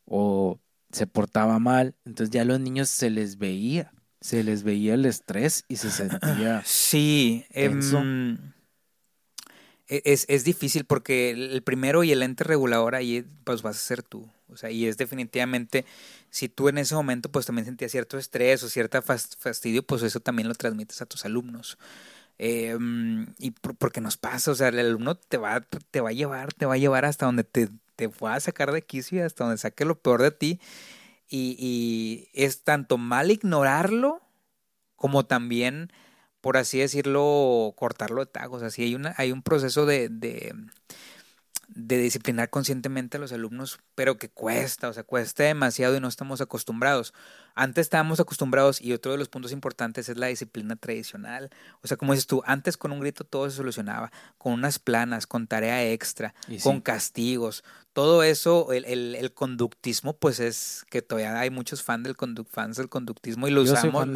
o 0.04 0.58
se 0.92 1.06
portaba 1.06 1.58
mal. 1.58 1.94
Entonces 2.04 2.32
ya 2.32 2.42
a 2.42 2.44
los 2.44 2.60
niños 2.60 2.88
se 2.88 3.10
les 3.10 3.38
veía, 3.38 3.92
se 4.20 4.44
les 4.44 4.62
veía 4.62 4.94
el 4.94 5.06
estrés 5.06 5.64
y 5.68 5.76
se 5.76 5.90
sentía. 5.90 6.62
Sí, 6.64 7.44
em, 7.50 7.80
e, 7.80 8.38
es, 9.90 10.24
es 10.28 10.44
difícil 10.44 10.84
porque 10.84 11.30
el 11.30 11.62
primero 11.62 12.04
y 12.04 12.12
el 12.12 12.22
ente 12.22 12.44
regulador 12.44 12.94
ahí 12.94 13.26
pues 13.44 13.62
vas 13.62 13.76
a 13.76 13.80
ser 13.80 14.02
tú. 14.02 14.28
O 14.48 14.56
sea, 14.56 14.70
y 14.70 14.86
es 14.86 14.96
definitivamente, 14.96 15.84
si 16.30 16.48
tú 16.48 16.68
en 16.68 16.78
ese 16.78 16.94
momento 16.94 17.30
pues 17.30 17.46
también 17.46 17.66
sentías 17.66 17.90
cierto 17.90 18.18
estrés 18.18 18.62
o 18.62 18.68
cierta 18.68 19.02
fastidio, 19.02 19.82
pues 19.82 20.02
eso 20.02 20.20
también 20.20 20.48
lo 20.48 20.54
transmites 20.54 21.02
a 21.02 21.06
tus 21.06 21.24
alumnos. 21.24 21.78
Em, 22.38 23.26
y 23.38 23.50
porque 23.50 24.00
nos 24.00 24.16
pasa, 24.16 24.50
o 24.52 24.54
sea, 24.54 24.68
el 24.68 24.78
alumno 24.78 25.14
te 25.14 25.36
va, 25.36 25.60
te 25.60 26.00
va 26.00 26.10
a 26.10 26.12
llevar, 26.12 26.54
te 26.54 26.66
va 26.66 26.74
a 26.74 26.78
llevar 26.78 27.04
hasta 27.04 27.26
donde 27.26 27.44
te, 27.44 27.68
te 27.96 28.06
va 28.06 28.34
a 28.34 28.40
sacar 28.40 28.72
de 28.72 28.82
quicio, 28.82 29.24
hasta 29.26 29.44
donde 29.44 29.58
saque 29.58 29.84
lo 29.84 29.98
peor 30.00 30.22
de 30.22 30.30
ti. 30.30 30.60
Y, 31.28 31.56
y 31.58 32.28
es 32.32 32.62
tanto 32.62 32.96
mal 32.98 33.30
ignorarlo 33.30 34.22
como 34.96 35.26
también, 35.26 35.92
por 36.40 36.56
así 36.56 36.78
decirlo, 36.78 37.74
cortarlo 37.76 38.20
de 38.24 38.30
tagos. 38.30 38.62
Así 38.62 38.82
hay, 38.82 38.94
una, 38.94 39.14
hay 39.18 39.32
un 39.32 39.42
proceso 39.42 39.86
de, 39.86 40.08
de 40.08 40.54
de 41.72 41.98
disciplinar 41.98 42.50
conscientemente 42.50 43.16
a 43.16 43.20
los 43.20 43.32
alumnos, 43.32 43.78
pero 43.94 44.18
que 44.18 44.28
cuesta, 44.28 44.88
o 44.88 44.92
sea, 44.92 45.04
cuesta 45.04 45.44
demasiado 45.44 45.96
y 45.96 46.00
no 46.00 46.08
estamos 46.08 46.40
acostumbrados. 46.40 47.14
Antes 47.54 47.86
estábamos 47.86 48.18
acostumbrados 48.18 48.80
y 48.80 48.92
otro 48.92 49.12
de 49.12 49.18
los 49.18 49.28
puntos 49.28 49.52
importantes 49.52 50.08
es 50.08 50.16
la 50.16 50.26
disciplina 50.26 50.76
tradicional. 50.76 51.50
O 51.82 51.88
sea, 51.88 51.96
como 51.96 52.12
dices 52.12 52.26
tú, 52.26 52.42
antes 52.44 52.76
con 52.76 52.90
un 52.90 53.00
grito 53.00 53.24
todo 53.24 53.48
se 53.48 53.56
solucionaba, 53.56 54.10
con 54.36 54.52
unas 54.52 54.78
planas, 54.78 55.26
con 55.26 55.46
tarea 55.46 55.84
extra, 55.90 56.34
con 56.62 56.80
castigos. 56.80 57.62
Todo 57.92 58.22
eso, 58.22 58.72
el, 58.72 58.84
el, 58.84 59.32
conductismo, 59.32 60.16
pues 60.16 60.40
es 60.40 60.84
que 60.90 61.02
todavía 61.02 61.38
hay 61.38 61.50
muchos 61.50 61.82
fans 61.82 62.04
del, 62.04 62.16
fans 62.48 62.76
del 62.76 62.88
conductismo 62.88 63.46
y 63.46 63.50
lo 63.52 63.62
usamos. 63.62 64.08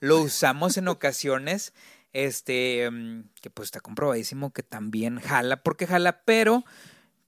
Lo 0.00 0.20
usamos 0.20 0.76
en 0.76 0.88
ocasiones 0.88 1.72
este, 2.12 2.90
mm, 2.90 3.30
que 3.40 3.50
pues 3.50 3.66
está 3.66 3.80
comprobadísimo 3.80 4.52
que 4.52 4.62
también 4.62 5.20
jala, 5.20 5.62
porque 5.62 5.86
jala, 5.86 6.22
pero 6.24 6.64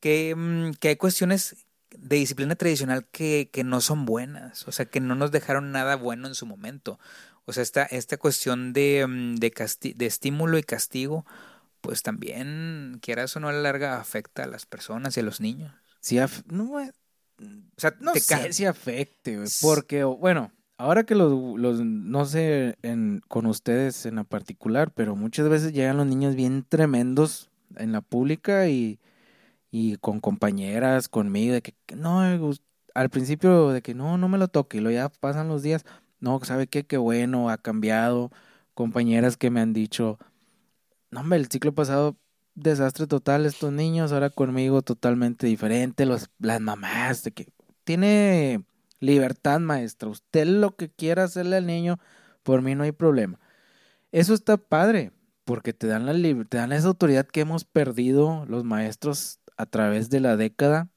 que, 0.00 0.34
mm, 0.34 0.72
que 0.80 0.88
hay 0.88 0.96
cuestiones 0.96 1.66
de 1.90 2.16
disciplina 2.16 2.54
tradicional 2.54 3.06
que, 3.10 3.50
que, 3.52 3.64
no 3.64 3.80
son 3.80 4.06
buenas, 4.06 4.66
o 4.66 4.72
sea, 4.72 4.86
que 4.86 5.00
no 5.00 5.14
nos 5.14 5.32
dejaron 5.32 5.72
nada 5.72 5.96
bueno 5.96 6.28
en 6.28 6.34
su 6.34 6.46
momento. 6.46 6.98
O 7.44 7.52
sea, 7.52 7.62
esta, 7.62 7.82
esta 7.84 8.16
cuestión 8.16 8.72
de, 8.72 9.06
mm, 9.06 9.36
de, 9.36 9.94
de 9.96 10.06
estímulo 10.06 10.58
y 10.58 10.62
castigo, 10.62 11.26
pues 11.80 12.02
también, 12.02 12.98
quieras 13.02 13.36
o 13.36 13.40
no 13.40 13.48
a 13.48 13.52
la 13.52 13.60
larga, 13.60 14.00
afecta 14.00 14.44
a 14.44 14.46
las 14.46 14.66
personas 14.66 15.16
y 15.16 15.20
a 15.20 15.22
los 15.22 15.40
niños. 15.40 15.72
Sí, 16.00 16.18
no, 16.46 16.72
o 16.72 17.80
sea, 17.80 17.94
no 18.00 18.14
sé 18.14 18.52
si 18.52 18.66
afecte, 18.66 19.38
porque, 19.62 20.04
bueno, 20.04 20.52
ahora 20.76 21.04
que 21.04 21.14
los, 21.14 21.58
los 21.58 21.80
no 21.80 22.24
sé 22.24 22.76
en, 22.82 23.22
con 23.28 23.46
ustedes 23.46 24.06
en 24.06 24.16
la 24.16 24.24
particular, 24.24 24.92
pero 24.92 25.16
muchas 25.16 25.48
veces 25.48 25.72
llegan 25.72 25.96
los 25.96 26.06
niños 26.06 26.34
bien 26.34 26.64
tremendos 26.68 27.50
en 27.76 27.92
la 27.92 28.00
pública 28.00 28.68
y 28.68 28.98
y 29.70 29.96
con 29.96 30.20
compañeras, 30.20 31.08
conmigo, 31.08 31.54
de 31.54 31.62
que 31.62 31.74
no, 31.96 32.20
al 32.94 33.10
principio 33.10 33.70
de 33.70 33.82
que 33.82 33.94
no, 33.94 34.18
no 34.18 34.28
me 34.28 34.38
lo 34.38 34.48
toque, 34.48 34.78
y 34.78 34.80
luego 34.80 34.96
ya 34.96 35.08
pasan 35.08 35.48
los 35.48 35.62
días, 35.62 35.84
no, 36.20 36.40
¿sabe 36.44 36.66
qué? 36.66 36.84
Qué 36.86 36.96
bueno, 36.96 37.50
ha 37.50 37.58
cambiado, 37.58 38.30
compañeras 38.74 39.36
que 39.36 39.50
me 39.50 39.60
han 39.60 39.72
dicho, 39.72 40.18
no, 41.10 41.20
hombre, 41.20 41.38
el 41.38 41.48
ciclo 41.48 41.74
pasado, 41.74 42.16
desastre 42.54 43.06
total 43.06 43.46
estos 43.46 43.72
niños, 43.72 44.12
ahora 44.12 44.30
conmigo 44.30 44.82
totalmente 44.82 45.46
diferente, 45.46 46.06
los, 46.06 46.30
las 46.38 46.60
mamás, 46.60 47.22
de 47.24 47.32
que 47.32 47.52
tiene 47.84 48.64
libertad 49.00 49.60
maestra, 49.60 50.08
usted 50.08 50.46
lo 50.46 50.76
que 50.76 50.90
quiera 50.90 51.24
hacerle 51.24 51.56
al 51.56 51.66
niño, 51.66 51.98
por 52.42 52.62
mí 52.62 52.74
no 52.74 52.84
hay 52.84 52.92
problema. 52.92 53.38
Eso 54.12 54.34
está 54.34 54.56
padre, 54.56 55.12
porque 55.44 55.72
te 55.72 55.86
dan 55.86 56.06
la 56.06 56.12
te 56.44 56.58
dan 56.58 56.72
esa 56.72 56.88
autoridad 56.88 57.26
que 57.26 57.40
hemos 57.40 57.64
perdido 57.64 58.44
los 58.46 58.64
maestros 58.64 59.39
a 59.60 59.66
través 59.66 60.08
de 60.08 60.20
la 60.20 60.36
década. 60.36 60.88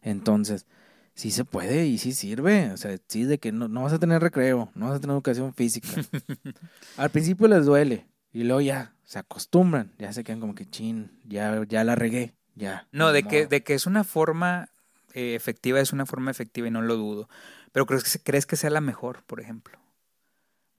Entonces, 0.00 0.66
sí 1.14 1.30
se 1.30 1.44
puede 1.44 1.86
y 1.86 1.98
sí 1.98 2.12
sirve. 2.12 2.70
O 2.72 2.76
sea, 2.76 2.96
sí 3.08 3.24
de 3.24 3.38
que 3.38 3.52
no, 3.52 3.68
no 3.68 3.82
vas 3.82 3.92
a 3.92 3.98
tener 3.98 4.22
recreo, 4.22 4.70
no 4.74 4.86
vas 4.86 4.96
a 4.96 5.00
tener 5.00 5.14
educación 5.14 5.52
física. 5.52 5.88
Al 6.96 7.10
principio 7.10 7.46
les 7.48 7.66
duele 7.66 8.06
y 8.32 8.44
luego 8.44 8.62
ya 8.62 8.94
se 9.04 9.18
acostumbran, 9.18 9.92
ya 9.98 10.12
se 10.12 10.24
quedan 10.24 10.40
como 10.40 10.54
que 10.54 10.68
chin, 10.68 11.10
ya, 11.24 11.62
ya 11.68 11.84
la 11.84 11.94
regué, 11.94 12.34
ya. 12.54 12.88
No, 12.90 13.12
de 13.12 13.24
que, 13.24 13.46
de 13.46 13.62
que 13.62 13.74
es 13.74 13.86
una 13.86 14.04
forma 14.04 14.70
eh, 15.12 15.34
efectiva, 15.34 15.80
es 15.80 15.92
una 15.92 16.06
forma 16.06 16.30
efectiva 16.30 16.68
y 16.68 16.70
no 16.70 16.80
lo 16.80 16.96
dudo. 16.96 17.28
Pero 17.72 17.84
crees 17.84 18.04
que, 18.04 18.18
crees 18.18 18.46
que 18.46 18.56
sea 18.56 18.70
la 18.70 18.80
mejor, 18.80 19.22
por 19.24 19.40
ejemplo 19.40 19.81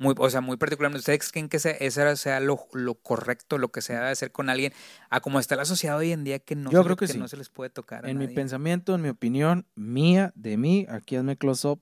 muy, 0.03 0.13
o 0.17 0.29
sea, 0.29 0.41
muy 0.41 0.57
particularmente, 0.57 0.99
¿ustedes 0.99 1.31
creen 1.31 1.47
que 1.47 1.57
ese 1.57 2.15
sea 2.17 2.39
lo, 2.41 2.67
lo, 2.73 2.95
correcto, 2.95 3.57
lo 3.57 3.71
que 3.71 3.81
se 3.81 3.93
debe 3.93 4.09
hacer 4.09 4.31
con 4.31 4.49
alguien, 4.49 4.73
a 5.09 5.21
como 5.21 5.39
está 5.39 5.55
la 5.55 5.63
sociedad 5.63 5.97
hoy 5.97 6.11
en 6.11 6.25
día 6.25 6.39
que 6.39 6.55
no, 6.55 6.69
Yo 6.69 6.83
creo 6.83 6.97
que, 6.97 7.07
no 7.13 7.27
se 7.27 7.37
les 7.37 7.49
puede 7.49 7.69
tocar? 7.69 8.07
en 8.07 8.17
mi 8.17 8.27
pensamiento, 8.27 8.93
en 8.93 9.01
mi 9.01 9.09
opinión, 9.09 9.65
mía, 9.75 10.33
de 10.35 10.57
mí, 10.57 10.85
aquí 10.89 11.15
hazme 11.15 11.37
close 11.37 11.67
up, 11.67 11.81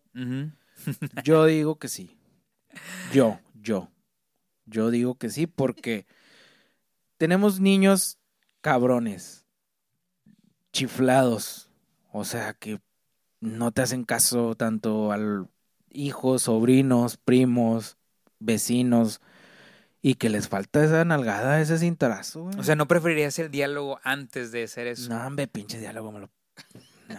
yo 1.24 1.46
digo 1.46 1.80
que 1.80 1.88
sí. 1.88 2.16
Yo, 3.12 3.40
yo. 3.56 3.90
Yo 4.66 4.92
digo 4.92 5.16
que 5.16 5.30
sí 5.30 5.48
porque 5.48 6.06
tenemos 7.18 7.60
niños 7.60 8.20
cabrones, 8.62 9.46
chiflados, 10.72 11.70
o 12.14 12.24
sea, 12.24 12.54
que 12.54 12.80
no 13.40 13.72
te 13.72 13.82
hacen 13.82 14.06
caso 14.06 14.56
tanto 14.56 15.12
al 15.12 15.50
hijos, 15.90 16.44
sobrinos, 16.44 17.18
primos, 17.18 17.98
vecinos 18.42 19.22
Y 20.02 20.16
que 20.16 20.30
les 20.30 20.48
falta 20.50 20.84
esa 20.84 21.06
nalgada, 21.06 21.62
ese 21.62 21.78
cintazo, 21.78 22.44
güey. 22.44 22.60
O 22.60 22.64
sea, 22.64 22.76
¿no 22.76 22.88
preferirías 22.88 23.38
el 23.40 23.52
diálogo 23.52 24.00
antes 24.04 24.52
de 24.52 24.64
hacer 24.64 24.88
eso? 24.88 25.10
no, 25.10 25.28
hombre, 25.28 25.48
pinche 25.48 25.80
diálogo 25.80 26.12
me 26.12 26.20
lo. 26.22 26.30
No. 27.12 27.18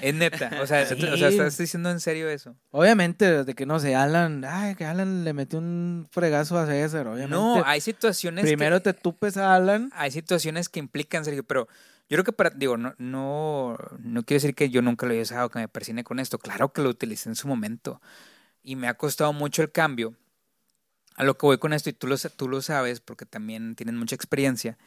Es 0.00 0.14
neta. 0.14 0.48
O 0.62 0.66
sea, 0.66 0.86
Sí. 0.86 0.94
o 0.94 1.16
sea, 1.16 1.28
¿estás 1.28 1.58
diciendo 1.58 1.90
en 1.90 1.98
serio 1.98 2.28
eso? 2.28 2.54
Obviamente, 2.70 3.42
de 3.42 3.54
que 3.54 3.66
no 3.66 3.80
sé, 3.80 3.96
Alan, 3.96 4.44
ay, 4.44 4.76
que 4.76 4.84
Alan 4.84 5.24
le 5.24 5.32
metió 5.32 5.58
un 5.58 6.06
fregazo 6.12 6.56
a 6.56 6.66
César, 6.66 7.08
obviamente. 7.08 7.34
No, 7.34 7.60
hay 7.66 7.80
situaciones 7.80 8.44
Primero 8.44 8.76
que, 8.80 8.92
te 8.92 9.00
tupes 9.00 9.36
a 9.36 9.56
Alan. 9.56 9.90
hay 9.92 10.12
situaciones 10.12 10.68
que 10.68 10.78
implican, 10.78 11.24
Sergio, 11.24 11.42
pero 11.42 11.66
yo 12.08 12.14
creo 12.14 12.22
que 12.22 12.32
para, 12.32 12.50
digo, 12.50 12.76
no, 12.76 12.94
no, 12.98 13.76
no 13.98 14.22
quiero 14.22 14.40
decir 14.40 14.54
que 14.54 14.70
yo 14.70 14.82
nunca 14.82 15.04
lo 15.04 15.12
haya 15.14 15.22
usado, 15.22 15.48
que 15.50 15.58
me 15.58 15.66
persine 15.68 16.04
con 16.04 16.20
esto. 16.20 16.38
Claro 16.38 16.72
que 16.72 16.82
lo 16.82 16.90
utilicé 16.90 17.28
en 17.28 17.34
su 17.34 17.48
momento. 17.48 18.00
Y 18.62 18.76
me 18.76 18.86
ha 18.86 18.94
costado 18.94 19.32
mucho 19.32 19.62
el 19.62 19.72
cambio. 19.72 20.14
A 21.14 21.24
lo 21.24 21.36
que 21.38 21.46
voy 21.46 21.58
con 21.58 21.72
esto, 21.72 21.90
y 21.90 21.92
tú 21.92 22.06
lo, 22.06 22.16
tú 22.18 22.48
lo 22.48 22.62
sabes, 22.62 23.00
porque 23.00 23.26
también 23.26 23.76
tienes 23.76 23.94
mucha 23.94 24.14
experiencia. 24.14 24.78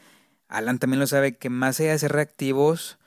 Alan 0.49 0.79
también 0.79 0.99
lo 0.99 1.07
sabe, 1.07 1.37
que 1.37 1.49
más 1.49 1.79
allá 1.79 1.91
de 1.91 1.99
ser 1.99 2.11
reactivos, 2.11 2.97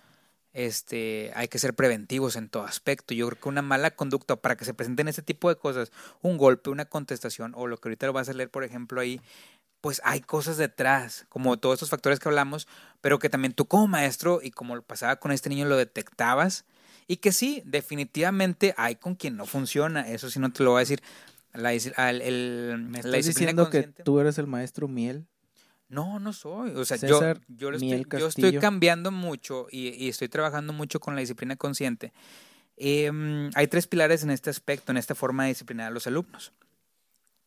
este, 0.52 1.32
hay 1.34 1.48
que 1.48 1.58
ser 1.58 1.74
preventivos 1.74 2.36
en 2.36 2.48
todo 2.48 2.64
aspecto. 2.64 3.14
Yo 3.14 3.26
creo 3.28 3.40
que 3.40 3.48
una 3.48 3.62
mala 3.62 3.92
conducta 3.92 4.36
para 4.36 4.56
que 4.56 4.64
se 4.64 4.74
presenten 4.74 5.08
este 5.08 5.22
tipo 5.22 5.48
de 5.48 5.56
cosas, 5.56 5.92
un 6.22 6.38
golpe, 6.38 6.70
una 6.70 6.86
contestación, 6.86 7.52
o 7.56 7.66
lo 7.66 7.78
que 7.78 7.88
ahorita 7.88 8.06
lo 8.06 8.12
vas 8.12 8.28
a 8.28 8.32
leer, 8.32 8.50
por 8.50 8.64
ejemplo, 8.64 9.00
ahí, 9.00 9.20
pues 9.80 10.00
hay 10.04 10.20
cosas 10.20 10.56
detrás, 10.56 11.26
como 11.28 11.58
todos 11.58 11.74
estos 11.74 11.90
factores 11.90 12.20
que 12.20 12.28
hablamos, 12.28 12.68
pero 13.00 13.18
que 13.18 13.30
también 13.30 13.52
tú 13.54 13.66
como 13.66 13.86
maestro 13.86 14.40
y 14.42 14.50
como 14.50 14.76
lo 14.76 14.82
pasaba 14.82 15.16
con 15.16 15.32
este 15.32 15.48
niño 15.48 15.66
lo 15.66 15.76
detectabas 15.76 16.64
y 17.06 17.16
que 17.16 17.32
sí, 17.32 17.62
definitivamente 17.64 18.74
hay 18.76 18.96
con 18.96 19.14
quien 19.16 19.36
no 19.36 19.46
funciona, 19.46 20.08
eso 20.08 20.30
sí 20.30 20.38
no 20.38 20.52
te 20.52 20.62
lo 20.62 20.72
voy 20.72 20.78
a 20.78 20.80
decir. 20.80 21.02
La, 21.52 21.70
al- 21.96 22.22
el- 22.22 22.76
¿Me 22.88 22.92
la 22.92 22.98
estás 22.98 23.12
disciplina 23.26 23.52
diciendo 23.52 23.70
que 23.70 23.82
tú 24.04 24.20
eres 24.20 24.38
el 24.38 24.46
maestro 24.46 24.88
miel? 24.88 25.26
no, 25.88 26.20
no 26.20 26.32
soy. 26.32 26.70
O 26.76 26.84
sea, 26.84 26.98
César 26.98 27.40
yo, 27.48 27.56
yo, 27.56 27.70
lo 27.72 27.76
estoy, 27.76 27.90
yo 27.90 28.28
estoy 28.28 28.42
Castillo. 28.44 28.60
cambiando 28.60 29.10
mucho 29.10 29.66
y, 29.72 29.88
y 29.88 30.08
estoy 30.08 30.28
trabajando 30.28 30.72
mucho 30.72 31.00
con 31.00 31.14
la 31.16 31.20
disciplina 31.20 31.56
consciente. 31.56 32.12
Em, 32.76 33.50
hay 33.56 33.66
tres 33.66 33.88
pilares 33.88 34.22
en 34.22 34.30
este 34.30 34.50
aspecto, 34.50 34.92
en 34.92 34.98
esta 34.98 35.14
forma 35.16 35.42
de 35.44 35.48
disciplinar 35.48 35.88
a 35.88 35.90
los 35.90 36.06
alumnos. 36.06 36.52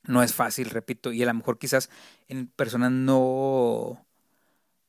No 0.06 0.22
es 0.22 0.34
fácil, 0.34 0.70
repito, 0.70 1.14
y 1.14 1.24
a 1.24 1.26
lo 1.26 1.34
mejor 1.34 1.58
quizás 1.58 1.90
en 2.28 2.48
personas 2.48 2.92
no, 2.92 4.06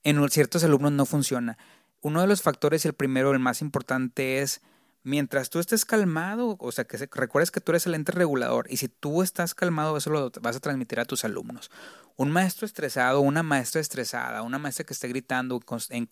en 0.03 0.29
ciertos 0.29 0.65
alumnos 0.65 0.91
no 0.91 1.07
funciona. 1.07 1.57
Uno 2.01 2.21
de 2.21 2.27
los 2.27 2.43
factores, 2.43 2.85
el 2.85 2.95
primero, 2.95 3.31
el 3.31 3.39
más 3.39 3.63
importante 3.63 4.41
es 4.41 4.61
mientras 5.05 5.51
tú 5.51 5.61
estés 5.61 5.85
calmado, 5.85 6.57
o 6.59 6.73
sea, 6.73 6.87
que 6.87 6.97
recuerdes 7.13 7.51
que 7.51 7.61
tú 7.61 7.73
eres 7.73 7.87
el 7.87 7.95
ente 7.95 8.11
regulador 8.11 8.67
y 8.71 8.79
si 8.79 8.89
tú 8.89 9.23
estás 9.23 9.55
calmado, 9.55 9.97
eso 9.97 10.11
lo 10.11 10.33
vas 10.41 10.57
a 10.57 10.61
transmitir 10.61 10.99
a 10.99 11.05
tus 11.05 11.25
alumnos. 11.25 11.71
Un 12.17 12.33
maestro 12.33 12.67
estresado, 12.67 13.21
una 13.21 13.43
maestra 13.43 13.81
estresada, 13.81 14.43
una 14.43 14.59
maestra 14.59 14.85
que 14.87 14.95
esté 14.95 15.09
gritando 15.09 15.61
en, 15.91 16.07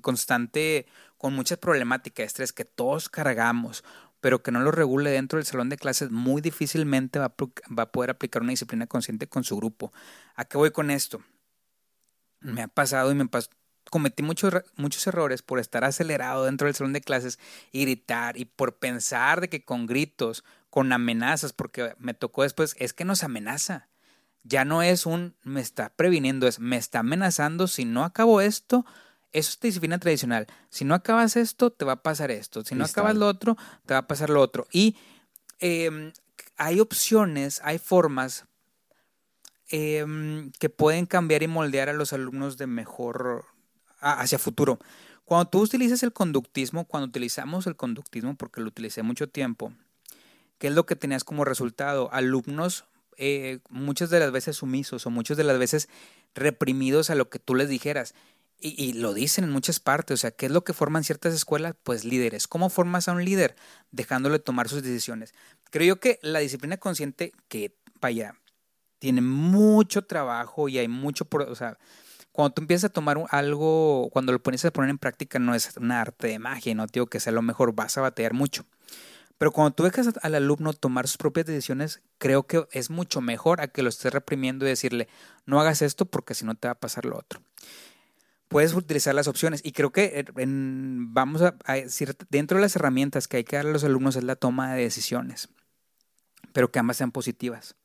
constante, 0.00 0.86
con 1.18 1.34
mucha 1.34 1.56
problemática 1.56 2.22
de 2.22 2.28
estrés 2.28 2.52
que 2.52 2.64
todos 2.64 3.08
cargamos, 3.08 3.82
pero 4.20 4.42
que 4.42 4.52
no 4.52 4.60
lo 4.60 4.70
regule 4.70 5.10
dentro 5.10 5.38
del 5.38 5.46
salón 5.46 5.68
de 5.68 5.76
clases, 5.76 6.12
muy 6.12 6.40
difícilmente 6.40 7.18
va 7.18 7.34
a, 7.34 7.86
poder 7.86 8.10
aplicar 8.10 8.42
una 8.42 8.52
disciplina 8.52 8.86
consciente 8.86 9.26
con 9.26 9.42
su 9.42 9.56
grupo. 9.56 9.92
¿A 10.36 10.44
qué 10.44 10.56
voy 10.56 10.70
con 10.70 10.92
esto? 10.92 11.20
Me 12.40 12.62
ha 12.62 12.68
pasado 12.68 13.10
y 13.10 13.16
me 13.16 13.26
pasó. 13.26 13.50
Cometí 13.92 14.22
muchos, 14.22 14.54
muchos 14.76 15.06
errores 15.06 15.42
por 15.42 15.58
estar 15.58 15.84
acelerado 15.84 16.46
dentro 16.46 16.66
del 16.66 16.74
salón 16.74 16.94
de 16.94 17.02
clases 17.02 17.38
y 17.72 17.82
gritar 17.82 18.38
y 18.38 18.46
por 18.46 18.78
pensar 18.78 19.42
de 19.42 19.50
que 19.50 19.66
con 19.66 19.84
gritos, 19.84 20.44
con 20.70 20.90
amenazas, 20.94 21.52
porque 21.52 21.94
me 21.98 22.14
tocó 22.14 22.42
después, 22.42 22.74
es 22.78 22.94
que 22.94 23.04
nos 23.04 23.22
amenaza. 23.22 23.88
Ya 24.44 24.64
no 24.64 24.82
es 24.82 25.04
un 25.04 25.34
me 25.42 25.60
está 25.60 25.90
previniendo, 25.90 26.48
es 26.48 26.58
me 26.58 26.78
está 26.78 27.00
amenazando. 27.00 27.68
Si 27.68 27.84
no 27.84 28.02
acabo 28.02 28.40
esto, 28.40 28.86
eso 29.32 29.50
es 29.50 29.60
disciplina 29.60 29.98
tradicional. 29.98 30.46
Si 30.70 30.86
no 30.86 30.94
acabas 30.94 31.36
esto, 31.36 31.70
te 31.70 31.84
va 31.84 31.92
a 31.92 32.02
pasar 32.02 32.30
esto. 32.30 32.64
Si 32.64 32.74
no 32.74 32.84
Cristal. 32.84 33.02
acabas 33.02 33.18
lo 33.18 33.28
otro, 33.28 33.58
te 33.84 33.92
va 33.92 33.98
a 33.98 34.06
pasar 34.06 34.30
lo 34.30 34.40
otro. 34.40 34.66
Y 34.72 34.96
eh, 35.60 36.14
hay 36.56 36.80
opciones, 36.80 37.60
hay 37.62 37.78
formas 37.78 38.46
eh, 39.70 40.50
que 40.58 40.70
pueden 40.70 41.04
cambiar 41.04 41.42
y 41.42 41.48
moldear 41.48 41.90
a 41.90 41.92
los 41.92 42.14
alumnos 42.14 42.56
de 42.56 42.66
mejor 42.66 43.51
hacia 44.02 44.38
futuro. 44.38 44.78
Cuando 45.24 45.48
tú 45.48 45.60
utilizas 45.60 46.02
el 46.02 46.12
conductismo, 46.12 46.84
cuando 46.84 47.08
utilizamos 47.08 47.66
el 47.66 47.76
conductismo, 47.76 48.36
porque 48.36 48.60
lo 48.60 48.68
utilicé 48.68 49.02
mucho 49.02 49.28
tiempo, 49.28 49.72
¿qué 50.58 50.68
es 50.68 50.74
lo 50.74 50.84
que 50.84 50.96
tenías 50.96 51.24
como 51.24 51.44
resultado? 51.44 52.12
Alumnos 52.12 52.84
eh, 53.18 53.60
muchas 53.68 54.10
de 54.10 54.18
las 54.20 54.32
veces 54.32 54.56
sumisos 54.56 55.06
o 55.06 55.10
muchas 55.10 55.36
de 55.36 55.44
las 55.44 55.58
veces 55.58 55.88
reprimidos 56.34 57.10
a 57.10 57.14
lo 57.14 57.30
que 57.30 57.38
tú 57.38 57.54
les 57.54 57.68
dijeras. 57.68 58.14
Y, 58.64 58.92
lo 58.92 59.12
dicen 59.12 59.42
en 59.42 59.50
muchas 59.50 59.80
partes, 59.80 60.14
o 60.14 60.16
sea, 60.20 60.30
¿qué 60.30 60.46
es 60.46 60.52
lo 60.52 60.62
que 60.62 60.72
forman 60.72 61.02
ciertas 61.02 61.34
escuelas? 61.34 61.74
Pues 61.82 62.04
líderes. 62.04 62.46
¿Cómo 62.46 62.70
formas 62.70 63.08
a 63.08 63.12
un 63.12 63.24
líder? 63.24 63.56
Dejándole 63.90 64.38
tomar 64.38 64.68
sus 64.68 64.84
decisiones. 64.84 65.34
Creo 65.70 65.96
yo 65.96 66.00
que 66.00 66.20
la 66.22 66.38
disciplina 66.38 66.76
consciente, 66.76 67.32
que 67.48 67.74
vaya, 68.00 68.36
tiene 69.00 69.20
mucho 69.20 70.02
trabajo 70.02 70.68
y 70.68 70.78
hay 70.78 70.86
mucho, 70.86 71.26
o 71.32 71.54
sea, 71.56 71.76
cuando 72.32 72.54
tú 72.54 72.62
empiezas 72.62 72.90
a 72.90 72.92
tomar 72.92 73.18
algo, 73.30 74.08
cuando 74.10 74.32
lo 74.32 74.42
pones 74.42 74.64
a 74.64 74.70
poner 74.70 74.90
en 74.90 74.98
práctica, 74.98 75.38
no 75.38 75.54
es 75.54 75.76
un 75.76 75.92
arte 75.92 76.28
de 76.28 76.38
magia, 76.38 76.74
no 76.74 76.86
digo 76.86 77.06
que 77.06 77.20
sea 77.20 77.32
lo 77.32 77.42
mejor, 77.42 77.74
vas 77.74 77.98
a 77.98 78.00
batear 78.00 78.32
mucho. 78.32 78.64
Pero 79.36 79.52
cuando 79.52 79.74
tú 79.74 79.82
dejas 79.82 80.08
al 80.22 80.34
alumno 80.34 80.72
tomar 80.72 81.08
sus 81.08 81.18
propias 81.18 81.46
decisiones, 81.46 82.00
creo 82.18 82.46
que 82.46 82.66
es 82.70 82.90
mucho 82.90 83.20
mejor 83.20 83.60
a 83.60 83.68
que 83.68 83.82
lo 83.82 83.88
estés 83.88 84.12
reprimiendo 84.12 84.64
y 84.64 84.68
decirle, 84.68 85.08
no 85.46 85.60
hagas 85.60 85.82
esto 85.82 86.06
porque 86.06 86.34
si 86.34 86.44
no 86.44 86.54
te 86.54 86.68
va 86.68 86.72
a 86.72 86.80
pasar 86.80 87.04
lo 87.04 87.18
otro. 87.18 87.42
Puedes 88.48 88.72
utilizar 88.72 89.14
las 89.14 89.28
opciones 89.28 89.60
y 89.64 89.72
creo 89.72 89.90
que 89.90 90.20
eh, 90.20 90.24
vamos 90.34 91.42
a, 91.42 91.56
a 91.64 91.74
decir, 91.74 92.16
dentro 92.30 92.58
de 92.58 92.62
las 92.62 92.76
herramientas 92.76 93.28
que 93.28 93.38
hay 93.38 93.44
que 93.44 93.56
dar 93.56 93.66
a 93.66 93.70
los 93.70 93.84
alumnos 93.84 94.16
es 94.16 94.24
la 94.24 94.36
toma 94.36 94.74
de 94.74 94.82
decisiones, 94.82 95.48
pero 96.52 96.70
que 96.70 96.78
ambas 96.78 96.98
sean 96.98 97.12
positivas. 97.12 97.76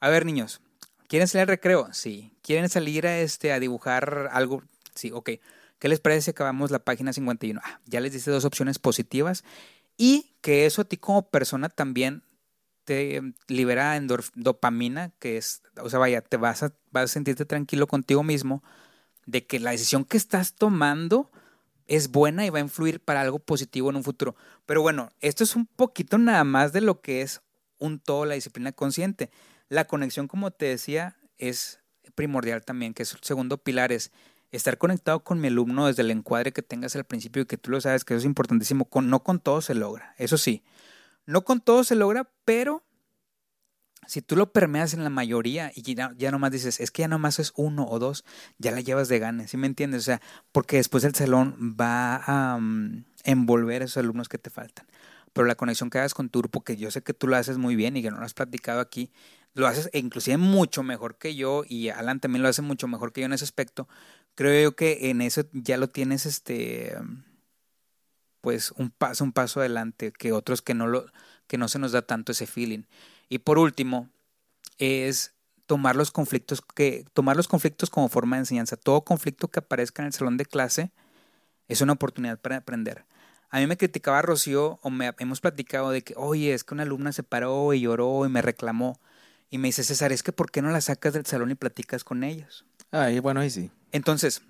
A 0.00 0.08
ver, 0.08 0.26
niños, 0.26 0.60
¿quieren 1.08 1.28
salir 1.28 1.42
al 1.42 1.48
recreo? 1.48 1.88
Sí. 1.92 2.32
¿Quieren 2.42 2.68
salir 2.68 3.06
a, 3.06 3.18
este, 3.20 3.52
a 3.52 3.60
dibujar 3.60 4.30
algo? 4.32 4.62
Sí, 4.94 5.10
ok. 5.12 5.30
¿Qué 5.78 5.88
les 5.88 6.00
parece 6.00 6.22
si 6.22 6.30
acabamos 6.32 6.70
la 6.70 6.80
página 6.80 7.12
51? 7.12 7.60
Ah, 7.64 7.80
ya 7.86 8.00
les 8.00 8.12
dice 8.12 8.30
dos 8.30 8.44
opciones 8.44 8.78
positivas 8.78 9.44
y 9.98 10.34
que 10.42 10.66
eso 10.66 10.82
a 10.82 10.86
ti 10.86 10.96
como 10.98 11.28
persona 11.30 11.68
también 11.68 12.22
te 12.84 13.22
libera 13.48 13.96
endorf- 13.98 14.32
dopamina, 14.34 15.10
que 15.18 15.36
es, 15.38 15.62
o 15.82 15.90
sea, 15.90 15.98
vaya, 15.98 16.22
te 16.22 16.36
vas 16.36 16.62
a, 16.62 16.72
vas 16.92 17.04
a 17.04 17.08
sentirte 17.08 17.44
tranquilo 17.46 17.86
contigo 17.86 18.22
mismo 18.24 18.62
de 19.26 19.46
que 19.46 19.60
la 19.60 19.72
decisión 19.72 20.04
que 20.04 20.16
estás 20.16 20.54
tomando 20.54 21.30
es 21.86 22.10
buena 22.10 22.46
y 22.46 22.50
va 22.50 22.58
a 22.58 22.62
influir 22.62 23.00
para 23.00 23.20
algo 23.22 23.38
positivo 23.38 23.90
en 23.90 23.96
un 23.96 24.04
futuro. 24.04 24.36
Pero 24.66 24.82
bueno, 24.82 25.10
esto 25.20 25.44
es 25.44 25.56
un 25.56 25.66
poquito 25.66 26.18
nada 26.18 26.44
más 26.44 26.72
de 26.72 26.80
lo 26.82 27.00
que 27.00 27.22
es 27.22 27.42
un 27.78 27.98
todo 28.00 28.24
la 28.26 28.34
disciplina 28.34 28.72
consciente. 28.72 29.30
La 29.68 29.86
conexión, 29.86 30.28
como 30.28 30.50
te 30.50 30.66
decía, 30.66 31.16
es 31.36 31.80
primordial 32.14 32.64
también, 32.64 32.94
que 32.94 33.02
es 33.02 33.12
el 33.12 33.20
segundo 33.22 33.58
pilar, 33.58 33.92
es 33.92 34.12
estar 34.50 34.78
conectado 34.78 35.20
con 35.20 35.40
mi 35.40 35.48
alumno 35.48 35.86
desde 35.86 36.02
el 36.02 36.10
encuadre 36.10 36.52
que 36.52 36.62
tengas 36.62 36.96
al 36.96 37.04
principio 37.04 37.42
y 37.42 37.46
que 37.46 37.58
tú 37.58 37.70
lo 37.70 37.80
sabes 37.80 38.04
que 38.04 38.14
eso 38.14 38.20
es 38.20 38.24
importantísimo. 38.24 38.86
Con, 38.86 39.10
no 39.10 39.22
con 39.22 39.40
todo 39.40 39.60
se 39.60 39.74
logra, 39.74 40.14
eso 40.18 40.38
sí. 40.38 40.62
No 41.26 41.44
con 41.44 41.60
todo 41.60 41.84
se 41.84 41.94
logra, 41.94 42.30
pero 42.44 42.82
si 44.06 44.22
tú 44.22 44.36
lo 44.36 44.52
permeas 44.52 44.94
en 44.94 45.04
la 45.04 45.10
mayoría 45.10 45.70
y 45.74 45.82
ya, 45.82 46.14
ya 46.16 46.30
nomás 46.30 46.50
dices, 46.50 46.80
es 46.80 46.90
que 46.90 47.02
ya 47.02 47.08
nomás 47.08 47.38
es 47.38 47.52
uno 47.56 47.86
o 47.86 47.98
dos, 47.98 48.24
ya 48.56 48.70
la 48.70 48.80
llevas 48.80 49.08
de 49.08 49.18
gane, 49.18 49.46
¿sí 49.48 49.58
me 49.58 49.66
entiendes? 49.66 50.00
O 50.00 50.04
sea, 50.04 50.22
porque 50.50 50.76
después 50.76 51.04
el 51.04 51.14
salón 51.14 51.76
va 51.78 52.22
a 52.24 52.58
mm, 52.58 53.04
envolver 53.24 53.82
a 53.82 53.84
esos 53.84 53.98
alumnos 53.98 54.30
que 54.30 54.38
te 54.38 54.48
faltan. 54.48 54.86
Pero 55.34 55.46
la 55.46 55.56
conexión 55.56 55.90
que 55.90 55.98
hagas 55.98 56.14
con 56.14 56.30
tu 56.30 56.38
grupo, 56.38 56.64
que 56.64 56.76
yo 56.76 56.90
sé 56.90 57.02
que 57.02 57.12
tú 57.12 57.26
lo 57.26 57.36
haces 57.36 57.58
muy 57.58 57.76
bien 57.76 57.98
y 57.98 58.02
que 58.02 58.10
no 58.10 58.18
lo 58.18 58.24
has 58.24 58.32
platicado 58.32 58.80
aquí, 58.80 59.12
lo 59.54 59.66
haces 59.66 59.90
inclusive 59.92 60.36
mucho 60.36 60.82
mejor 60.82 61.18
que 61.18 61.34
yo 61.34 61.64
y 61.68 61.88
Alan 61.88 62.20
también 62.20 62.42
lo 62.42 62.48
hace 62.48 62.62
mucho 62.62 62.88
mejor 62.88 63.12
que 63.12 63.22
yo 63.22 63.26
en 63.26 63.32
ese 63.32 63.44
aspecto. 63.44 63.88
Creo 64.34 64.70
yo 64.70 64.76
que 64.76 65.10
en 65.10 65.20
eso 65.20 65.42
ya 65.52 65.76
lo 65.76 65.88
tienes 65.88 66.26
este 66.26 66.96
pues 68.40 68.72
un 68.72 68.90
paso 68.90 69.24
un 69.24 69.32
paso 69.32 69.60
adelante 69.60 70.12
que 70.12 70.32
otros 70.32 70.62
que 70.62 70.74
no 70.74 70.86
lo 70.86 71.06
que 71.46 71.58
no 71.58 71.68
se 71.68 71.78
nos 71.78 71.92
da 71.92 72.02
tanto 72.02 72.32
ese 72.32 72.46
feeling. 72.46 72.84
Y 73.28 73.38
por 73.38 73.58
último 73.58 74.10
es 74.78 75.34
tomar 75.66 75.96
los 75.96 76.10
conflictos 76.10 76.62
que 76.74 77.04
tomar 77.12 77.36
los 77.36 77.48
conflictos 77.48 77.90
como 77.90 78.08
forma 78.08 78.36
de 78.36 78.40
enseñanza. 78.40 78.76
Todo 78.76 79.02
conflicto 79.04 79.48
que 79.48 79.60
aparezca 79.60 80.02
en 80.02 80.06
el 80.08 80.12
salón 80.12 80.36
de 80.36 80.46
clase 80.46 80.92
es 81.68 81.80
una 81.82 81.94
oportunidad 81.94 82.40
para 82.40 82.56
aprender. 82.58 83.06
A 83.50 83.60
mí 83.60 83.66
me 83.66 83.76
criticaba 83.76 84.22
Rocío 84.22 84.78
o 84.82 84.90
me 84.90 85.12
hemos 85.18 85.40
platicado 85.40 85.90
de 85.90 86.02
que, 86.02 86.14
"Oye, 86.16 86.54
es 86.54 86.64
que 86.64 86.74
una 86.74 86.84
alumna 86.84 87.12
se 87.12 87.22
paró 87.22 87.72
y 87.74 87.80
lloró 87.80 88.26
y 88.26 88.28
me 88.28 88.42
reclamó." 88.42 89.00
Y 89.50 89.58
me 89.58 89.68
dice, 89.68 89.82
"César, 89.84 90.12
es 90.12 90.22
que 90.22 90.32
¿por 90.32 90.50
qué 90.50 90.60
no 90.62 90.70
la 90.70 90.80
sacas 90.80 91.14
del 91.14 91.24
salón 91.26 91.50
y 91.50 91.54
platicas 91.54 92.04
con 92.04 92.22
ellos?" 92.24 92.64
Ay, 92.90 93.18
bueno, 93.20 93.40
ahí 93.40 93.50
sí. 93.50 93.70
Entonces, 93.92 94.42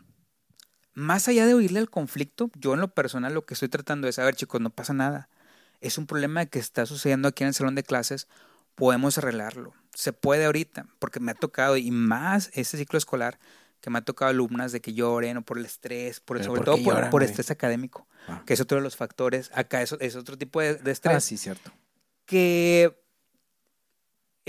más 0.94 1.28
allá 1.28 1.46
de 1.46 1.54
oírle 1.54 1.78
al 1.78 1.90
conflicto, 1.90 2.50
yo 2.58 2.74
en 2.74 2.80
lo 2.80 2.88
personal 2.88 3.34
lo 3.34 3.44
que 3.46 3.54
estoy 3.54 3.68
tratando 3.68 4.08
es, 4.08 4.18
a 4.18 4.24
ver 4.24 4.34
chicos, 4.34 4.60
no 4.60 4.70
pasa 4.70 4.92
nada. 4.92 5.28
Es 5.80 5.98
un 5.98 6.06
problema 6.06 6.46
que 6.46 6.58
está 6.58 6.86
sucediendo 6.86 7.28
aquí 7.28 7.44
en 7.44 7.48
el 7.48 7.54
salón 7.54 7.74
de 7.76 7.84
clases, 7.84 8.26
podemos 8.74 9.18
arreglarlo. 9.18 9.74
se 9.94 10.12
puede 10.12 10.44
ahorita, 10.44 10.86
porque 11.00 11.18
me 11.18 11.32
ha 11.32 11.34
tocado, 11.34 11.76
y 11.76 11.90
más 11.90 12.50
este 12.54 12.76
ciclo 12.78 12.98
escolar, 12.98 13.40
que 13.80 13.90
me 13.90 13.98
ha 13.98 14.02
tocado 14.04 14.30
alumnas 14.30 14.70
de 14.70 14.80
que 14.80 14.92
lloren 14.94 15.36
o 15.38 15.42
por 15.42 15.58
el 15.58 15.64
estrés, 15.66 16.20
por, 16.20 16.36
¿Pero 16.36 16.46
sobre 16.50 16.58
por 16.60 16.64
todo 16.66 16.84
por, 16.84 17.10
por 17.10 17.22
estrés 17.24 17.50
académico, 17.50 18.06
Ah. 18.28 18.42
que 18.46 18.54
es 18.54 18.60
otro 18.60 18.76
de 18.78 18.82
los 18.84 18.94
factores. 18.96 19.50
Acá 19.54 19.82
eso 19.82 19.98
es 20.00 20.14
otro 20.14 20.36
tipo 20.38 20.60
de, 20.60 20.74
de 20.76 20.90
estrés 20.92 21.16
Ah, 21.16 21.20
sí, 21.20 21.36
cierto. 21.36 21.72
que 22.26 22.96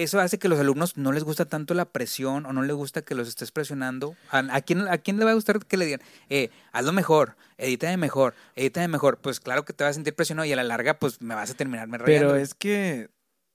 eso 0.03 0.19
hace 0.19 0.39
que 0.39 0.47
los 0.47 0.59
alumnos 0.59 0.97
no 0.97 1.11
les 1.11 1.23
gusta 1.23 1.45
tanto 1.45 1.73
la 1.73 1.85
presión 1.85 2.45
o 2.45 2.53
no 2.53 2.61
les 2.63 2.75
gusta 2.75 3.01
que 3.01 3.15
los 3.15 3.27
estés 3.27 3.51
presionando. 3.51 4.15
¿A, 4.31 4.39
a 4.39 4.61
quién, 4.61 4.87
a 4.87 4.97
quién 4.97 5.17
le 5.17 5.25
va 5.25 5.31
a 5.31 5.35
gustar 5.35 5.59
que 5.65 5.77
le 5.77 5.85
digan, 5.85 6.01
eh, 6.29 6.49
hazlo 6.71 6.93
mejor, 6.93 7.35
edítame 7.57 7.97
mejor, 7.97 8.33
edítame 8.55 8.87
mejor? 8.87 9.17
Pues 9.17 9.39
claro 9.39 9.65
que 9.65 9.73
te 9.73 9.83
vas 9.83 9.91
a 9.91 9.93
sentir 9.95 10.15
presionado 10.15 10.45
y 10.45 10.53
a 10.53 10.55
la 10.55 10.63
larga 10.63 10.99
pues 10.99 11.21
me 11.21 11.35
vas 11.35 11.51
a 11.51 11.53
terminar 11.53 11.87
me 11.87 11.99
Pero 11.99 12.35
es 12.35 12.53
que, 12.53 13.09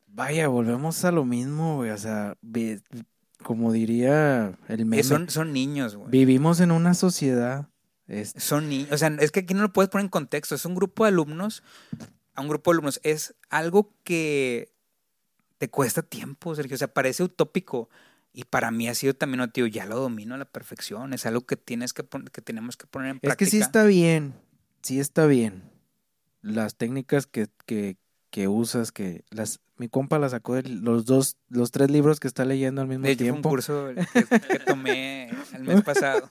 vaya, 0.07 0.49
volvemos 0.49 1.05
a 1.05 1.13
lo 1.13 1.25
mismo, 1.25 1.77
güey. 1.77 1.91
O 1.91 1.99
sea, 1.99 2.37
ve- 2.43 2.81
como 3.43 3.73
diría 3.73 4.53
el 4.69 4.87
meme, 4.87 5.03
son, 5.03 5.29
son 5.29 5.53
niños, 5.53 5.97
güey. 5.97 6.11
vivimos 6.11 6.61
en 6.61 6.71
una 6.71 6.95
sociedad. 6.95 7.69
Son 8.37 8.69
niños. 8.69 8.93
O 8.93 8.99
sea, 8.99 9.09
es 9.21 9.31
que 9.33 9.41
aquí 9.41 9.55
no 9.55 9.63
lo 9.63 9.73
puedes 9.73 9.89
poner 9.89 10.05
en 10.05 10.11
contexto. 10.11 10.55
Es 10.55 10.65
un 10.67 10.75
grupo 10.75 11.05
de 11.05 11.09
alumnos. 11.09 11.63
A 12.35 12.43
un 12.43 12.49
grupo 12.49 12.71
de 12.71 12.75
alumnos. 12.75 13.01
Es 13.03 13.35
algo 13.49 13.95
que 14.03 14.74
te 15.59 15.69
cuesta 15.71 16.03
tiempo, 16.03 16.55
Sergio. 16.55 16.75
O 16.75 16.79
sea, 16.79 16.93
parece 16.93 17.23
utópico. 17.23 17.89
Y 18.33 18.45
para 18.45 18.71
mí 18.71 18.89
ha 18.89 18.95
sido 18.95 19.15
también, 19.15 19.39
no, 19.39 19.51
tío, 19.51 19.67
ya 19.67 19.87
lo 19.87 19.97
domino 19.99 20.35
a 20.35 20.39
la 20.39 20.45
perfección. 20.45 21.13
Es 21.13 21.25
algo 21.27 21.47
que 21.47 21.57
tienes 21.57 21.93
que, 21.93 22.05
que 22.33 22.43
tenemos 22.43 22.77
que 22.77 22.87
poner 22.87 23.11
en 23.11 23.17
Es 23.17 23.21
práctica. 23.23 23.45
que 23.45 23.51
sí 23.51 23.59
está 23.59 23.85
bien, 23.85 24.35
sí 24.83 24.99
está 25.01 25.27
bien. 25.27 25.63
Las 26.43 26.77
técnicas 26.77 27.27
que, 27.27 27.47
que, 27.67 27.97
que 28.31 28.49
usas, 28.49 28.93
que 28.93 29.25
las 29.31 29.61
mi 29.77 29.89
compa 29.89 30.19
la 30.21 30.29
sacó 30.29 30.55
de 30.55 30.63
los 30.69 31.05
dos, 31.05 31.37
los 31.49 31.71
tres 31.73 31.91
libros 31.91 32.21
que 32.21 32.29
está 32.29 32.45
leyendo 32.45 32.81
al 32.83 32.89
mismo 32.89 33.07
De 33.07 33.13
hecho, 33.13 33.25
fue 33.27 33.37
un 33.37 33.43
tiempo. 33.43 33.49
curso 33.51 33.89
que, 34.13 34.25
que 34.49 34.59
tomé 34.61 35.31
el 35.53 35.65
mes 35.65 35.83
pasado. 35.85 36.27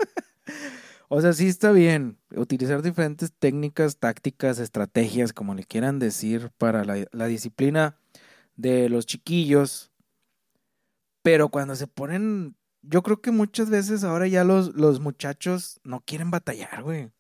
O 1.10 1.22
sea, 1.22 1.34
sí 1.34 1.48
está 1.48 1.72
bien 1.72 2.18
utilizar 2.36 2.82
diferentes 2.82 3.34
técnicas, 3.38 3.98
tácticas, 3.98 4.60
estrategias, 4.60 5.34
como 5.34 5.56
le 5.56 5.64
quieran 5.64 6.00
decir, 6.00 6.52
para 6.58 6.84
la, 6.86 7.06
la 7.12 7.28
disciplina 7.28 7.98
de 8.56 8.90
los 8.90 9.06
chiquillos. 9.06 9.92
Pero 11.22 11.50
cuando 11.50 11.76
se 11.76 11.88
ponen, 11.88 12.56
yo 12.82 13.02
creo 13.02 13.22
que 13.22 13.32
muchas 13.32 13.70
veces 13.70 14.04
ahora 14.04 14.28
ya 14.28 14.44
los, 14.44 14.74
los 14.76 15.00
muchachos 15.00 15.80
no 15.84 16.02
quieren 16.02 16.32
batallar, 16.32 16.84
güey. 16.84 17.12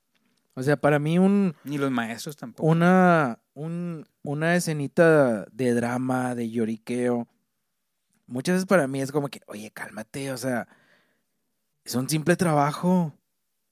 O 0.55 0.61
sea, 0.61 0.77
para 0.77 0.99
mí 0.99 1.17
un, 1.17 1.55
Ni 1.63 1.77
los 1.77 1.89
maestros 1.89 2.38
tampoco. 2.38 2.67
una, 2.69 3.39
un, 3.53 4.05
una 4.21 4.55
escenita 4.55 5.45
de 5.51 5.73
drama, 5.73 6.36
de 6.36 6.51
lloriqueo, 6.51 7.27
muchas 8.27 8.55
veces 8.55 8.67
para 8.67 8.88
mí 8.88 9.01
es 9.01 9.11
como 9.11 9.29
que, 9.29 9.41
oye, 9.47 9.71
cálmate, 9.71 10.31
o 10.31 10.38
sea, 10.38 10.67
es 11.84 11.95
un 11.95 12.07
simple 12.07 12.36
trabajo, 12.36 13.13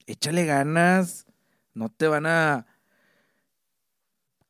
échale 0.06 0.44
ganas, 0.44 1.26
no 1.74 1.88
te 1.88 2.08
van 2.08 2.26
a... 2.26 2.66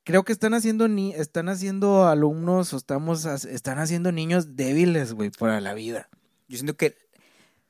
Creo 0.05 0.25
que 0.25 0.33
están 0.33 0.55
haciendo 0.55 0.89
ni 0.89 1.13
están 1.13 1.49
haciendo 1.49 2.07
alumnos 2.09 2.73
o 2.73 2.77
estamos 2.77 3.25
están 3.25 3.79
haciendo 3.79 4.11
niños 4.11 4.57
débiles, 4.57 5.13
güey, 5.13 5.31
para 5.31 5.61
la 5.61 5.75
vida. 5.75 6.09
Yo 6.49 6.57
siento 6.59 6.77
que 6.77 6.97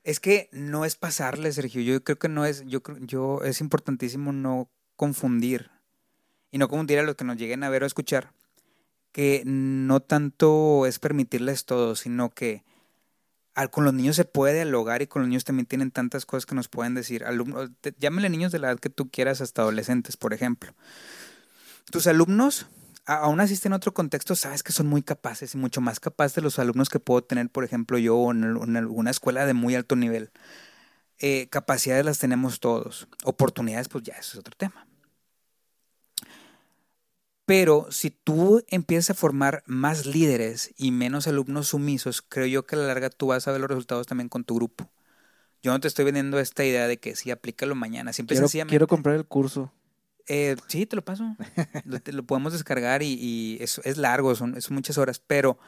es 0.05 0.19
que 0.19 0.49
no 0.53 0.85
es 0.85 0.97
pasarle, 0.97 1.53
Sergio. 1.53 1.83
Yo 1.83 2.03
creo 2.03 2.19
que 2.19 2.29
no 2.29 2.45
es, 2.47 2.65
yo 2.67 2.83
yo 3.01 3.43
es 3.43 3.61
importantísimo 3.61 4.33
no 4.33 4.71
confundir 4.97 5.71
y 6.51 6.59
no 6.59 6.69
confundir 6.69 6.99
a 6.99 7.03
los 7.03 7.17
que 7.17 7.25
nos 7.25 7.37
lleguen 7.37 7.65
a 7.65 7.69
ver 7.71 7.83
o 7.83 7.87
escuchar 7.87 8.33
que 9.13 9.43
no 9.45 10.01
tanto 10.01 10.87
es 10.87 10.99
permitirles 10.99 11.67
todo, 11.67 11.95
sino 11.97 12.31
que 12.31 12.65
con 13.71 13.85
los 13.85 13.93
niños 13.93 14.17
se 14.17 14.25
puede 14.25 14.55
dialogar 14.55 15.03
y 15.03 15.07
con 15.07 15.21
los 15.23 15.29
niños 15.29 15.45
también 15.45 15.67
tienen 15.67 15.91
tantas 15.91 16.25
cosas 16.25 16.47
que 16.47 16.55
nos 16.55 16.69
pueden 16.69 16.95
decir. 16.95 17.25
Alumnos, 17.25 17.71
te- 17.83 17.95
niños 18.31 18.53
de 18.53 18.59
la 18.59 18.71
edad 18.71 18.81
que 18.81 18.89
tú 18.89 19.11
quieras 19.11 19.43
hasta 19.43 19.61
adolescentes, 19.61 20.17
por 20.17 20.33
ejemplo. 20.33 20.73
Tus 21.91 22.07
alumnos, 22.07 22.67
aún 23.07 23.41
así 23.41 23.59
en 23.65 23.73
otro 23.73 23.93
contexto, 23.93 24.35
sabes 24.35 24.63
que 24.63 24.73
son 24.73 24.87
muy 24.87 25.03
capaces 25.03 25.55
y 25.55 25.59
mucho 25.59 25.81
más 25.81 26.01
capaces 26.01 26.37
de 26.37 26.43
los 26.43 26.59
alumnos 26.59 26.89
que 26.89 27.01
puedo 27.01 27.23
tener, 27.23 27.49
por 27.51 27.65
ejemplo, 27.65 27.99
yo 27.99 28.31
en, 28.31 28.45
en 28.45 28.77
alguna 28.77 29.11
escuela 29.11 29.47
de 29.47 29.55
muy 29.55 29.75
alto 29.75 29.97
nivel. 29.97 30.31
Eh, 31.19 31.49
capacidades 31.51 32.05
las 32.05 32.19
tenemos 32.19 32.59
todos. 32.61 33.09
Oportunidades, 33.25 33.89
pues 33.89 34.05
ya, 34.05 34.15
eso 34.15 34.33
es 34.33 34.39
otro 34.39 34.55
tema. 34.57 34.87
Pero 37.45 37.87
si 37.91 38.11
tú 38.11 38.65
empiezas 38.69 39.11
a 39.11 39.15
formar 39.15 39.63
más 39.67 40.07
líderes 40.07 40.73
y 40.77 40.91
menos 40.91 41.27
alumnos 41.27 41.69
sumisos, 41.69 42.23
creo 42.23 42.47
yo 42.47 42.67
que 42.67 42.77
a 42.77 42.79
la 42.79 42.87
larga 42.87 43.11
tú 43.11 43.29
vas 43.29 43.47
a 43.47 43.53
ver 43.53 43.61
los 43.61 43.69
resultados 43.69 44.07
también 44.07 44.29
con 44.29 44.45
tu 44.45 44.55
grupo. 44.55 44.91
Yo 45.63 45.71
no 45.71 45.79
te 45.79 45.89
estoy 45.89 46.05
vendiendo 46.05 46.41
esta 46.41 46.65
idea 46.65 46.89
de 46.89 46.99
que 46.99 47.15
sí, 47.15 47.31
aplícalo 47.31 47.75
mañana. 47.75 48.13
Simple 48.13 48.35
Quiero, 48.35 48.49
sencillamente. 48.49 48.73
quiero 48.73 48.87
comprar 48.89 49.17
el 49.17 49.27
curso. 49.27 49.73
Eh, 50.29 50.57
sí, 50.69 50.87
te 50.87 50.97
lo 50.97 51.05
paso. 51.05 51.37
lo, 51.85 52.01
te 52.01 52.13
lo 52.13 52.23
podemos 52.25 52.53
descargar 52.53 53.03
y, 53.03 53.13
y 53.21 53.59
es, 53.61 53.81
es 53.85 53.97
largo, 53.97 54.35
son, 54.35 54.61
son 54.61 54.75
muchas 54.75 54.99
horas, 54.99 55.19
pero 55.19 55.59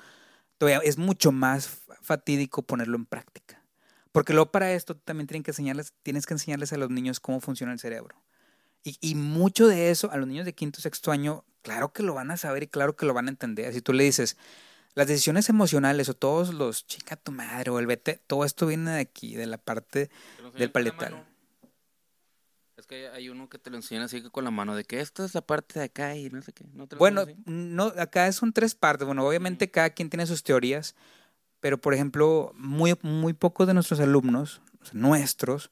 todavía 0.58 0.80
es 0.88 0.98
mucho 0.98 1.32
más 1.32 1.68
fa- 1.68 1.96
fatídico 2.02 2.62
ponerlo 2.62 2.96
en 2.96 3.06
práctica. 3.06 3.60
Porque 4.12 4.32
luego 4.32 4.52
para 4.52 4.72
esto 4.72 4.96
también 4.96 5.26
tienen 5.26 5.42
que 5.42 5.50
enseñarles, 5.50 5.92
tienes 6.02 6.24
que 6.26 6.34
enseñarles 6.34 6.72
a 6.72 6.76
los 6.76 6.90
niños 6.90 7.18
cómo 7.20 7.40
funciona 7.40 7.72
el 7.72 7.80
cerebro. 7.80 8.22
Y, 8.84 8.96
y 9.00 9.14
mucho 9.14 9.66
de 9.66 9.90
eso, 9.90 10.10
a 10.12 10.16
los 10.18 10.28
niños 10.28 10.44
de 10.44 10.52
quinto, 10.54 10.80
sexto 10.80 11.10
año, 11.10 11.44
claro 11.62 11.92
que 11.92 12.02
lo 12.02 12.14
van 12.14 12.30
a 12.30 12.36
saber 12.36 12.62
y 12.62 12.66
claro 12.68 12.94
que 12.96 13.06
lo 13.06 13.14
van 13.14 13.26
a 13.26 13.30
entender. 13.30 13.72
Si 13.72 13.80
tú 13.80 13.92
le 13.92 14.04
dices, 14.04 14.36
las 14.94 15.08
decisiones 15.08 15.48
emocionales 15.48 16.08
o 16.08 16.14
todos 16.14 16.54
los 16.54 16.86
chica 16.86 17.16
tu 17.16 17.32
madre 17.32 17.70
o 17.70 17.78
el 17.80 17.86
vete, 17.86 18.20
todo 18.26 18.44
esto 18.44 18.66
viene 18.66 18.92
de 18.92 19.00
aquí, 19.00 19.34
de 19.34 19.46
la 19.46 19.58
parte 19.58 20.10
del 20.58 20.70
paletal. 20.70 21.26
Es 22.84 22.88
que 22.88 23.08
hay 23.08 23.30
uno 23.30 23.48
que 23.48 23.58
te 23.58 23.70
lo 23.70 23.76
enseñan 23.76 24.02
así 24.02 24.20
que 24.20 24.28
con 24.28 24.44
la 24.44 24.50
mano, 24.50 24.76
de 24.76 24.84
que 24.84 25.00
esta 25.00 25.24
es 25.24 25.32
la 25.32 25.40
parte 25.40 25.78
de 25.78 25.86
acá 25.86 26.16
y 26.16 26.28
no 26.28 26.42
sé 26.42 26.52
qué. 26.52 26.66
¿No 26.74 26.86
te 26.86 26.96
lo 26.96 26.98
Bueno, 26.98 27.24
no, 27.46 27.86
acá 27.96 28.30
son 28.30 28.52
tres 28.52 28.74
partes. 28.74 29.06
Bueno, 29.06 29.26
obviamente 29.26 29.70
cada 29.70 29.88
quien 29.88 30.10
tiene 30.10 30.26
sus 30.26 30.42
teorías, 30.42 30.94
pero 31.60 31.80
por 31.80 31.94
ejemplo, 31.94 32.52
muy, 32.56 32.94
muy 33.00 33.32
pocos 33.32 33.66
de 33.66 33.72
nuestros 33.72 34.00
alumnos, 34.00 34.60
o 34.82 34.84
sea, 34.84 35.00
nuestros, 35.00 35.70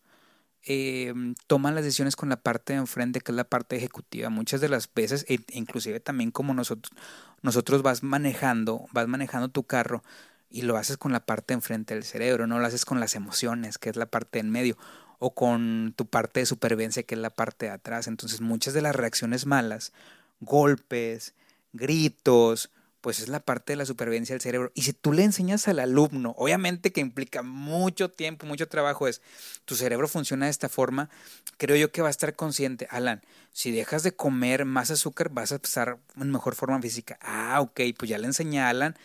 eh, 0.64 1.12
toman 1.48 1.74
las 1.74 1.84
decisiones 1.84 2.16
con 2.16 2.30
la 2.30 2.40
parte 2.40 2.72
de 2.72 2.78
enfrente, 2.78 3.20
que 3.20 3.32
es 3.32 3.36
la 3.36 3.44
parte 3.44 3.76
ejecutiva. 3.76 4.30
Muchas 4.30 4.62
de 4.62 4.70
las 4.70 4.88
veces, 4.90 5.26
e 5.28 5.38
inclusive 5.50 6.00
también 6.00 6.30
como 6.30 6.54
nosotros, 6.54 6.96
nosotros 7.42 7.82
vas 7.82 8.02
manejando, 8.02 8.86
vas 8.92 9.06
manejando 9.06 9.50
tu 9.50 9.64
carro 9.64 10.02
y 10.48 10.62
lo 10.62 10.78
haces 10.78 10.96
con 10.96 11.12
la 11.12 11.26
parte 11.26 11.52
de 11.52 11.58
enfrente 11.58 11.92
del 11.92 12.04
cerebro, 12.04 12.46
no 12.46 12.58
lo 12.58 12.64
haces 12.66 12.86
con 12.86 13.00
las 13.00 13.16
emociones, 13.16 13.76
que 13.76 13.90
es 13.90 13.96
la 13.96 14.06
parte 14.06 14.38
en 14.38 14.50
medio, 14.50 14.78
o 15.22 15.34
con 15.34 15.94
tu 15.96 16.06
parte 16.06 16.40
de 16.40 16.46
supervivencia, 16.46 17.04
que 17.04 17.14
es 17.14 17.20
la 17.20 17.30
parte 17.30 17.66
de 17.66 17.72
atrás. 17.72 18.08
Entonces, 18.08 18.40
muchas 18.40 18.74
de 18.74 18.82
las 18.82 18.96
reacciones 18.96 19.46
malas, 19.46 19.92
golpes, 20.40 21.34
gritos, 21.72 22.70
pues 23.00 23.20
es 23.20 23.28
la 23.28 23.38
parte 23.38 23.72
de 23.72 23.76
la 23.76 23.86
supervivencia 23.86 24.34
del 24.34 24.40
cerebro. 24.40 24.72
Y 24.74 24.82
si 24.82 24.92
tú 24.92 25.12
le 25.12 25.22
enseñas 25.22 25.68
al 25.68 25.78
alumno, 25.78 26.34
obviamente 26.38 26.92
que 26.92 27.00
implica 27.00 27.42
mucho 27.42 28.10
tiempo, 28.10 28.46
mucho 28.46 28.66
trabajo, 28.66 29.06
es 29.06 29.22
tu 29.64 29.76
cerebro 29.76 30.08
funciona 30.08 30.46
de 30.46 30.50
esta 30.50 30.68
forma, 30.68 31.08
creo 31.56 31.76
yo 31.76 31.92
que 31.92 32.02
va 32.02 32.08
a 32.08 32.10
estar 32.10 32.34
consciente, 32.34 32.88
Alan, 32.90 33.22
si 33.52 33.70
dejas 33.70 34.02
de 34.02 34.16
comer 34.16 34.64
más 34.64 34.90
azúcar, 34.90 35.28
vas 35.28 35.52
a 35.52 35.56
estar 35.56 35.98
en 36.16 36.30
mejor 36.32 36.56
forma 36.56 36.82
física. 36.82 37.16
Ah, 37.20 37.60
ok, 37.60 37.80
pues 37.96 38.08
ya 38.08 38.18
le 38.18 38.26
enseñé 38.26 38.60
a 38.60 38.70
Alan 38.70 38.96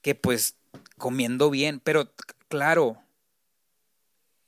que 0.00 0.14
pues 0.14 0.54
comiendo 0.96 1.50
bien, 1.50 1.80
pero 1.80 2.12
claro, 2.48 3.02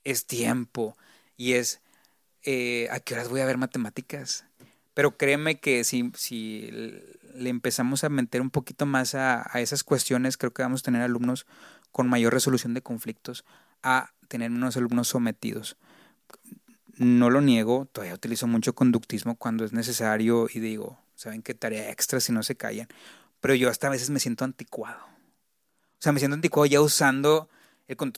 es 0.03 0.25
tiempo 0.25 0.97
y 1.37 1.53
es 1.53 1.81
eh, 2.43 2.87
a 2.91 2.99
qué 2.99 3.13
horas 3.13 3.29
voy 3.29 3.41
a 3.41 3.45
ver 3.45 3.57
matemáticas. 3.57 4.45
Pero 4.93 5.17
créeme 5.17 5.59
que 5.59 5.83
si, 5.83 6.11
si 6.15 6.69
le 7.33 7.49
empezamos 7.49 8.03
a 8.03 8.09
meter 8.09 8.41
un 8.41 8.51
poquito 8.51 8.85
más 8.85 9.15
a, 9.15 9.49
a, 9.51 9.59
esas 9.61 9.83
cuestiones, 9.83 10.37
creo 10.37 10.53
que 10.53 10.61
vamos 10.61 10.81
a 10.81 10.85
tener 10.85 11.01
alumnos 11.01 11.47
con 11.91 12.09
mayor 12.09 12.33
resolución 12.33 12.73
de 12.73 12.81
conflictos 12.81 13.45
a 13.81 14.11
tener 14.27 14.51
unos 14.51 14.77
alumnos 14.77 15.07
sometidos. 15.07 15.77
No 16.97 17.29
lo 17.29 17.41
niego, 17.41 17.87
todavía 17.91 18.13
utilizo 18.13 18.45
mucho 18.47 18.73
conductismo 18.73 19.35
cuando 19.35 19.65
es 19.65 19.73
necesario 19.73 20.47
y 20.53 20.59
digo, 20.59 20.99
saben 21.15 21.41
qué 21.41 21.53
tarea 21.53 21.89
extra 21.89 22.19
si 22.19 22.31
no 22.31 22.43
se 22.43 22.55
callan, 22.55 22.87
pero 23.41 23.55
yo 23.55 23.69
hasta 23.69 23.87
a 23.87 23.89
veces 23.89 24.09
me 24.09 24.19
siento 24.19 24.45
anticuado. 24.45 24.99
O 25.05 25.99
sea, 26.03 26.11
me 26.11 26.19
siento 26.19 26.35
anticuado 26.35 26.65
ya 26.65 26.81
usando, 26.81 27.49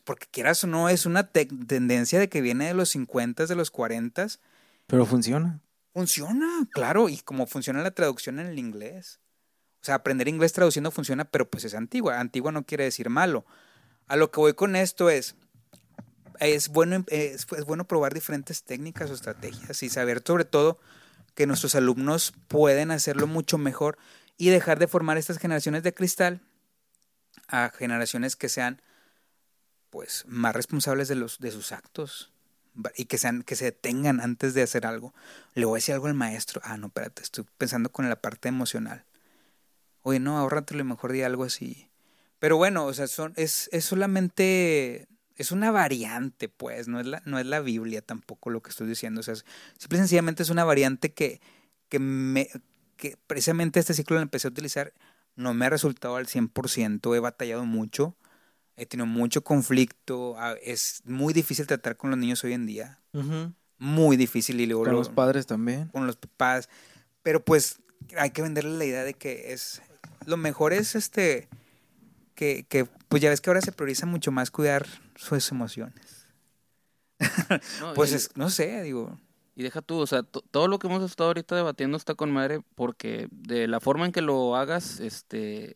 porque 0.04 0.28
quieras 0.30 0.64
o 0.64 0.68
no, 0.68 0.90
es 0.90 1.06
una 1.06 1.28
te 1.28 1.46
tendencia 1.46 2.20
de 2.20 2.30
que 2.30 2.42
viene 2.42 2.68
de 2.68 2.74
los 2.74 2.90
50, 2.90 3.46
de 3.46 3.56
los 3.56 3.72
40. 3.72 4.28
Pero 4.88 5.06
funciona. 5.06 5.60
Funciona, 5.94 6.68
claro, 6.72 7.10
y 7.10 7.18
como 7.18 7.48
funciona 7.48 7.82
la 7.82 7.92
traducción 7.92 8.40
en 8.40 8.48
el 8.48 8.60
inglés. 8.60 9.20
O 9.82 9.86
sea, 9.86 9.96
aprender 9.96 10.28
inglés 10.28 10.54
traduciendo 10.54 10.92
funciona, 10.92 11.26
pero 11.26 11.50
pues 11.50 11.64
es 11.64 11.74
antigua. 11.74 12.20
Antigua 12.20 12.52
no 12.52 12.66
quiere 12.66 12.84
decir 12.84 13.10
malo. 13.10 13.46
A 14.08 14.16
lo 14.16 14.32
que 14.32 14.40
voy 14.40 14.54
con 14.54 14.76
esto 14.76 15.10
es, 15.10 15.36
es 16.40 16.70
bueno, 16.70 17.06
es, 17.08 17.48
es 17.58 17.66
bueno 17.66 17.88
probar 17.88 18.14
diferentes 18.14 18.64
técnicas 18.64 19.10
o 19.10 19.14
estrategias 19.14 19.82
y 19.84 19.90
saber 19.90 20.22
sobre 20.26 20.46
todo 20.46 20.80
que 21.34 21.48
nuestros 21.48 21.76
alumnos 21.76 22.34
pueden 22.48 22.92
hacerlo 22.92 23.28
mucho 23.28 23.58
mejor 23.58 23.98
y 24.38 24.50
dejar 24.50 24.80
de 24.80 24.88
formar 24.88 25.18
estas 25.18 25.38
generaciones 25.38 25.84
de 25.84 25.94
cristal 25.94 26.42
a 27.48 27.72
generaciones 27.76 28.36
que 28.36 28.50
sean 28.50 28.82
pues 29.96 30.26
más 30.28 30.54
responsables 30.54 31.08
de 31.08 31.16
los 31.16 31.40
de 31.40 31.52
sus 31.52 31.72
actos 31.72 32.34
y 32.98 33.06
que 33.06 33.18
sean 33.18 33.44
que 33.44 33.56
se 33.56 33.64
detengan 33.64 34.20
antes 34.20 34.54
de 34.54 34.62
hacer 34.62 34.86
algo. 34.86 35.14
Le 35.54 35.64
voy 35.64 35.78
a 35.78 35.80
decir 35.80 35.94
algo 35.94 36.08
al 36.08 36.14
maestro. 36.14 36.60
Ah, 36.66 36.76
no, 36.76 36.88
espérate, 36.88 37.24
estoy 37.24 37.46
pensando 37.58 37.90
con 37.90 38.10
la 38.10 38.18
parte 38.18 38.50
emocional. 38.50 39.06
Oye, 40.02 40.20
no, 40.20 40.38
ahórratelo 40.38 40.82
y 40.82 40.84
mejor 40.84 41.14
di 41.14 41.22
algo 41.22 41.46
así. 41.46 41.90
Pero 42.40 42.58
bueno, 42.58 42.86
o 42.86 42.94
sea, 42.94 43.08
son 43.08 43.32
es 43.38 43.70
es 43.72 43.86
solamente 43.86 45.08
es 45.38 45.54
una 45.54 45.72
variante, 45.72 46.50
pues, 46.50 46.90
no 46.90 47.00
es 47.00 47.06
la 47.06 47.22
no 47.24 47.40
es 47.40 47.46
la 47.46 47.62
Biblia 47.62 48.02
tampoco 48.02 48.50
lo 48.50 48.62
que 48.62 48.72
estoy 48.72 48.88
diciendo, 48.88 49.22
o 49.22 49.24
sea, 49.24 49.36
simple 49.36 49.98
y 49.98 50.00
sencillamente 50.00 50.44
es 50.44 50.50
una 50.50 50.66
variante 50.66 51.14
que 51.14 51.40
que 51.88 52.00
me 52.00 52.50
que 52.98 53.16
precisamente 53.28 53.80
este 53.80 53.94
ciclo 53.94 54.18
lo 54.18 54.24
empecé 54.24 54.50
a 54.50 54.52
utilizar 54.52 54.92
no 55.38 55.54
me 55.54 55.68
ha 55.68 55.70
resultado 55.70 56.18
al 56.18 56.28
100%, 56.28 57.16
he 57.16 57.20
batallado 57.20 57.66
mucho, 57.66 58.16
he 58.78 58.86
tenido 58.86 59.06
mucho 59.06 59.44
conflicto, 59.44 60.36
es 60.62 61.02
muy 61.06 61.34
difícil 61.34 61.66
tratar 61.68 61.98
con 61.98 62.10
los 62.10 62.20
niños 62.20 62.44
hoy 62.44 62.54
en 62.54 62.66
día, 62.66 63.00
muy 63.78 64.18
difícil 64.18 64.60
y 64.62 64.66
luego 64.66 64.84
Con 64.84 64.94
lo- 64.94 65.00
los 65.00 65.10
padres 65.10 65.46
también. 65.48 65.88
con 65.90 66.06
los 66.08 66.16
papás, 66.18 66.70
pero 67.24 67.44
pues 67.44 67.80
hay 68.18 68.32
que 68.32 68.42
venderle 68.42 68.78
la 68.78 68.86
idea 68.86 69.04
de 69.04 69.14
que 69.14 69.54
es 69.54 69.82
lo 70.26 70.38
mejor 70.38 70.74
es 70.74 70.96
este 70.96 71.48
que, 72.36 72.66
que 72.68 72.86
pues 73.08 73.22
ya 73.22 73.30
ves 73.30 73.40
que 73.42 73.50
ahora 73.50 73.62
se 73.62 73.72
prioriza 73.72 74.06
mucho 74.06 74.32
más 74.32 74.52
cuidar 74.52 74.86
sus 75.16 75.52
emociones. 75.52 76.28
No, 77.80 77.94
Pues 77.94 78.12
y- 78.12 78.16
es, 78.16 78.30
no 78.36 78.50
sé, 78.50 78.82
digo, 78.84 79.18
Y 79.56 79.64
deja 79.64 79.82
tú, 79.82 80.00
o 80.00 80.08
sea, 80.08 80.24
to- 80.24 80.42
todo 80.52 80.68
lo 80.68 80.80
que 80.80 80.88
hemos 80.88 81.02
estado 81.10 81.30
ahorita 81.30 81.56
debatiendo 81.56 81.96
está 81.98 82.14
con 82.16 82.32
madre 82.32 82.60
porque 82.76 83.28
de 83.32 83.68
la 83.68 83.80
forma 83.80 84.06
en 84.06 84.12
que 84.12 84.22
lo 84.22 84.56
hagas, 84.58 85.00
este, 85.00 85.72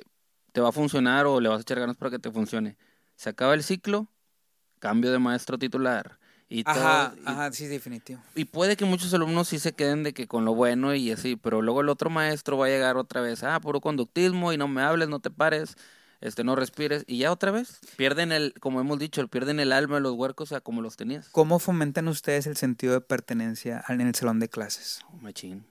te 0.52 0.60
va 0.62 0.70
a 0.70 0.74
funcionar 0.74 1.26
o 1.28 1.40
le 1.40 1.48
vas 1.48 1.60
a 1.60 1.62
echar 1.62 1.80
ganas 1.80 1.96
para 1.96 2.12
que 2.12 2.20
te 2.20 2.30
funcione. 2.32 2.76
Se 3.20 3.30
acaba 3.32 3.54
el 3.54 3.64
ciclo, 3.64 4.08
cambio 4.80 5.12
de 5.12 5.20
maestro 5.20 5.58
titular. 5.60 6.18
Y, 6.48 6.64
todo- 6.64 6.74
ajá, 6.82 7.14
y- 7.18 7.28
ajá, 7.28 7.52
sí, 7.52 7.68
definitivo. 7.68 8.22
y 8.34 8.46
puede 8.46 8.78
que 8.78 8.86
muchos 8.86 9.14
alumnos 9.14 9.50
sí 9.50 9.60
se 9.60 9.74
queden 9.74 10.04
de 10.04 10.14
que 10.14 10.26
con 10.26 10.46
lo 10.46 10.56
bueno 10.56 10.96
y 10.96 11.12
así, 11.12 11.36
pero 11.36 11.62
luego 11.62 11.82
el 11.82 11.90
otro 11.90 12.10
maestro 12.10 12.58
va 12.58 12.68
a 12.68 12.70
llegar 12.70 12.96
otra 12.96 13.20
vez, 13.20 13.44
ah, 13.44 13.60
puro 13.60 13.82
conductismo 13.82 14.54
y 14.54 14.58
no 14.58 14.70
me 14.70 14.82
hables, 14.82 15.10
no 15.10 15.20
te 15.20 15.30
pares, 15.30 15.76
este, 16.22 16.46
no 16.46 16.56
respires, 16.56 17.04
y 17.08 17.18
ya 17.18 17.34
otra 17.34 17.52
vez 17.52 17.82
pierden 17.98 18.32
el, 18.32 18.54
como 18.62 18.80
hemos 18.80 18.98
dicho, 19.00 19.28
pierden 19.28 19.60
el 19.60 19.74
alma 19.74 19.96
de 19.96 20.02
los 20.02 20.14
huercos 20.14 20.54
a 20.54 20.62
como 20.62 20.82
los 20.82 20.96
tenías. 20.96 21.28
¿Cómo 21.30 21.60
fomentan 21.60 22.08
ustedes 22.08 22.48
el 22.48 22.56
sentido 22.56 22.94
de 22.94 23.02
pertenencia 23.02 23.84
en 23.90 24.00
el 24.00 24.16
salón 24.16 24.40
de 24.40 24.48
clases? 24.48 25.02
Oh, 25.12 25.18
machín. 25.18 25.66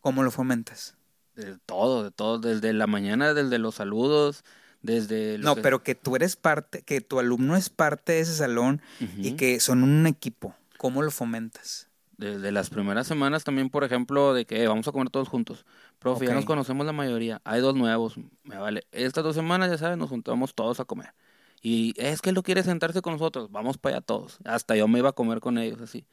¿Cómo 0.00 0.22
lo 0.22 0.30
fomentas? 0.30 0.94
De 1.36 1.56
todo, 1.64 2.04
de 2.04 2.10
todo, 2.10 2.38
desde 2.38 2.74
la 2.74 2.86
mañana, 2.86 3.32
desde 3.32 3.58
los 3.58 3.76
saludos, 3.76 4.44
desde... 4.82 5.38
No, 5.38 5.54
que- 5.54 5.62
pero 5.62 5.82
que 5.82 5.94
tú 5.94 6.16
eres 6.16 6.36
parte, 6.36 6.82
que 6.82 7.00
tu 7.00 7.18
alumno 7.18 7.56
es 7.56 7.70
parte 7.70 8.12
de 8.12 8.20
ese 8.20 8.34
salón 8.34 8.80
y 9.18 9.32
que 9.36 9.60
son 9.60 9.82
un 9.82 10.06
equipo. 10.06 10.54
¿Cómo 10.78 11.02
lo 11.02 11.10
fomentas? 11.10 11.88
Desde 12.16 12.52
las 12.52 12.70
primeras 12.70 13.06
semanas 13.06 13.42
también, 13.42 13.68
por 13.70 13.82
ejemplo, 13.84 14.32
de 14.34 14.44
que 14.44 14.62
eh, 14.62 14.68
vamos 14.68 14.86
a 14.86 14.92
comer 14.92 15.10
todos 15.10 15.28
juntos. 15.28 15.64
Profe, 15.98 16.26
ya 16.26 16.34
nos 16.34 16.44
conocemos 16.44 16.86
la 16.86 16.92
mayoría. 16.92 17.40
Hay 17.44 17.60
dos 17.60 17.74
nuevos. 17.74 18.14
Me 18.44 18.56
vale. 18.58 18.84
Estas 18.92 19.24
dos 19.24 19.34
semanas, 19.34 19.70
ya 19.70 19.78
sabes, 19.78 19.98
nos 19.98 20.08
juntamos 20.10 20.54
todos 20.54 20.78
a 20.78 20.84
comer. 20.84 21.14
Y 21.62 21.94
es 21.96 22.20
que 22.20 22.30
él 22.30 22.34
no 22.34 22.42
quiere 22.42 22.62
sentarse 22.62 23.02
con 23.02 23.12
nosotros. 23.14 23.50
Vamos 23.50 23.78
para 23.78 23.96
allá 23.96 24.04
todos. 24.06 24.38
Hasta 24.44 24.76
yo 24.76 24.86
me 24.88 24.98
iba 24.98 25.08
a 25.10 25.12
comer 25.12 25.40
con 25.40 25.58
ellos, 25.58 25.80
así. 25.80 26.04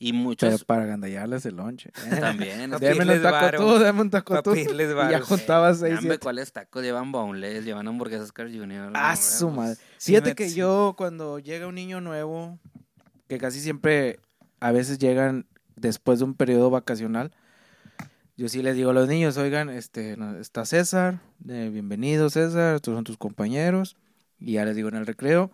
Y 0.00 0.12
Pero 0.12 0.22
muchos 0.22 0.64
para 0.64 0.86
gandallarles 0.86 1.44
el 1.46 1.56
lonche. 1.56 1.90
también. 2.20 2.70
Para 2.70 2.88
así. 2.88 2.98
Dame 2.98 3.12
un 3.16 3.22
taco 3.22 3.56
tú, 3.56 3.78
dame 3.78 4.00
un 4.00 4.10
taco 4.10 4.42
tú. 4.42 4.54
Y 4.54 4.64
ya 5.10 5.20
juntabas 5.20 5.80
seis, 5.80 5.98
siete. 6.00 6.18
¿cuáles 6.18 6.52
tacos? 6.52 6.82
Llevan 6.82 7.10
boneless, 7.10 7.64
llevan 7.64 7.88
hamburguesas 7.88 8.30
Carl 8.32 8.56
Jr. 8.56 8.92
Ah, 8.94 9.16
su 9.16 9.46
pues, 9.46 9.56
madre. 9.56 9.76
sí 9.96 10.12
Fíjate 10.12 10.30
me- 10.30 10.34
que 10.36 10.52
yo 10.52 10.94
cuando 10.96 11.38
llega 11.40 11.66
un 11.66 11.74
niño 11.74 12.00
nuevo, 12.00 12.58
que 13.26 13.38
casi 13.38 13.60
siempre 13.60 14.20
a 14.60 14.70
veces 14.70 14.98
llegan 14.98 15.46
después 15.74 16.20
de 16.20 16.26
un 16.26 16.34
periodo 16.34 16.70
vacacional, 16.70 17.32
yo 18.36 18.48
sí 18.48 18.62
les 18.62 18.76
digo 18.76 18.90
a 18.90 18.94
los 18.94 19.08
niños, 19.08 19.36
oigan, 19.36 19.68
este, 19.68 20.16
está 20.40 20.64
César, 20.64 21.18
eh, 21.48 21.70
bienvenido 21.72 22.30
César, 22.30 22.76
estos 22.76 22.94
son 22.94 23.02
tus 23.02 23.16
compañeros, 23.16 23.96
y 24.38 24.52
ya 24.52 24.64
les 24.64 24.76
digo 24.76 24.88
en 24.88 24.94
el 24.94 25.06
recreo, 25.06 25.50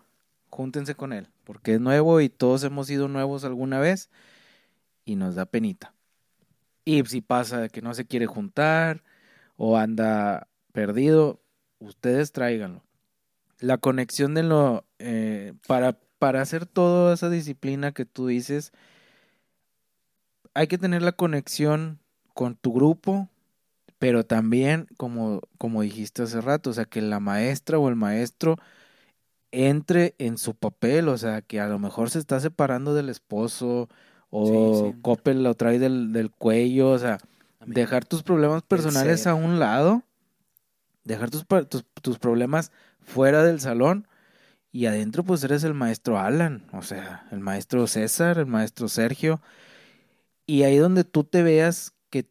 júntense 0.51 0.95
con 0.95 1.15
él, 1.15 1.29
porque 1.45 1.75
es 1.75 1.81
nuevo 1.81 2.21
y 2.21 2.29
todos 2.29 2.63
hemos 2.63 2.87
sido 2.89 3.09
nuevos 3.09 3.45
alguna 3.45 3.81
vez 3.81 4.11
y 5.05 5.17
nos 5.17 5.35
da 5.35 5.47
penita. 5.47 5.95
Y 6.85 7.05
si 7.05 7.21
pasa 7.21 7.69
que 7.69 7.83
no 7.83 7.95
se 7.95 8.07
quiere 8.07 8.27
juntar 8.27 9.03
o 9.57 9.77
anda 9.79 10.49
perdido, 10.73 11.41
ustedes 11.79 12.33
tráiganlo. 12.33 12.83
La 13.61 13.79
conexión 13.79 14.35
de 14.35 14.43
lo 14.43 14.87
eh, 14.99 15.55
para 15.67 15.99
para 16.25 16.41
hacer 16.41 16.65
toda 16.65 17.13
esa 17.13 17.29
disciplina 17.29 17.93
que 17.93 18.07
tú 18.07 18.27
dices, 18.27 18.73
hay 20.55 20.69
que 20.69 20.79
tener 20.79 21.03
la 21.03 21.13
conexión 21.13 22.01
con 22.33 22.57
tu 22.57 22.73
grupo, 22.73 23.29
pero 23.99 24.25
también, 24.25 24.89
como, 24.97 25.43
como 25.59 25.83
dijiste 25.83 26.23
hace 26.23 26.41
rato, 26.41 26.71
o 26.71 26.73
sea, 26.73 26.87
que 26.87 27.03
la 27.03 27.21
maestra 27.21 27.79
o 27.79 27.89
el 27.91 27.97
maestro 27.97 28.57
entre 29.53 30.15
en 30.19 30.39
su 30.39 30.55
papel, 30.55 31.09
o 31.09 31.19
sea, 31.19 31.43
que 31.43 31.61
a 31.61 31.69
lo 31.69 31.79
mejor 31.79 32.11
se 32.11 32.19
está 32.19 32.41
separando 32.41 32.95
del 32.95 33.09
esposo 33.09 33.89
o 34.37 34.85
Sí, 34.87 34.91
sí. 34.93 35.01
Coppel 35.01 35.43
lo 35.45 35.55
trae 35.55 35.79
del, 35.79 36.13
del 36.13 36.31
cuello, 36.31 36.91
o 36.91 36.99
sea, 36.99 37.19
dejar 37.65 38.05
tus 38.05 38.23
problemas 38.25 38.63
personales 38.63 39.27
a 39.29 39.35
un 39.35 39.61
lado, 39.61 40.03
dejar 41.05 41.31
tus, 41.31 41.47
tus, 41.69 41.85
tus 42.03 42.19
problemas 42.19 42.73
fuera 43.01 43.45
del 43.45 43.61
salón 43.61 44.09
y 44.73 44.87
adentro 44.87 45.23
pues 45.23 45.45
eres 45.45 45.63
el 45.63 45.75
maestro 45.75 46.19
Alan, 46.19 46.67
o 46.73 46.83
sea, 46.83 47.29
el 47.31 47.39
maestro 47.39 47.87
César, 47.87 48.39
el 48.39 48.47
maestro 48.47 48.89
Sergio, 48.89 49.41
y 50.47 50.65
ahí 50.65 50.79
donde 50.79 51.05
tú 51.05 51.23
te 51.23 51.43
veas 51.45 51.93
que, 52.11 52.27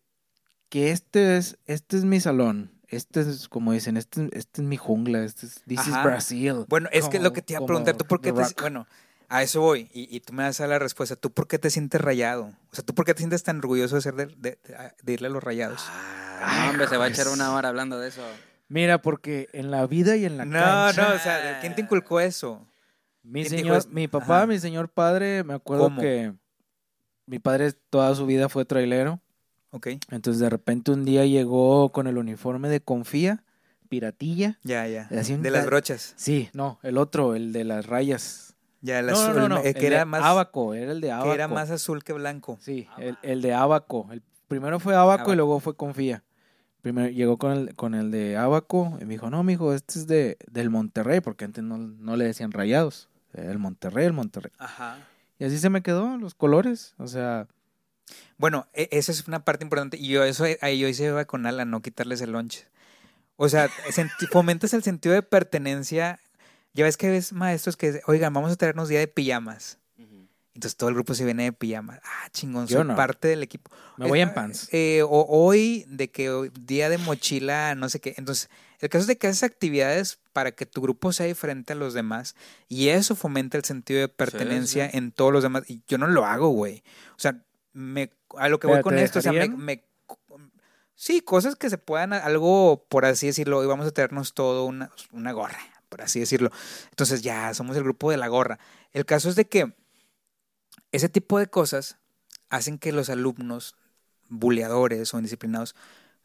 que 0.70 0.92
este 0.92 1.38
es, 1.38 1.58
este 1.68 1.96
es 1.96 2.04
mi 2.04 2.20
salón, 2.20 2.72
este 2.90 3.22
es, 3.22 3.48
como 3.48 3.72
dicen, 3.72 3.96
este, 3.96 4.30
este 4.34 4.62
es 4.62 4.68
mi 4.68 4.76
jungla, 4.76 5.24
este 5.24 5.46
es, 5.46 5.62
this 5.66 5.88
is. 5.88 5.94
Brasil. 6.04 6.66
Bueno, 6.68 6.90
es 6.92 7.06
que 7.08 7.18
Como- 7.18 7.24
lo 7.30 7.34
que 7.34 7.42
te 7.42 7.54
iba 7.54 7.64
a 7.64 7.66
preguntar, 7.66 7.96
¿tú 7.96 8.06
por 8.06 8.20
qué 8.20 8.34
te... 8.34 8.44
Bueno, 8.60 8.88
a 9.36 9.42
eso 9.44 9.62
voy 9.62 9.90
y, 9.94 10.16
y 10.16 10.20
tú 10.20 10.34
me 10.34 10.44
das 10.44 10.62
a 10.62 10.68
la 10.68 10.78
respuesta. 10.80 11.16
¿Tú 11.16 11.32
por 11.32 11.48
qué 11.48 11.58
te 11.60 11.70
sientes 11.70 12.00
rayado? 12.00 12.54
O 12.72 12.76
sea, 12.76 12.84
¿tú 12.84 12.94
por 12.94 13.04
qué 13.06 13.14
te 13.14 13.20
sientes 13.20 13.44
tan 13.44 13.58
orgulloso 13.58 13.96
de, 13.96 14.02
ser 14.02 14.16
de, 14.16 14.28
de- 14.28 14.60
de 15.02 15.14
irle 15.14 15.28
a 15.28 15.32
los 15.32 15.44
rayados? 15.44 15.82
Ah, 15.90 16.64
no, 16.66 16.70
hombre, 16.72 16.88
se 16.88 16.98
va 16.98 17.06
a 17.06 17.08
echar 17.08 17.28
una 17.30 17.54
hora 17.56 17.70
hablando 17.70 17.98
de 18.00 18.10
eso. 18.10 18.22
Mira, 18.68 19.02
porque 19.02 19.50
en 19.54 19.72
la 19.72 19.86
vida 19.88 20.16
y 20.18 20.26
en 20.26 20.38
la 20.38 20.46
no, 20.46 20.60
cancha... 20.60 21.10
no, 21.10 21.16
o 21.16 21.20
sea, 21.20 21.60
¿quién 21.62 21.76
te 21.76 21.82
inculcó 21.82 22.20
eso? 22.20 22.66
Mi 23.24 23.42
¿Quién 23.44 23.52
dijo 23.58 23.64
señor, 23.70 23.78
es- 23.78 23.88
mi 23.88 24.08
papá, 24.08 24.38
Ajá. 24.40 24.48
mi 24.48 24.60
señor 24.60 24.90
padre, 24.90 25.44
me 25.44 25.54
acuerdo 25.54 25.86
¿Cómo? 25.86 26.02
que 26.02 26.34
mi 27.26 27.40
padre 27.40 27.72
toda 27.90 28.14
su 28.16 28.26
vida 28.26 28.50
fue 28.50 28.66
trailero. 28.66 29.20
Ok, 29.72 29.88
Entonces 30.12 30.40
de 30.40 30.50
repente 30.50 30.92
un 30.92 31.06
día 31.06 31.26
llegó 31.26 31.92
con 31.92 32.06
el 32.08 32.18
uniforme 32.20 32.70
de 32.70 32.82
Confía, 32.82 33.44
piratilla. 33.90 34.60
ya, 34.64 34.88
ya. 34.88 35.08
De 35.10 35.50
las 35.52 35.66
brochas. 35.66 36.14
Sí, 36.18 36.50
no, 36.54 36.80
el 36.84 36.98
otro, 36.98 37.34
el 37.36 37.54
de 37.54 37.64
las 37.64 37.86
rayas. 37.88 38.53
Ya, 38.84 39.00
el 39.00 39.08
no, 39.08 39.14
azul, 39.14 39.36
no, 39.36 39.48
no, 39.48 39.58
el 39.64 39.74
que 39.74 39.88
era 39.88 40.04
más, 40.06 40.22
Abaco, 40.24 40.74
era 40.74 40.92
el 40.92 41.00
de 41.02 41.12
Abaco. 41.12 41.30
que 41.30 41.36
era 41.36 41.48
más 41.48 41.72
azul 41.72 42.04
que 42.04 42.12
blanco. 42.14 42.58
Sí, 42.62 42.88
el, 42.98 43.18
el 43.24 43.42
de 43.42 43.54
Abaco. 43.54 44.08
El 44.12 44.22
primero 44.50 44.80
fue 44.80 44.94
Abaco, 44.94 45.14
Abaco. 45.14 45.34
y 45.34 45.36
luego 45.38 45.60
fue 45.62 45.76
Confía. 45.76 46.24
Primero 46.82 47.08
llegó 47.10 47.38
con 47.38 47.54
el, 47.54 47.76
con 47.76 47.96
el 47.96 48.12
de 48.12 48.36
Abaco 48.36 48.98
y 49.00 49.06
me 49.06 49.14
dijo, 49.14 49.30
no, 49.30 49.42
mijo, 49.42 49.74
este 49.74 50.00
es 50.00 50.06
de, 50.08 50.38
del 50.52 50.70
Monterrey, 50.70 51.22
porque 51.22 51.46
antes 51.46 51.64
no, 51.64 51.78
no 51.78 52.18
le 52.18 52.26
decían 52.26 52.52
rayados. 52.52 53.08
El 53.34 53.58
Monterrey, 53.58 54.06
el 54.06 54.12
Monterrey. 54.14 54.52
Ajá. 54.60 54.98
Y 55.40 55.46
así 55.46 55.58
se 55.60 55.70
me 55.70 55.82
quedó, 55.82 56.18
los 56.18 56.36
colores. 56.36 56.94
O 56.98 57.08
sea, 57.08 57.48
Bueno, 58.38 58.68
e- 58.74 58.90
esa 58.92 59.14
es 59.14 59.28
una 59.30 59.46
parte 59.46 59.64
importante. 59.64 59.96
Y 59.98 60.10
yo 60.10 60.26
eso 60.26 60.44
ahí 60.62 60.78
yo 60.78 60.90
hice 60.90 61.06
iba 61.06 61.24
con 61.24 61.46
Alan, 61.46 61.72
no 61.72 61.82
quitarles 61.82 62.20
el 62.20 62.32
lonche. 62.34 62.68
O 63.38 63.48
sea, 63.50 63.70
fomentas 64.32 64.74
el 64.74 64.84
sentido 64.84 65.16
de 65.16 65.24
pertenencia. 65.24 66.20
Ya 66.74 66.84
ves 66.84 66.98
que 66.98 67.10
ves 67.10 67.34
maestros 67.34 67.78
que, 67.78 68.02
oigan, 68.08 68.34
vamos 68.34 68.52
a 68.52 68.56
traernos 68.56 68.90
día 68.90 69.00
de 69.00 69.08
pijamas. 69.08 69.80
Entonces 70.56 70.78
todo 70.78 70.90
el 70.90 70.94
grupo 70.96 71.16
se 71.16 71.26
viene 71.26 71.46
de 71.46 71.52
pijamas. 71.52 72.00
Ah, 72.04 72.30
chingón, 72.32 72.68
Yo 72.68 72.78
soy 72.80 72.88
no. 72.88 72.96
parte 72.96 73.28
del 73.28 73.42
equipo. 73.42 73.72
me 73.98 74.08
voy 74.08 74.20
Eh, 74.20 74.22
en 74.24 74.34
pants. 74.36 74.70
eh, 74.72 75.02
o 75.02 75.26
hoy, 75.28 75.84
de 75.88 76.12
que 76.12 76.30
hoy- 76.30 76.52
día 76.62 76.90
de 76.90 77.00
mochila, 77.00 77.74
no 77.74 77.90
sé 77.90 78.00
qué. 78.00 78.14
Entonces, 78.18 78.52
el 78.80 78.90
caso 78.90 79.02
es 79.02 79.08
de 79.08 79.18
que 79.18 79.26
haces 79.26 79.42
actividades 79.42 80.20
para 80.32 80.52
que 80.52 80.68
tu 80.68 80.80
grupo 80.82 81.12
sea 81.12 81.26
diferente 81.26 81.74
a 81.74 81.76
los 81.76 81.96
demás. 81.96 82.36
Y 82.70 82.90
eso 82.90 83.16
fomenta 83.16 83.58
el 83.58 83.64
sentido 83.64 84.00
de 84.02 84.10
pertenencia 84.10 84.92
sí. 84.92 84.98
en 84.98 85.12
todos 85.12 85.34
los 85.34 85.42
demás. 85.42 85.64
Y 85.68 85.82
yo 85.88 85.98
no 85.98 86.06
lo 86.06 86.24
hago, 86.24 86.50
güey. 86.50 86.84
O 87.16 87.20
sea, 87.20 87.44
me, 87.72 88.12
a 88.38 88.48
lo 88.48 88.60
que 88.60 88.68
voy 88.68 88.76
¿Pero 88.76 88.84
con 88.84 89.00
esto, 89.00 89.18
o 89.20 89.22
sea, 89.24 89.32
me, 89.32 89.50
me- 89.50 89.84
Sí, 90.96 91.22
cosas 91.22 91.56
que 91.56 91.72
se 91.72 91.80
puedan, 91.80 92.14
algo, 92.14 92.86
por 92.90 93.06
así 93.06 93.26
decirlo, 93.26 93.58
hoy 93.58 93.66
vamos 93.66 93.88
a 93.88 93.92
traernos 93.92 94.36
todo 94.36 94.66
una, 94.66 94.92
una 95.12 95.32
gorra, 95.32 95.58
por 95.94 96.02
así 96.02 96.20
decirlo. 96.20 96.50
Entonces 96.90 97.22
ya 97.22 97.54
somos 97.54 97.78
el 97.78 97.84
grupo 97.84 98.10
de 98.10 98.18
la 98.18 98.28
gorra. 98.28 98.58
El 98.94 99.06
caso 99.06 99.30
es 99.30 99.36
de 99.36 99.46
que 99.46 99.76
ese 100.92 101.08
tipo 101.08 101.38
de 101.38 101.46
cosas 101.46 101.98
hacen 102.50 102.80
que 102.80 102.92
los 102.92 103.12
alumnos 103.12 103.76
buleadores 104.28 105.14
o 105.14 105.18
indisciplinados 105.18 105.76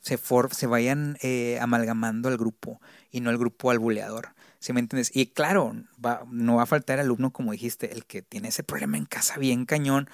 se, 0.01 0.17
for, 0.17 0.55
se 0.55 0.67
vayan 0.67 1.19
eh, 1.21 1.59
amalgamando 1.61 2.31
al 2.31 2.39
grupo 2.39 2.81
y 3.11 3.21
no 3.21 3.29
el 3.29 3.37
grupo 3.37 3.71
al 3.71 3.79
buleador. 3.79 4.31
¿Sí 4.59 4.73
me 4.73 4.81
entiendes? 4.81 5.15
Y 5.15 5.27
claro, 5.27 5.75
va, 6.03 6.25
no 6.31 6.57
va 6.57 6.63
a 6.63 6.67
faltar 6.67 6.99
el 6.99 7.05
alumno, 7.05 7.31
como 7.31 7.53
dijiste, 7.53 7.93
el 7.93 8.07
que 8.07 8.23
tiene 8.23 8.49
ese 8.49 8.63
problema 8.63 8.97
en 8.97 9.05
casa 9.05 9.37
bien 9.37 9.67
cañón, 9.67 10.09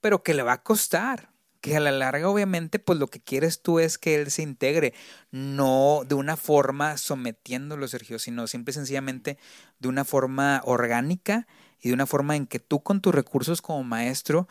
pero 0.00 0.22
que 0.22 0.34
le 0.34 0.44
va 0.44 0.52
a 0.52 0.62
costar. 0.62 1.30
Que 1.60 1.76
a 1.76 1.80
la 1.80 1.90
larga, 1.90 2.28
obviamente, 2.28 2.78
pues 2.78 2.98
lo 2.98 3.08
que 3.08 3.20
quieres 3.20 3.60
tú 3.60 3.80
es 3.80 3.98
que 3.98 4.14
él 4.14 4.30
se 4.30 4.42
integre, 4.42 4.94
no 5.30 6.02
de 6.08 6.14
una 6.14 6.36
forma 6.36 6.96
sometiéndolo, 6.96 7.86
Sergio, 7.86 8.18
sino 8.18 8.46
simple 8.46 8.70
y 8.72 8.74
sencillamente 8.74 9.38
de 9.78 9.88
una 9.88 10.04
forma 10.04 10.62
orgánica 10.64 11.46
y 11.80 11.88
de 11.88 11.94
una 11.94 12.06
forma 12.06 12.36
en 12.36 12.46
que 12.46 12.60
tú 12.60 12.82
con 12.82 13.00
tus 13.00 13.14
recursos 13.14 13.60
como 13.60 13.84
maestro, 13.84 14.48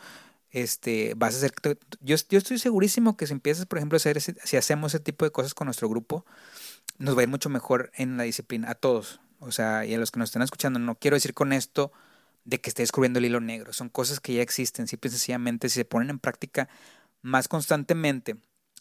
este, 0.50 1.14
vas 1.16 1.34
a 1.34 1.38
hacer... 1.38 1.52
Yo, 2.00 2.16
yo 2.28 2.38
estoy 2.38 2.58
segurísimo 2.58 3.16
que 3.16 3.26
si 3.26 3.32
empiezas, 3.32 3.66
por 3.66 3.78
ejemplo, 3.78 3.96
a 3.96 3.98
hacer 3.98 4.20
si 4.20 4.56
hacemos 4.56 4.94
ese 4.94 5.02
tipo 5.02 5.24
de 5.24 5.32
cosas 5.32 5.54
con 5.54 5.66
nuestro 5.66 5.88
grupo, 5.88 6.24
nos 6.98 7.16
va 7.16 7.20
a 7.20 7.22
ir 7.24 7.28
mucho 7.28 7.48
mejor 7.48 7.90
en 7.94 8.16
la 8.16 8.24
disciplina, 8.24 8.70
a 8.70 8.74
todos. 8.74 9.20
O 9.38 9.52
sea, 9.52 9.86
y 9.86 9.94
a 9.94 9.98
los 9.98 10.10
que 10.10 10.18
nos 10.18 10.28
están 10.28 10.42
escuchando, 10.42 10.78
no 10.78 10.96
quiero 10.96 11.16
decir 11.16 11.34
con 11.34 11.52
esto 11.52 11.92
de 12.44 12.60
que 12.60 12.70
esté 12.70 12.82
descubriendo 12.82 13.18
el 13.18 13.24
hilo 13.24 13.40
negro. 13.40 13.72
Son 13.72 13.88
cosas 13.88 14.20
que 14.20 14.34
ya 14.34 14.42
existen, 14.42 14.86
simple 14.86 15.08
y 15.08 15.12
sencillamente, 15.12 15.68
si 15.68 15.76
se 15.76 15.84
ponen 15.84 16.10
en 16.10 16.18
práctica 16.18 16.68
más 17.22 17.48
constantemente. 17.48 18.36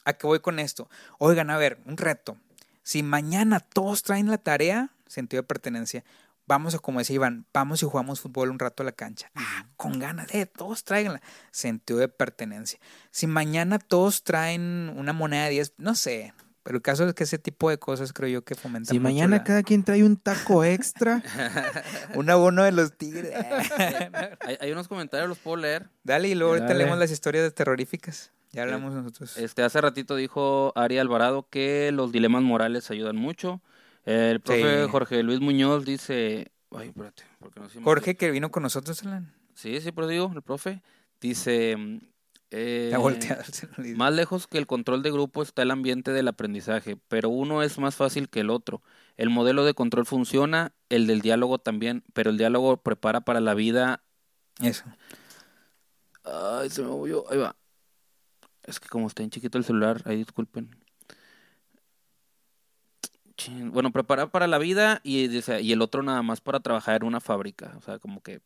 ¿A 0.06 0.14
qué 0.14 0.28
voy 0.28 0.40
con 0.40 0.60
esto? 0.60 0.90
Oigan, 1.18 1.50
a 1.50 1.58
ver, 1.58 1.80
un 1.86 1.98
reto. 1.98 2.38
Si 2.84 3.04
mañana 3.04 3.60
todos 3.60 4.04
traen 4.04 4.30
la 4.30 4.38
tarea, 4.38 4.90
sentido 5.08 5.42
de 5.42 5.48
pertenencia, 5.48 6.04
vamos 6.48 6.74
a, 6.74 6.80
como 6.80 7.00
decía 7.00 7.16
Iván, 7.16 7.46
vamos 7.54 7.84
y 7.84 7.86
jugamos 7.86 8.22
fútbol 8.22 8.50
un 8.50 8.60
rato 8.60 8.82
a 8.82 8.86
la 8.86 8.92
cancha. 8.92 9.30
Ah, 9.36 9.68
con 9.78 10.00
ganas 10.00 10.28
de, 10.28 10.46
todos 10.48 10.84
traiganla. 10.84 11.22
Sentido 11.52 12.00
de 12.00 12.08
pertenencia. 12.08 12.80
Si 13.12 13.28
mañana 13.28 13.78
todos 13.78 14.24
traen 14.24 14.92
una 14.96 15.14
moneda 15.14 15.46
de 15.46 15.52
10, 15.52 15.74
no 15.78 15.94
sé, 15.94 16.34
pero 16.70 16.78
el 16.78 16.84
caso 16.84 17.04
es 17.08 17.16
que 17.16 17.24
ese 17.24 17.40
tipo 17.40 17.72
de 17.72 17.80
cosas 17.80 18.14
creo 18.14 18.30
yo 18.30 18.44
que 18.44 18.54
fomentan. 18.54 18.94
Si 18.94 19.00
mañana 19.00 19.44
cada 19.44 19.64
quien 19.64 19.84
trae 19.84 20.04
un 20.04 20.18
taco 20.18 20.64
extra. 20.64 21.24
un 22.14 22.30
abono 22.30 22.62
de 22.62 22.72
los 22.72 22.96
tigres. 22.96 23.34
hay, 24.62 24.72
unos 24.72 24.88
comentarios, 24.88 25.28
los 25.28 25.40
puedo 25.40 25.58
leer. 25.58 25.90
Dale, 26.04 26.28
y 26.28 26.36
luego 26.36 26.54
ahorita 26.54 26.76
leemos 26.76 27.00
las 27.00 27.10
historias 27.10 27.52
terroríficas. 27.56 28.32
Ya 28.52 28.62
hablamos 28.62 28.94
nosotros. 28.94 29.36
Este, 29.38 29.64
hace 29.64 29.82
ratito 29.82 30.16
dijo 30.16 30.72
Ari 30.76 31.00
Alvarado 31.00 31.48
que 31.50 31.92
los 31.92 32.12
dilemas 32.12 32.44
morales 32.44 32.92
ayudan 32.92 33.16
mucho. 33.16 33.64
El 34.06 34.40
profe 34.40 34.86
Jorge 34.92 35.24
Luis 35.24 35.40
Muñoz 35.40 35.86
dice. 35.86 36.52
Ay, 36.70 36.90
espérate. 36.90 37.24
Jorge, 37.84 38.16
que 38.16 38.30
vino 38.30 38.52
con 38.52 38.62
nosotros, 38.62 39.02
Alan. 39.02 39.34
Sí, 39.56 39.82
sí, 39.82 39.92
pero 39.92 40.06
digo, 40.06 40.32
el 40.36 40.44
profe. 40.44 40.84
Dice. 41.20 42.00
Eh, 42.52 42.96
más 43.96 44.14
lejos 44.14 44.48
que 44.48 44.58
el 44.58 44.66
control 44.66 45.04
de 45.04 45.12
grupo 45.12 45.44
está 45.44 45.62
el 45.62 45.70
ambiente 45.70 46.12
del 46.12 46.28
aprendizaje, 46.28 46.98
pero 47.08 47.30
uno 47.30 47.62
es 47.62 47.78
más 47.78 47.96
fácil 47.96 48.28
que 48.28 48.40
el 48.40 48.50
otro. 48.50 48.82
El 49.18 49.30
modelo 49.30 49.66
de 49.66 49.74
control 49.74 50.06
funciona, 50.06 50.72
el 50.90 51.06
del 51.06 51.22
diálogo 51.22 51.60
también, 51.60 52.04
pero 52.14 52.32
el 52.32 52.38
diálogo 52.38 52.78
prepara 52.78 53.22
para 53.22 53.40
la 53.40 53.54
vida. 53.54 54.02
Eso. 54.62 54.86
Ay, 56.24 56.70
se 56.70 56.82
me 56.82 56.88
movió. 56.88 57.26
Ahí 57.30 57.38
va. 57.38 57.56
Es 58.64 58.80
que 58.80 58.90
como 58.90 59.08
está 59.08 59.24
en 59.24 59.30
chiquito 59.30 59.58
el 59.58 59.64
celular, 59.64 60.02
ahí 60.06 60.18
disculpen. 60.18 60.76
Bueno, 63.72 63.92
prepara 63.92 64.28
para 64.28 64.48
la 64.48 64.58
vida 64.58 65.00
y, 65.04 65.30
y 65.30 65.72
el 65.72 65.82
otro 65.82 66.04
nada 66.04 66.22
más 66.24 66.42
para 66.42 66.60
trabajar 66.60 67.02
en 67.02 67.08
una 67.08 67.22
fábrica. 67.22 67.74
O 67.78 67.82
sea, 67.82 68.00
como 68.00 68.22
que 68.22 68.42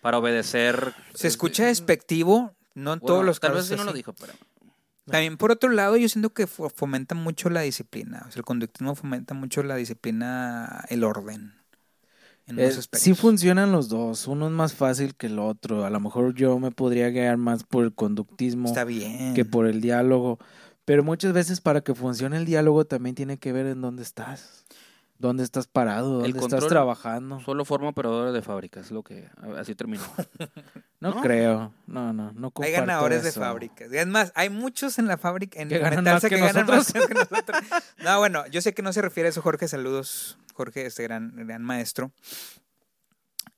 para 0.00 0.18
obedecer. 0.18 0.94
Se 1.14 1.28
escucha 1.28 1.66
despectivo, 1.66 2.54
no 2.78 2.94
en 2.94 3.00
todos 3.00 3.24
los 3.24 3.40
tal 3.40 3.52
casos. 3.52 3.68
Tal 3.68 3.76
vez 3.76 3.84
no 3.84 3.90
lo 3.90 3.96
dijo, 3.96 4.12
pero. 4.14 4.32
También 5.06 5.36
por 5.36 5.50
otro 5.50 5.70
lado, 5.70 5.96
yo 5.96 6.08
siento 6.08 6.30
que 6.30 6.46
fomenta 6.46 7.14
mucho 7.14 7.48
la 7.48 7.62
disciplina. 7.62 8.24
O 8.28 8.30
sea, 8.30 8.40
el 8.40 8.44
conductismo 8.44 8.94
fomenta 8.94 9.34
mucho 9.34 9.62
la 9.62 9.76
disciplina, 9.76 10.84
el 10.88 11.02
orden. 11.02 11.54
En 12.46 12.58
eh, 12.58 12.70
sí 12.92 13.14
funcionan 13.14 13.72
los 13.72 13.88
dos. 13.88 14.26
Uno 14.26 14.46
es 14.46 14.52
más 14.52 14.74
fácil 14.74 15.14
que 15.14 15.26
el 15.26 15.38
otro. 15.38 15.84
A 15.84 15.90
lo 15.90 16.00
mejor 16.00 16.34
yo 16.34 16.58
me 16.58 16.70
podría 16.70 17.10
guiar 17.10 17.36
más 17.36 17.64
por 17.64 17.84
el 17.84 17.94
conductismo 17.94 18.68
Está 18.68 18.84
bien. 18.84 19.34
que 19.34 19.44
por 19.44 19.66
el 19.66 19.80
diálogo. 19.80 20.38
Pero 20.84 21.04
muchas 21.04 21.34
veces 21.34 21.60
para 21.60 21.82
que 21.82 21.94
funcione 21.94 22.38
el 22.38 22.46
diálogo 22.46 22.86
también 22.86 23.14
tiene 23.14 23.38
que 23.38 23.52
ver 23.52 23.66
en 23.66 23.82
dónde 23.82 24.02
estás 24.02 24.64
dónde 25.18 25.42
estás 25.42 25.66
parado, 25.66 26.20
dónde 26.20 26.38
estás 26.38 26.66
trabajando. 26.66 27.40
Solo 27.40 27.64
forma 27.64 27.88
operadores 27.88 28.32
de 28.32 28.42
fábricas, 28.42 28.86
es 28.86 28.92
lo 28.92 29.02
que 29.02 29.28
así 29.56 29.74
terminó. 29.74 30.02
no, 31.00 31.20
creo, 31.20 31.72
no, 31.86 32.12
no, 32.12 32.32
no 32.32 32.52
Hay 32.62 32.72
ganadores 32.72 33.24
de 33.24 33.32
fábricas. 33.32 33.92
Es 33.92 34.06
más, 34.06 34.32
hay 34.34 34.48
muchos 34.48 34.98
en 34.98 35.06
la 35.06 35.18
fábrica, 35.18 35.60
en 35.60 35.68
que 35.68 35.78
ganan 35.78 36.04
más 36.04 36.24
que, 36.24 36.38
nosotros. 36.38 36.92
no, 38.04 38.18
bueno, 38.18 38.46
yo 38.46 38.60
sé 38.60 38.72
que 38.74 38.82
no 38.82 38.92
se 38.92 39.02
refiere 39.02 39.28
a 39.28 39.30
eso, 39.30 39.42
Jorge, 39.42 39.68
saludos, 39.68 40.38
Jorge, 40.54 40.86
este 40.86 41.02
gran, 41.02 41.32
gran 41.34 41.62
maestro. 41.62 42.12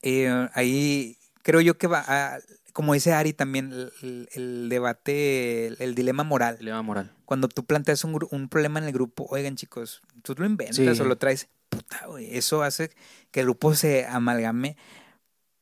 Eh, 0.01 0.49
ahí 0.53 1.17
creo 1.43 1.61
yo 1.61 1.77
que 1.77 1.87
va 1.87 2.03
a, 2.07 2.39
como 2.73 2.93
dice 2.93 3.13
Ari 3.13 3.33
también, 3.33 3.71
el, 4.01 4.67
debate, 4.69 5.67
el, 5.83 5.95
dilema 5.95 6.23
moral. 6.23 6.57
Dilema 6.57 6.81
moral. 6.81 7.11
Cuando 7.25 7.47
tú 7.47 7.65
planteas 7.65 8.03
un, 8.03 8.17
un, 8.29 8.49
problema 8.49 8.79
en 8.79 8.85
el 8.85 8.93
grupo, 8.93 9.25
oigan 9.29 9.55
chicos, 9.55 10.01
tú 10.23 10.35
lo 10.37 10.45
inventas 10.45 10.99
o 10.99 11.05
lo 11.05 11.17
traes, 11.17 11.47
puta, 11.69 12.05
güey, 12.07 12.35
eso 12.37 12.63
hace 12.63 12.91
que 13.31 13.41
el 13.41 13.45
grupo 13.47 13.75
se 13.75 14.05
amalgame 14.05 14.77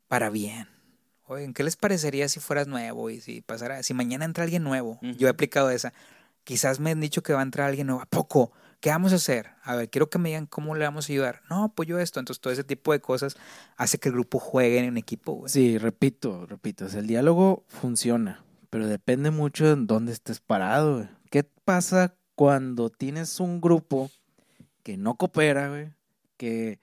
para 0.07 0.29
bien. 0.29 0.67
Oigan, 1.25 1.53
¿qué 1.53 1.63
les 1.63 1.75
parecería 1.75 2.27
si 2.27 2.39
fueras 2.39 2.67
nuevo 2.67 3.09
y 3.11 3.21
si 3.21 3.41
pasara, 3.41 3.83
si 3.83 3.93
mañana 3.93 4.25
entra 4.25 4.43
alguien 4.43 4.63
nuevo? 4.63 4.99
Yo 5.01 5.27
he 5.27 5.29
aplicado 5.29 5.69
esa. 5.69 5.93
Quizás 6.43 6.79
me 6.79 6.89
han 6.89 6.99
dicho 6.99 7.21
que 7.21 7.33
va 7.33 7.41
a 7.41 7.43
entrar 7.43 7.69
alguien 7.69 7.85
nuevo. 7.85 8.01
¿A 8.01 8.07
poco? 8.07 8.51
¿Qué 8.79 8.89
vamos 8.89 9.11
a 9.11 9.17
hacer? 9.17 9.51
A 9.63 9.75
ver, 9.75 9.89
quiero 9.89 10.09
que 10.09 10.19
me 10.19 10.29
digan 10.29 10.45
cómo 10.45 10.73
le 10.73 10.85
vamos 10.85 11.09
a 11.09 11.13
ayudar. 11.13 11.41
No, 11.49 11.65
apoyo 11.65 11.99
esto. 11.99 12.19
Entonces, 12.19 12.39
todo 12.39 12.53
ese 12.53 12.63
tipo 12.63 12.93
de 12.93 13.01
cosas 13.01 13.35
hace 13.75 13.97
que 13.97 14.07
el 14.09 14.13
grupo 14.13 14.39
juegue 14.39 14.79
en 14.79 14.97
equipo. 14.97 15.33
Güey. 15.33 15.49
Sí, 15.49 15.77
repito, 15.77 16.45
repito. 16.45 16.85
el 16.85 17.07
diálogo 17.07 17.65
funciona, 17.67 18.43
pero 18.69 18.87
depende 18.87 19.31
mucho 19.31 19.65
de 19.65 19.83
dónde 19.85 20.13
estés 20.13 20.39
parado. 20.39 21.09
¿Qué 21.29 21.43
pasa 21.43 22.15
cuando 22.35 22.89
tienes 22.89 23.41
un 23.41 23.59
grupo 23.59 24.09
que 24.83 24.95
no 24.95 25.15
coopera, 25.15 25.67
güey? 25.67 25.89
Que. 26.37 26.79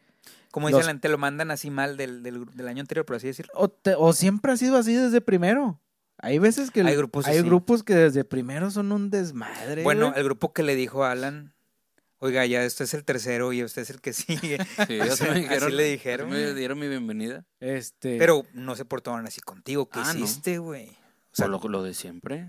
Como 0.50 0.68
dicen, 0.68 1.00
te 1.00 1.08
lo 1.08 1.18
mandan 1.18 1.50
así 1.50 1.70
mal 1.70 1.96
del, 1.96 2.22
del, 2.22 2.68
año 2.68 2.80
anterior, 2.80 3.04
por 3.04 3.16
así 3.16 3.26
decirlo. 3.26 3.52
O, 3.54 3.70
o 3.98 4.12
siempre 4.12 4.52
ha 4.52 4.56
sido 4.56 4.76
así 4.78 4.94
desde 4.94 5.20
primero. 5.20 5.80
Hay 6.18 6.38
veces 6.38 6.70
que 6.70 6.80
hay 6.80 6.96
grupos, 6.96 7.26
hay 7.26 7.42
grupos 7.42 7.82
que 7.82 7.94
desde 7.94 8.24
primero 8.24 8.70
son 8.70 8.90
un 8.92 9.10
desmadre. 9.10 9.82
Bueno, 9.82 10.14
el 10.16 10.24
grupo 10.24 10.54
que 10.54 10.62
le 10.62 10.74
dijo 10.74 11.04
a 11.04 11.12
Alan, 11.12 11.52
Oiga, 12.26 12.44
ya 12.44 12.64
este 12.64 12.82
es 12.82 12.92
el 12.94 13.04
tercero 13.04 13.52
y 13.52 13.62
usted 13.62 13.82
es 13.82 13.90
el 13.90 14.00
que 14.00 14.12
sigue. 14.12 14.58
Sí, 14.88 15.00
así 15.00 15.70
le 15.70 15.84
dijeron. 15.84 16.28
Me 16.28 16.54
dieron 16.54 16.78
mi 16.78 16.88
bienvenida. 16.88 17.44
Este. 17.60 18.18
Pero 18.18 18.44
no 18.52 18.74
se 18.74 18.84
portaban 18.84 19.26
así 19.26 19.40
contigo. 19.40 19.88
¿Qué 19.88 20.00
ah, 20.02 20.12
hiciste, 20.12 20.58
güey? 20.58 20.88
O 20.88 21.36
sea, 21.36 21.46
lo, 21.46 21.60
lo, 21.60 21.84
de 21.84 21.94
siempre. 21.94 22.48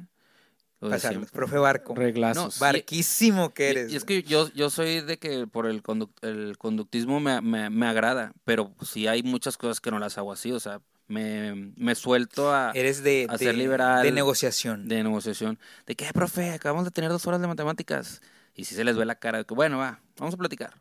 Lo 0.80 0.89
de 0.89 0.99
siempre. 0.99 1.30
profe 1.32 1.57
Barco. 1.59 1.93
Reglazos. 1.93 2.57
barquísimo 2.57 3.53
que 3.53 3.69
eres. 3.69 3.93
Y, 3.93 3.97
es 3.97 4.03
que 4.03 4.23
yo, 4.23 4.51
yo 4.53 4.71
soy 4.71 5.01
de 5.01 5.19
que 5.19 5.45
por 5.45 5.67
el, 5.67 5.84
el 6.21 6.57
conductismo 6.57 7.19
me, 7.19 7.39
me, 7.41 7.69
me, 7.69 7.88
agrada, 7.88 8.34
pero 8.45 8.73
sí 8.82 9.05
hay 9.05 9.21
muchas 9.21 9.57
cosas 9.57 9.80
que 9.80 9.91
no 9.91 9.99
las 9.99 10.17
hago 10.17 10.32
así, 10.32 10.51
o 10.51 10.59
sea, 10.59 10.82
me, 11.07 11.73
me 11.75 11.95
suelto 11.95 12.53
a, 12.53 12.71
Eres 12.73 13.03
de, 13.03 13.28
ser 13.38 13.55
liberal. 13.55 14.03
De 14.03 14.11
negociación. 14.11 14.88
De 14.88 15.03
negociación. 15.03 15.59
De 15.86 15.95
que, 15.95 16.11
profe, 16.13 16.51
acabamos 16.51 16.86
de 16.86 16.91
tener 16.91 17.09
dos 17.11 17.28
horas 17.28 17.41
de 17.41 17.47
matemáticas. 17.47 18.21
Y 18.57 18.65
si 18.65 18.75
se 18.75 18.83
les 18.83 18.97
ve 18.97 19.05
la 19.05 19.15
cara 19.15 19.37
de 19.37 19.45
que, 19.45 19.53
bueno, 19.53 19.77
va, 19.77 20.01
vamos 20.17 20.33
a 20.33 20.37
platicar. 20.37 20.73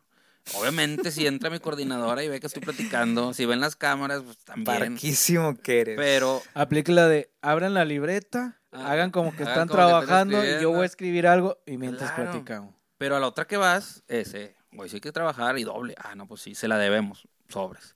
Obviamente, 0.55 1.11
si 1.11 1.27
entra 1.27 1.49
mi 1.51 1.59
coordinadora 1.59 2.23
y 2.23 2.27
ve 2.27 2.39
que 2.39 2.47
estoy 2.47 2.63
platicando, 2.63 3.33
si 3.33 3.45
ven 3.45 3.59
las 3.59 3.75
cámaras, 3.75 4.23
pues 4.23 4.37
también. 4.39 4.65
Barquísimo 4.65 5.55
que 5.61 5.81
eres. 5.81 5.95
Pero. 5.97 6.41
Aplique 6.55 6.91
la 6.91 7.07
de 7.07 7.29
abran 7.41 7.75
la 7.75 7.85
libreta, 7.85 8.59
ah, 8.71 8.91
hagan 8.91 9.11
como 9.11 9.35
que 9.35 9.43
están 9.43 9.67
trabajando 9.67 10.43
y 10.43 10.59
yo 10.59 10.71
voy 10.71 10.83
a 10.83 10.85
escribir 10.85 11.27
algo 11.27 11.59
y 11.67 11.77
mientras 11.77 12.11
platicamos. 12.13 12.73
Pero 12.97 13.15
a 13.15 13.19
la 13.19 13.27
otra 13.27 13.45
que 13.45 13.57
vas, 13.57 14.03
ese, 14.07 14.55
güey, 14.71 14.89
sí 14.89 14.95
hay 14.95 15.01
que 15.01 15.11
trabajar 15.11 15.59
y 15.59 15.63
doble. 15.63 15.93
Ah, 15.99 16.15
no, 16.15 16.27
pues 16.27 16.41
sí, 16.41 16.55
se 16.55 16.67
la 16.67 16.79
debemos. 16.79 17.27
Sobres. 17.47 17.95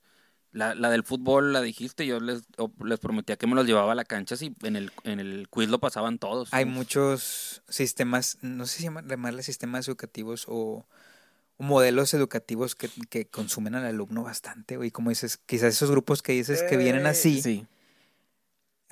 La, 0.52 0.74
la 0.74 0.90
del 0.90 1.02
fútbol 1.02 1.52
la 1.52 1.62
dijiste, 1.62 2.06
yo 2.06 2.20
les, 2.20 2.42
les 2.84 3.00
prometía 3.00 3.36
que 3.36 3.46
me 3.46 3.54
los 3.54 3.66
llevaba 3.66 3.92
a 3.92 3.94
la 3.94 4.04
cancha 4.04 4.36
si 4.36 4.54
en 4.62 4.76
el, 4.76 4.92
en 5.04 5.18
el 5.18 5.48
quiz 5.48 5.70
lo 5.70 5.80
pasaban 5.80 6.18
todos. 6.18 6.52
Hay 6.52 6.66
muchos 6.66 7.62
sistemas, 7.68 8.38
no 8.42 8.66
sé 8.66 8.78
si 8.78 8.84
llamarle 8.84 9.42
sistemas 9.42 9.88
educativos 9.88 10.44
o, 10.48 10.86
modelos 11.62 12.12
educativos 12.12 12.74
que, 12.74 12.90
que, 13.08 13.26
consumen 13.26 13.74
al 13.74 13.86
alumno 13.86 14.22
bastante, 14.22 14.78
y 14.82 14.90
como 14.90 15.10
dices, 15.10 15.38
quizás 15.38 15.74
esos 15.74 15.90
grupos 15.90 16.22
que 16.22 16.32
dices 16.32 16.62
que 16.62 16.76
vienen 16.76 17.06
así. 17.06 17.40
Sí. 17.40 17.66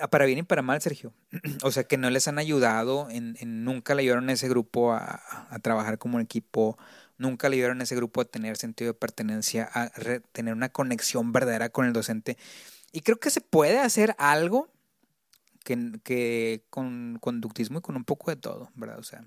Para 0.09 0.25
bien 0.25 0.39
y 0.39 0.43
para 0.43 0.63
mal, 0.63 0.81
Sergio. 0.81 1.13
o 1.63 1.71
sea, 1.71 1.83
que 1.83 1.97
no 1.97 2.09
les 2.09 2.27
han 2.27 2.39
ayudado, 2.39 3.07
en, 3.11 3.35
nunca 3.63 3.93
le 3.93 4.01
ayudaron 4.01 4.29
a 4.29 4.33
ese 4.33 4.49
grupo 4.49 4.93
a, 4.93 5.21
a 5.49 5.59
trabajar 5.59 5.97
como 5.97 6.15
un 6.15 6.23
equipo, 6.23 6.77
nunca 7.21 7.47
le 7.47 7.55
ayudaron 7.55 7.79
a 7.79 7.83
ese 7.83 7.95
grupo 7.95 8.21
a 8.21 8.25
tener 8.25 8.57
sentido 8.57 8.91
de 8.91 8.99
pertenencia, 8.99 9.69
a 9.73 9.89
tener 10.33 10.53
una 10.53 10.69
conexión 10.69 11.31
verdadera 11.31 11.69
con 11.69 11.85
el 11.85 11.93
docente. 11.93 12.37
Y 12.91 13.01
creo 13.01 13.17
que 13.19 13.29
se 13.29 13.39
puede 13.39 13.79
hacer 13.79 14.15
algo 14.17 14.69
que, 15.63 15.99
que 16.03 16.65
con 16.69 17.19
conductismo 17.21 17.79
y 17.79 17.81
con 17.81 17.95
un 17.95 18.03
poco 18.03 18.31
de 18.31 18.37
todo, 18.37 18.71
¿verdad? 18.75 18.99
O 18.99 19.03
sea, 19.03 19.23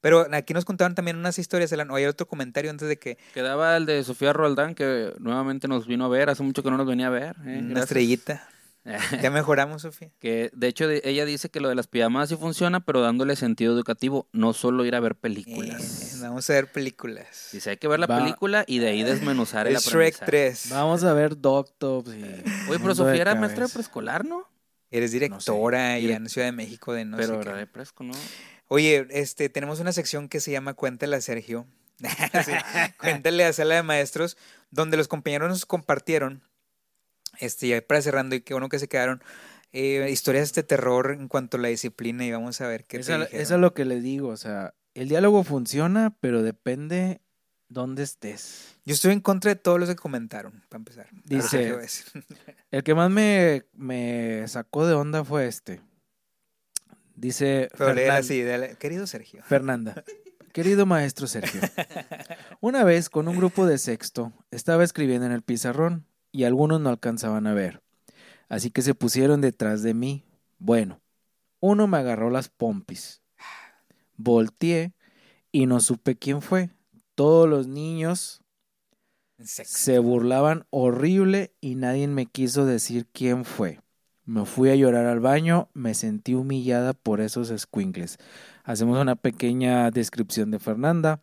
pero 0.00 0.26
aquí 0.32 0.52
nos 0.52 0.64
contaron 0.64 0.94
también 0.94 1.16
unas 1.16 1.38
historias, 1.38 1.70
Elan, 1.72 1.90
o 1.90 1.94
hay 1.94 2.06
otro 2.06 2.26
comentario 2.26 2.70
antes 2.70 2.88
de 2.88 2.98
que 2.98 3.16
Quedaba 3.32 3.76
el 3.76 3.86
de 3.86 4.02
Sofía 4.02 4.32
Roldán, 4.32 4.74
que 4.74 5.14
nuevamente 5.18 5.68
nos 5.68 5.86
vino 5.86 6.04
a 6.04 6.08
ver. 6.08 6.28
Hace 6.28 6.42
mucho 6.42 6.62
que 6.62 6.70
no 6.70 6.76
nos 6.76 6.86
venía 6.86 7.06
a 7.06 7.10
ver. 7.10 7.36
eh, 7.46 7.60
una 7.62 7.80
estrellita. 7.80 8.48
Ya 9.22 9.30
mejoramos, 9.30 9.82
Sofía. 9.82 10.10
Que 10.20 10.50
de 10.52 10.68
hecho 10.68 10.86
de- 10.88 11.02
ella 11.04 11.24
dice 11.24 11.48
que 11.48 11.60
lo 11.60 11.68
de 11.68 11.74
las 11.74 11.86
pijamas 11.86 12.28
sí 12.28 12.36
funciona, 12.36 12.80
pero 12.80 13.00
dándole 13.00 13.36
sentido 13.36 13.74
educativo, 13.74 14.28
no 14.32 14.52
solo 14.52 14.84
ir 14.84 14.94
a 14.94 15.00
ver 15.00 15.12
Eh, 15.12 15.20
películas. 15.20 16.18
vamos 16.22 16.48
a 16.48 16.52
ver 16.52 16.70
películas. 16.72 17.48
Dice, 17.52 17.70
hay 17.70 17.76
que 17.76 17.88
ver 17.88 17.98
la 18.00 18.06
Va. 18.06 18.18
película 18.18 18.64
y 18.66 18.78
de 18.78 18.88
ahí 18.88 19.02
desmenuzar 19.02 19.66
el 19.66 19.76
Es 19.76 19.84
Shrek 19.86 20.14
aprendizaje. 20.22 20.26
3. 20.26 20.68
Vamos 20.70 21.04
a 21.04 21.12
ver 21.12 21.40
Doctops 21.40 22.10
y... 22.14 22.22
Oye, 22.22 22.78
pero 22.78 22.88
de 22.88 22.94
Sofía 22.94 23.20
era 23.22 23.34
maestra 23.34 23.66
de 23.66 23.72
preescolar, 23.72 24.24
¿no? 24.24 24.48
Eres 24.90 25.10
directora 25.10 25.98
y 25.98 26.06
Direct- 26.06 26.16
en 26.16 26.28
Ciudad 26.28 26.46
de 26.46 26.52
México 26.52 26.92
de 26.92 27.04
no 27.04 27.16
pero 27.16 27.34
sé 27.34 27.40
era 27.40 27.52
qué. 27.54 27.58
de 27.58 27.66
presco, 27.66 28.04
¿no? 28.04 28.12
Oye, 28.68 29.06
este, 29.10 29.48
tenemos 29.48 29.80
una 29.80 29.92
sección 29.92 30.28
que 30.28 30.40
se 30.40 30.50
llama 30.52 30.74
Cuéntale 30.74 31.16
a 31.16 31.20
Sergio. 31.20 31.66
Sí, 32.44 32.52
Cuéntale 32.98 33.44
a 33.44 33.52
Sala 33.52 33.76
de 33.76 33.82
Maestros, 33.82 34.36
donde 34.70 34.96
los 34.96 35.08
compañeros 35.08 35.48
nos 35.48 35.66
compartieron, 35.66 36.42
este, 37.40 37.68
ya 37.68 37.80
para 37.82 38.02
cerrando 38.02 38.34
y 38.34 38.40
qué 38.40 38.54
bueno 38.54 38.68
que 38.68 38.78
se 38.78 38.88
quedaron, 38.88 39.22
eh, 39.72 40.08
historias 40.10 40.52
de 40.54 40.62
terror 40.62 41.10
en 41.12 41.28
cuanto 41.28 41.56
a 41.56 41.60
la 41.60 41.68
disciplina 41.68 42.24
y 42.24 42.32
vamos 42.32 42.60
a 42.60 42.68
ver 42.68 42.84
qué 42.84 42.98
Eso, 42.98 43.22
eso 43.22 43.54
es 43.54 43.60
lo 43.60 43.74
que 43.74 43.84
le 43.84 44.00
digo, 44.00 44.28
o 44.28 44.36
sea, 44.36 44.74
el 44.94 45.08
diálogo 45.08 45.44
funciona, 45.44 46.16
pero 46.20 46.42
depende 46.42 47.20
dónde 47.68 48.02
estés. 48.04 48.76
Yo 48.84 48.94
estoy 48.94 49.12
en 49.12 49.20
contra 49.20 49.50
de 49.50 49.56
todos 49.56 49.78
los 49.80 49.88
que 49.88 49.96
comentaron, 49.96 50.62
para 50.68 50.78
empezar. 50.78 51.08
Dice- 51.24 51.46
Así 51.46 51.56
que 51.58 51.70
voy 51.72 51.78
a 51.78 51.82
decir. 51.82 52.04
El 52.70 52.82
que 52.84 52.94
más 52.94 53.10
me, 53.10 53.64
me 53.74 54.46
sacó 54.48 54.86
de 54.86 54.94
onda 54.94 55.24
fue 55.24 55.46
este. 55.48 55.80
Dice 57.14 57.68
Pero 57.76 57.90
Fernan- 57.94 58.10
así, 58.18 58.42
dale, 58.42 58.76
querido 58.76 59.06
Sergio. 59.06 59.42
Fernanda. 59.44 60.04
Querido 60.52 60.86
maestro 60.86 61.26
Sergio, 61.26 61.60
una 62.60 62.82
vez 62.82 63.10
con 63.10 63.28
un 63.28 63.36
grupo 63.36 63.66
de 63.66 63.76
sexto 63.76 64.32
estaba 64.50 64.84
escribiendo 64.84 65.26
en 65.26 65.32
el 65.32 65.42
pizarrón 65.42 66.06
y 66.36 66.44
algunos 66.44 66.82
no 66.82 66.90
alcanzaban 66.90 67.46
a 67.46 67.54
ver. 67.54 67.82
Así 68.50 68.70
que 68.70 68.82
se 68.82 68.94
pusieron 68.94 69.40
detrás 69.40 69.82
de 69.82 69.94
mí. 69.94 70.22
Bueno, 70.58 71.00
uno 71.60 71.86
me 71.86 71.96
agarró 71.96 72.28
las 72.28 72.50
pompis. 72.50 73.22
Volteé 74.18 74.92
y 75.50 75.64
no 75.64 75.80
supe 75.80 76.16
quién 76.16 76.42
fue. 76.42 76.70
Todos 77.14 77.48
los 77.48 77.68
niños 77.68 78.42
se 79.38 79.98
burlaban 79.98 80.66
horrible 80.68 81.54
y 81.62 81.74
nadie 81.74 82.06
me 82.06 82.26
quiso 82.26 82.66
decir 82.66 83.06
quién 83.12 83.46
fue. 83.46 83.80
Me 84.26 84.44
fui 84.44 84.68
a 84.68 84.76
llorar 84.76 85.06
al 85.06 85.20
baño, 85.20 85.70
me 85.72 85.94
sentí 85.94 86.34
humillada 86.34 86.92
por 86.92 87.22
esos 87.22 87.48
squinkles. 87.56 88.18
Hacemos 88.62 89.00
una 89.00 89.16
pequeña 89.16 89.90
descripción 89.90 90.50
de 90.50 90.58
Fernanda. 90.58 91.22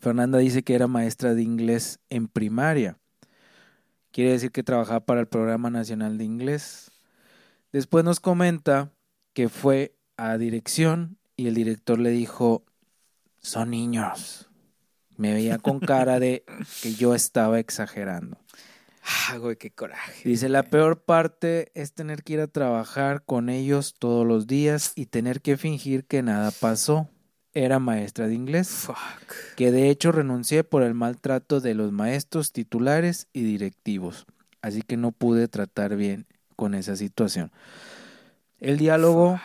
Fernanda 0.00 0.38
dice 0.38 0.62
que 0.62 0.74
era 0.74 0.86
maestra 0.86 1.34
de 1.34 1.42
inglés 1.42 1.98
en 2.08 2.26
primaria. 2.28 2.98
Quiere 4.14 4.30
decir 4.30 4.52
que 4.52 4.62
trabajaba 4.62 5.00
para 5.00 5.18
el 5.18 5.26
Programa 5.26 5.70
Nacional 5.70 6.18
de 6.18 6.24
Inglés. 6.24 6.92
Después 7.72 8.04
nos 8.04 8.20
comenta 8.20 8.92
que 9.32 9.48
fue 9.48 9.96
a 10.16 10.38
dirección 10.38 11.18
y 11.34 11.48
el 11.48 11.54
director 11.54 11.98
le 11.98 12.10
dijo, 12.10 12.64
son 13.40 13.70
niños. 13.70 14.48
Me 15.16 15.34
veía 15.34 15.58
con 15.58 15.80
cara 15.80 16.20
de 16.20 16.44
que 16.82 16.94
yo 16.94 17.16
estaba 17.16 17.58
exagerando. 17.58 18.38
Ah, 19.02 19.36
güey, 19.38 19.56
qué 19.56 19.72
coraje. 19.72 20.28
Dice, 20.28 20.48
la 20.48 20.62
peor 20.62 21.02
parte 21.02 21.72
es 21.74 21.92
tener 21.92 22.22
que 22.22 22.34
ir 22.34 22.40
a 22.40 22.46
trabajar 22.46 23.24
con 23.24 23.48
ellos 23.48 23.96
todos 23.98 24.24
los 24.24 24.46
días 24.46 24.92
y 24.94 25.06
tener 25.06 25.40
que 25.40 25.56
fingir 25.56 26.04
que 26.04 26.22
nada 26.22 26.52
pasó. 26.52 27.10
Era 27.54 27.78
maestra 27.78 28.26
de 28.26 28.34
inglés, 28.34 28.68
Fuck. 28.68 28.96
que 29.56 29.70
de 29.70 29.88
hecho 29.88 30.10
renuncié 30.10 30.64
por 30.64 30.82
el 30.82 30.94
maltrato 30.94 31.60
de 31.60 31.74
los 31.74 31.92
maestros 31.92 32.52
titulares 32.52 33.28
y 33.32 33.42
directivos. 33.42 34.26
Así 34.60 34.82
que 34.82 34.96
no 34.96 35.12
pude 35.12 35.46
tratar 35.46 35.94
bien 35.94 36.26
con 36.56 36.74
esa 36.74 36.96
situación. 36.96 37.52
El 38.58 38.78
diálogo 38.78 39.40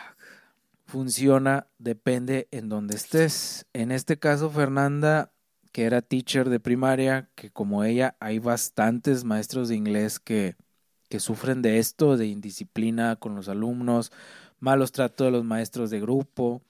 funciona, 0.86 1.66
depende 1.78 2.48
en 2.50 2.68
donde 2.68 2.96
estés. 2.96 3.66
En 3.72 3.92
este 3.92 4.18
caso, 4.18 4.50
Fernanda, 4.50 5.30
que 5.72 5.84
era 5.84 6.02
teacher 6.02 6.48
de 6.48 6.60
primaria, 6.60 7.28
que 7.34 7.50
como 7.50 7.84
ella 7.84 8.16
hay 8.18 8.38
bastantes 8.38 9.24
maestros 9.24 9.68
de 9.68 9.76
inglés 9.76 10.18
que, 10.18 10.56
que 11.08 11.20
sufren 11.20 11.62
de 11.62 11.78
esto, 11.78 12.16
de 12.16 12.26
indisciplina 12.26 13.16
con 13.16 13.36
los 13.36 13.48
alumnos, 13.48 14.10
malos 14.58 14.90
tratos 14.90 15.26
de 15.26 15.30
los 15.30 15.44
maestros 15.44 15.90
de 15.90 16.00
grupo. 16.00 16.62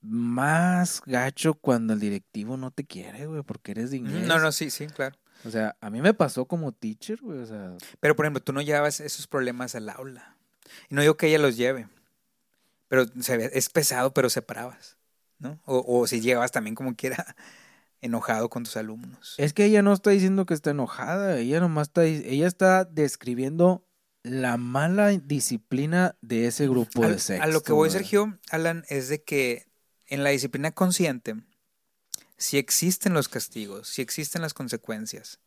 Más 0.00 1.02
gacho 1.04 1.54
cuando 1.54 1.92
el 1.92 2.00
directivo 2.00 2.56
no 2.56 2.70
te 2.70 2.86
quiere, 2.86 3.26
güey, 3.26 3.42
porque 3.42 3.72
eres 3.72 3.90
de 3.90 3.98
inglés. 3.98 4.26
No, 4.26 4.38
no, 4.38 4.52
sí, 4.52 4.70
sí, 4.70 4.86
claro. 4.86 5.16
O 5.44 5.50
sea, 5.50 5.76
a 5.80 5.90
mí 5.90 6.00
me 6.00 6.14
pasó 6.14 6.46
como 6.46 6.72
teacher, 6.72 7.18
güey, 7.20 7.38
o 7.38 7.46
sea, 7.46 7.76
Pero, 8.00 8.16
por 8.16 8.24
ejemplo, 8.24 8.42
tú 8.42 8.52
no 8.52 8.60
llevas 8.60 9.00
esos 9.00 9.26
problemas 9.26 9.74
al 9.74 9.88
aula. 9.88 10.36
Y 10.88 10.94
no 10.94 11.00
digo 11.00 11.16
que 11.16 11.28
ella 11.28 11.38
los 11.38 11.56
lleve. 11.56 11.88
Pero 12.88 13.04
es 13.52 13.68
pesado, 13.68 14.14
pero 14.14 14.30
separabas. 14.30 14.96
¿No? 15.38 15.60
O, 15.64 16.00
o 16.00 16.06
si 16.06 16.20
llegabas 16.20 16.50
también 16.50 16.74
como 16.74 16.96
quiera 16.96 17.36
enojado 18.00 18.50
con 18.50 18.64
tus 18.64 18.76
alumnos. 18.76 19.34
Es 19.38 19.52
que 19.52 19.64
ella 19.64 19.82
no 19.82 19.92
está 19.92 20.10
diciendo 20.10 20.46
que 20.46 20.54
está 20.54 20.70
enojada, 20.70 21.38
ella 21.38 21.60
nomás 21.60 21.88
está, 21.88 22.04
ella 22.04 22.46
está 22.46 22.84
describiendo 22.84 23.84
la 24.22 24.56
mala 24.56 25.10
disciplina 25.10 26.16
de 26.20 26.46
ese 26.46 26.68
grupo 26.68 27.06
de 27.06 27.18
sexto. 27.18 27.44
a 27.44 27.46
lo 27.46 27.62
que 27.62 27.72
voy. 27.72 27.90
Sergio, 27.90 28.38
Alan, 28.50 28.84
es 28.88 29.08
de 29.08 29.22
que 29.22 29.67
en 30.08 30.24
la 30.24 30.30
disciplina 30.30 30.72
consciente 30.72 31.36
sí 32.36 32.56
existen 32.56 33.12
los 33.12 33.28
castigos, 33.28 33.88
sí 33.88 34.02
existen 34.02 34.42
las 34.42 34.54
consecuencias. 34.54 35.38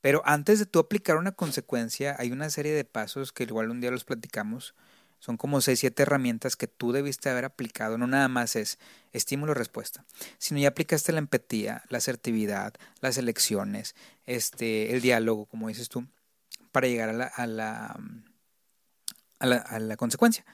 Pero 0.00 0.22
antes 0.24 0.58
de 0.58 0.66
tú 0.66 0.78
aplicar 0.78 1.16
una 1.16 1.32
consecuencia, 1.32 2.16
hay 2.18 2.32
una 2.32 2.48
serie 2.50 2.72
de 2.72 2.84
pasos 2.84 3.32
que 3.32 3.44
igual 3.44 3.70
un 3.70 3.80
día 3.80 3.90
los 3.90 4.04
platicamos. 4.04 4.74
Son 5.18 5.36
como 5.36 5.60
seis, 5.60 5.80
siete 5.80 6.04
herramientas 6.04 6.56
que 6.56 6.66
tú 6.66 6.92
debiste 6.92 7.28
haber 7.28 7.44
aplicado. 7.44 7.98
No 7.98 8.06
nada 8.06 8.28
más 8.28 8.56
es 8.56 8.78
estímulo-respuesta, 9.12 10.06
sino 10.38 10.60
ya 10.60 10.68
aplicaste 10.68 11.12
la 11.12 11.18
empatía, 11.18 11.84
la 11.90 11.98
asertividad, 11.98 12.72
las 13.00 13.18
elecciones, 13.18 13.94
este, 14.24 14.94
el 14.94 15.02
diálogo, 15.02 15.44
como 15.44 15.68
dices 15.68 15.90
tú, 15.90 16.06
para 16.72 16.88
llegar 16.88 17.10
a 17.10 17.12
la, 17.12 17.26
a 17.26 17.46
la, 17.46 17.96
a 19.40 19.78
la 19.78 19.96
consecuencia. 19.98 20.46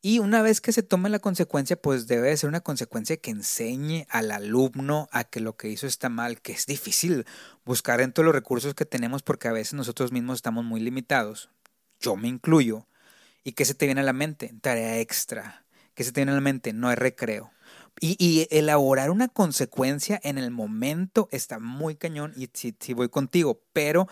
Y 0.00 0.20
una 0.20 0.42
vez 0.42 0.60
que 0.60 0.72
se 0.72 0.84
tome 0.84 1.08
la 1.08 1.18
consecuencia, 1.18 1.80
pues 1.80 2.06
debe 2.06 2.28
de 2.28 2.36
ser 2.36 2.48
una 2.48 2.60
consecuencia 2.60 3.16
que 3.16 3.32
enseñe 3.32 4.06
al 4.08 4.30
alumno 4.30 5.08
a 5.10 5.24
que 5.24 5.40
lo 5.40 5.56
que 5.56 5.68
hizo 5.68 5.88
está 5.88 6.08
mal, 6.08 6.40
que 6.40 6.52
es 6.52 6.66
difícil 6.66 7.26
buscar 7.64 7.98
dentro 7.98 8.22
de 8.22 8.26
los 8.26 8.34
recursos 8.34 8.74
que 8.74 8.84
tenemos 8.84 9.22
porque 9.22 9.48
a 9.48 9.52
veces 9.52 9.74
nosotros 9.74 10.12
mismos 10.12 10.36
estamos 10.36 10.64
muy 10.64 10.80
limitados. 10.80 11.50
Yo 11.98 12.14
me 12.14 12.28
incluyo. 12.28 12.86
¿Y 13.42 13.52
qué 13.52 13.64
se 13.64 13.74
te 13.74 13.86
viene 13.86 14.02
a 14.02 14.04
la 14.04 14.12
mente? 14.12 14.54
Tarea 14.60 15.00
extra. 15.00 15.64
¿Qué 15.94 16.04
se 16.04 16.12
te 16.12 16.20
viene 16.20 16.30
a 16.32 16.36
la 16.36 16.40
mente? 16.42 16.72
No 16.72 16.88
hay 16.88 16.96
recreo. 16.96 17.50
Y, 18.00 18.46
elaborar 18.50 19.10
una 19.10 19.26
consecuencia 19.26 20.20
en 20.22 20.38
el 20.38 20.52
momento 20.52 21.28
está 21.32 21.58
muy 21.58 21.96
cañón 21.96 22.32
y 22.36 22.48
sí, 22.52 22.76
sí 22.78 22.92
voy 22.94 23.08
contigo, 23.08 23.60
pero 23.72 24.06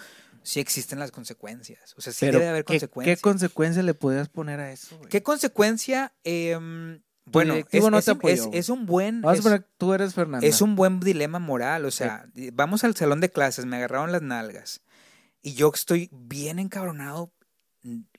sí 0.46 0.60
existen 0.60 0.98
las 1.00 1.10
consecuencias. 1.10 1.94
O 1.96 2.00
sea, 2.00 2.12
sí 2.12 2.24
Pero, 2.26 2.38
debe 2.38 2.50
haber 2.50 2.64
¿qué, 2.64 2.74
consecuencias. 2.74 3.18
¿qué 3.18 3.20
consecuencia 3.22 3.82
le 3.82 3.94
podrías 3.94 4.28
poner 4.28 4.60
a 4.60 4.70
eso? 4.70 4.96
güey? 4.96 5.08
¿Qué 5.10 5.22
consecuencia? 5.22 6.14
Em, 6.22 7.02
bueno, 7.24 7.54
es, 7.54 7.56
directivo 7.66 7.90
no 7.90 7.98
es- 7.98 8.06
es- 8.08 8.48
es 8.52 8.68
un 8.68 8.86
buen 8.86 9.22
Vamos 9.22 9.34
a 9.34 9.38
es, 9.38 9.42
poner 9.42 9.60
que 9.64 9.70
tú 9.76 9.92
eres 9.92 10.14
Fernanda. 10.14 10.46
es 10.46 10.60
un 10.60 10.76
buen 10.76 11.00
dilema 11.00 11.40
moral. 11.40 11.84
O 11.84 11.90
sea, 11.90 12.26
vamos 12.52 12.84
al 12.84 12.94
salón 12.94 13.20
de 13.20 13.30
clases, 13.30 13.66
me 13.66 13.76
agarraron 13.76 14.12
las 14.12 14.22
nalgas 14.22 14.82
y 15.42 15.54
yo 15.54 15.72
estoy 15.74 16.08
bien 16.12 16.58
encabronado 16.60 17.32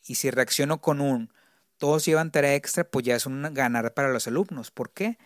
y 0.03 0.15
si 0.15 0.29
reacciono 0.29 0.81
con 0.81 0.99
un 1.01 1.31
todos 1.77 2.03
llevan 2.05 2.31
tarea 2.31 2.55
extra, 2.55 2.83
pues 2.89 3.05
ya 3.05 3.15
es 3.15 3.25
un 3.25 3.53
ganar 3.53 3.93
para 3.93 4.09
los 4.11 4.27
alumnos. 4.27 4.71
¿Por 4.71 4.91
qué? 4.91 5.17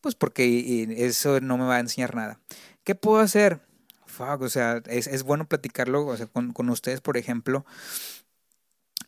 Pues 0.00 0.14
porque 0.14 0.86
eso 1.06 1.40
no 1.40 1.56
me 1.56 1.64
va 1.64 1.76
a 1.76 1.80
enseñar 1.80 2.14
nada. 2.14 2.40
¿Qué 2.84 2.94
puedo 2.94 3.20
hacer? 3.20 3.60
Fuck, 4.14 4.42
o 4.42 4.48
sea, 4.48 4.80
es, 4.86 5.06
es 5.06 5.24
bueno 5.24 5.48
platicarlo 5.48 6.06
o 6.06 6.16
sea, 6.16 6.26
con, 6.26 6.52
con 6.52 6.70
ustedes, 6.70 7.00
por 7.00 7.16
ejemplo. 7.16 7.66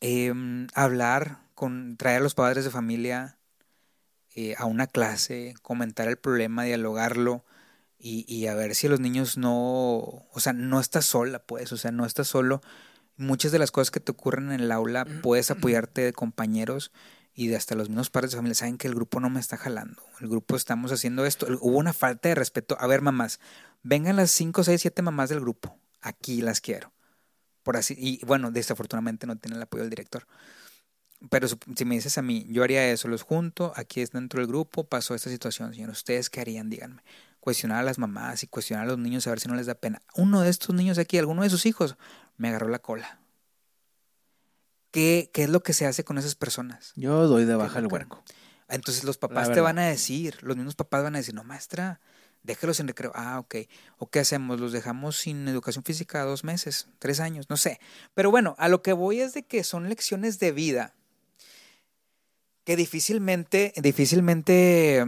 Em, 0.01 0.67
hablar, 0.75 1.39
con, 1.55 1.97
traer 1.97 2.19
a 2.19 2.21
los 2.21 2.35
padres 2.35 2.65
de 2.65 2.71
familia 2.71 3.39
eh, 4.35 4.55
a 4.59 4.67
una 4.67 4.87
clase, 4.87 5.55
comentar 5.63 6.09
el 6.09 6.19
problema, 6.19 6.65
dialogarlo 6.65 7.45
y, 7.99 8.27
y 8.29 8.49
a 8.49 8.55
ver 8.55 8.75
si 8.75 8.89
los 8.89 9.01
niños 9.01 9.39
no, 9.39 10.27
o 10.31 10.41
sea, 10.41 10.53
no 10.53 10.81
estás 10.81 11.07
sola, 11.07 11.39
pues, 11.39 11.73
o 11.73 11.77
sea, 11.77 11.93
no 11.93 12.05
estás 12.05 12.29
solo. 12.29 12.61
Muchas 13.17 13.53
de 13.53 13.59
las 13.59 13.71
cosas 13.71 13.91
que 13.91 14.01
te 14.01 14.13
ocurren 14.13 14.53
en 14.53 14.61
el 14.61 14.73
aula 14.73 15.07
puedes 15.23 15.51
apoyarte 15.51 16.03
de 16.03 16.13
compañeros 16.13 16.93
y 17.35 17.49
de 17.49 17.57
hasta 17.57 17.75
los 17.75 17.89
mismos 17.89 18.11
padres 18.11 18.33
de 18.33 18.39
familia 18.39 18.55
saben 18.55 18.79
que 18.79 18.89
el 18.89 18.95
grupo 18.95 19.21
no 19.21 19.31
me 19.31 19.41
está 19.41 19.57
jalando, 19.57 20.03
el 20.21 20.29
grupo 20.29 20.57
estamos 20.57 20.91
haciendo 20.91 21.27
esto, 21.27 21.47
hubo 21.61 21.79
una 21.79 21.93
falta 21.93 22.31
de 22.31 22.35
respeto. 22.35 22.77
A 22.81 22.87
ver, 22.87 23.03
mamás, 23.03 23.41
vengan 23.87 24.17
las 24.17 24.33
5, 24.33 24.65
6, 24.65 24.81
7 24.81 25.03
mamás 25.03 25.29
del 25.29 25.41
grupo, 25.41 25.79
aquí 26.01 26.43
las 26.43 26.61
quiero. 26.61 26.93
Por 27.63 27.77
así, 27.77 27.95
y 27.97 28.25
bueno, 28.25 28.51
desafortunadamente 28.51 29.27
no 29.27 29.37
tienen 29.37 29.57
el 29.57 29.63
apoyo 29.63 29.83
del 29.83 29.91
director. 29.91 30.27
Pero 31.31 31.49
si 31.49 31.85
me 31.85 31.95
dices 31.95 32.19
a 32.19 32.23
mí, 32.23 32.47
yo 32.49 32.63
haría 32.63 32.91
eso, 32.91 33.09
los 33.09 33.23
junto, 33.23 33.73
aquí 33.77 34.01
es 34.01 34.11
dentro 34.11 34.41
del 34.41 34.49
grupo, 34.49 34.85
pasó 34.85 35.15
esta 35.15 35.31
situación, 35.31 35.73
señor. 35.73 35.91
¿Ustedes 35.91 36.29
qué 36.31 36.41
harían? 36.41 36.69
Díganme. 36.69 37.03
Cuestionar 37.41 37.79
a 37.79 37.83
las 37.83 37.99
mamás 37.99 38.43
y 38.43 38.49
cuestionar 38.49 38.87
a 38.87 38.89
los 38.89 38.99
niños 38.99 39.27
a 39.27 39.31
ver 39.31 39.41
si 39.41 39.49
no 39.49 39.55
les 39.55 39.67
da 39.67 39.75
pena. 39.75 40.03
Uno 40.15 40.43
de 40.43 40.51
estos 40.51 40.75
niños 40.75 40.99
aquí, 40.99 41.17
alguno 41.17 41.43
de 41.43 41.51
sus 41.51 41.65
hijos, 41.65 41.97
me 42.37 42.49
agarró 42.49 42.69
la 42.69 42.81
cola. 42.81 43.21
¿Qué, 44.91 45.31
qué 45.33 45.45
es 45.45 45.51
lo 45.51 45.63
que 45.63 45.73
se 45.73 45.87
hace 45.87 46.05
con 46.05 46.19
esas 46.19 46.35
personas? 46.35 46.93
Yo 46.97 47.29
doy 47.29 47.45
de 47.45 47.55
baja 47.55 47.79
el 47.79 47.87
huerco. 47.87 48.23
Entonces 48.69 49.05
los 49.05 49.17
papás 49.17 49.53
te 49.53 49.61
van 49.61 49.79
a 49.79 49.87
decir, 49.87 50.39
los 50.43 50.57
mismos 50.57 50.75
papás 50.75 51.05
van 51.05 51.15
a 51.15 51.19
decir, 51.19 51.35
no, 51.35 51.45
maestra, 51.45 52.01
déjelos 52.47 52.81
en 52.81 52.89
recreo. 52.89 53.13
Ah, 53.15 53.39
ok. 53.39 53.57
¿O 53.99 54.09
qué 54.09 54.21
hacemos? 54.21 54.61
¿Los 54.61 54.73
dejamos 54.73 55.17
sin 55.17 55.47
educación 55.49 55.85
física 55.85 56.23
dos 56.23 56.45
meses, 56.45 56.89
tres 56.99 57.21
años? 57.21 57.51
No 57.51 57.57
sé. 57.57 57.81
Pero 58.15 58.31
bueno, 58.31 58.55
a 58.59 58.69
lo 58.69 58.83
que 58.83 58.93
voy 58.93 59.21
es 59.21 59.35
de 59.35 59.43
que 59.43 59.65
son 59.65 59.89
lecciones 59.89 60.39
de 60.39 60.53
vida 60.53 60.95
que 62.65 62.75
difícilmente, 62.75 63.73
difícilmente, 63.77 65.07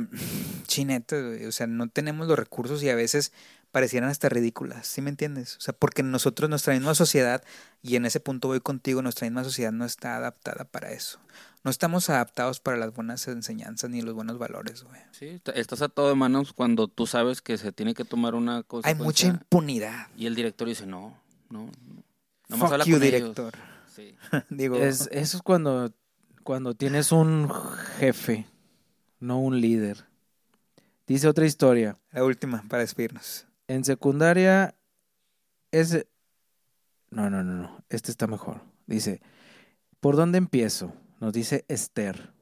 chinete, 0.68 1.20
güey, 1.20 1.44
o 1.46 1.50
sea, 1.50 1.66
no 1.66 1.88
tenemos 1.88 2.28
los 2.28 2.38
recursos 2.38 2.84
y 2.84 2.88
a 2.88 2.94
veces 2.94 3.32
parecieran 3.72 4.10
hasta 4.10 4.28
ridículas, 4.28 4.86
¿sí 4.86 5.02
me 5.02 5.10
entiendes? 5.10 5.56
O 5.56 5.60
sea, 5.60 5.74
porque 5.74 6.04
nosotros, 6.04 6.48
nuestra 6.48 6.74
misma 6.74 6.94
sociedad, 6.94 7.42
y 7.82 7.96
en 7.96 8.06
ese 8.06 8.20
punto 8.20 8.46
voy 8.46 8.60
contigo, 8.60 9.02
nuestra 9.02 9.26
misma 9.26 9.42
sociedad 9.42 9.72
no 9.72 9.84
está 9.84 10.16
adaptada 10.16 10.66
para 10.66 10.92
eso. 10.92 11.18
No 11.64 11.70
estamos 11.70 12.08
adaptados 12.08 12.60
para 12.60 12.76
las 12.76 12.94
buenas 12.94 13.26
enseñanzas 13.28 13.90
ni 13.90 14.00
los 14.00 14.14
buenos 14.14 14.38
valores, 14.38 14.84
güey. 14.84 15.00
Sí, 15.10 15.40
estás 15.54 15.82
a 15.82 15.88
todo 15.88 16.08
de 16.08 16.14
manos 16.14 16.52
cuando 16.52 16.88
tú 16.88 17.06
sabes 17.06 17.42
que 17.42 17.58
se 17.58 17.72
tiene 17.72 17.94
que 17.94 18.04
tomar 18.04 18.34
una 18.34 18.62
cosa. 18.62 18.88
Hay 18.88 18.94
mucha 18.94 19.26
impunidad. 19.26 20.06
Y 20.16 20.26
el 20.26 20.34
director 20.34 20.68
dice, 20.68 20.86
no, 20.86 21.18
no, 21.50 21.64
no. 21.66 22.02
Nomás 22.48 22.66
Fuck 22.70 22.72
habla 22.72 22.84
you, 22.84 22.94
con 22.96 23.02
ellos". 23.02 23.20
director. 23.20 23.54
Sí. 23.94 24.14
Digo, 24.50 24.76
Es, 24.76 25.08
eso 25.12 25.36
es 25.36 25.42
cuando, 25.42 25.92
cuando 26.44 26.74
tienes 26.74 27.12
un 27.12 27.50
jefe, 27.98 28.46
no 29.20 29.40
un 29.40 29.60
líder. 29.60 30.06
Dice 31.06 31.26
otra 31.26 31.46
historia. 31.46 31.98
la 32.12 32.22
última 32.24 32.62
para 32.68 32.82
despedirnos. 32.82 33.46
En 33.66 33.84
secundaria, 33.84 34.74
ese... 35.72 36.08
No, 37.10 37.28
no, 37.30 37.42
no, 37.42 37.54
no. 37.54 37.84
Este 37.88 38.10
está 38.10 38.26
mejor. 38.26 38.60
Dice, 38.86 39.20
¿por 40.00 40.16
dónde 40.16 40.38
empiezo? 40.38 40.92
Nos 41.20 41.32
dice 41.32 41.64
Esther. 41.68 42.32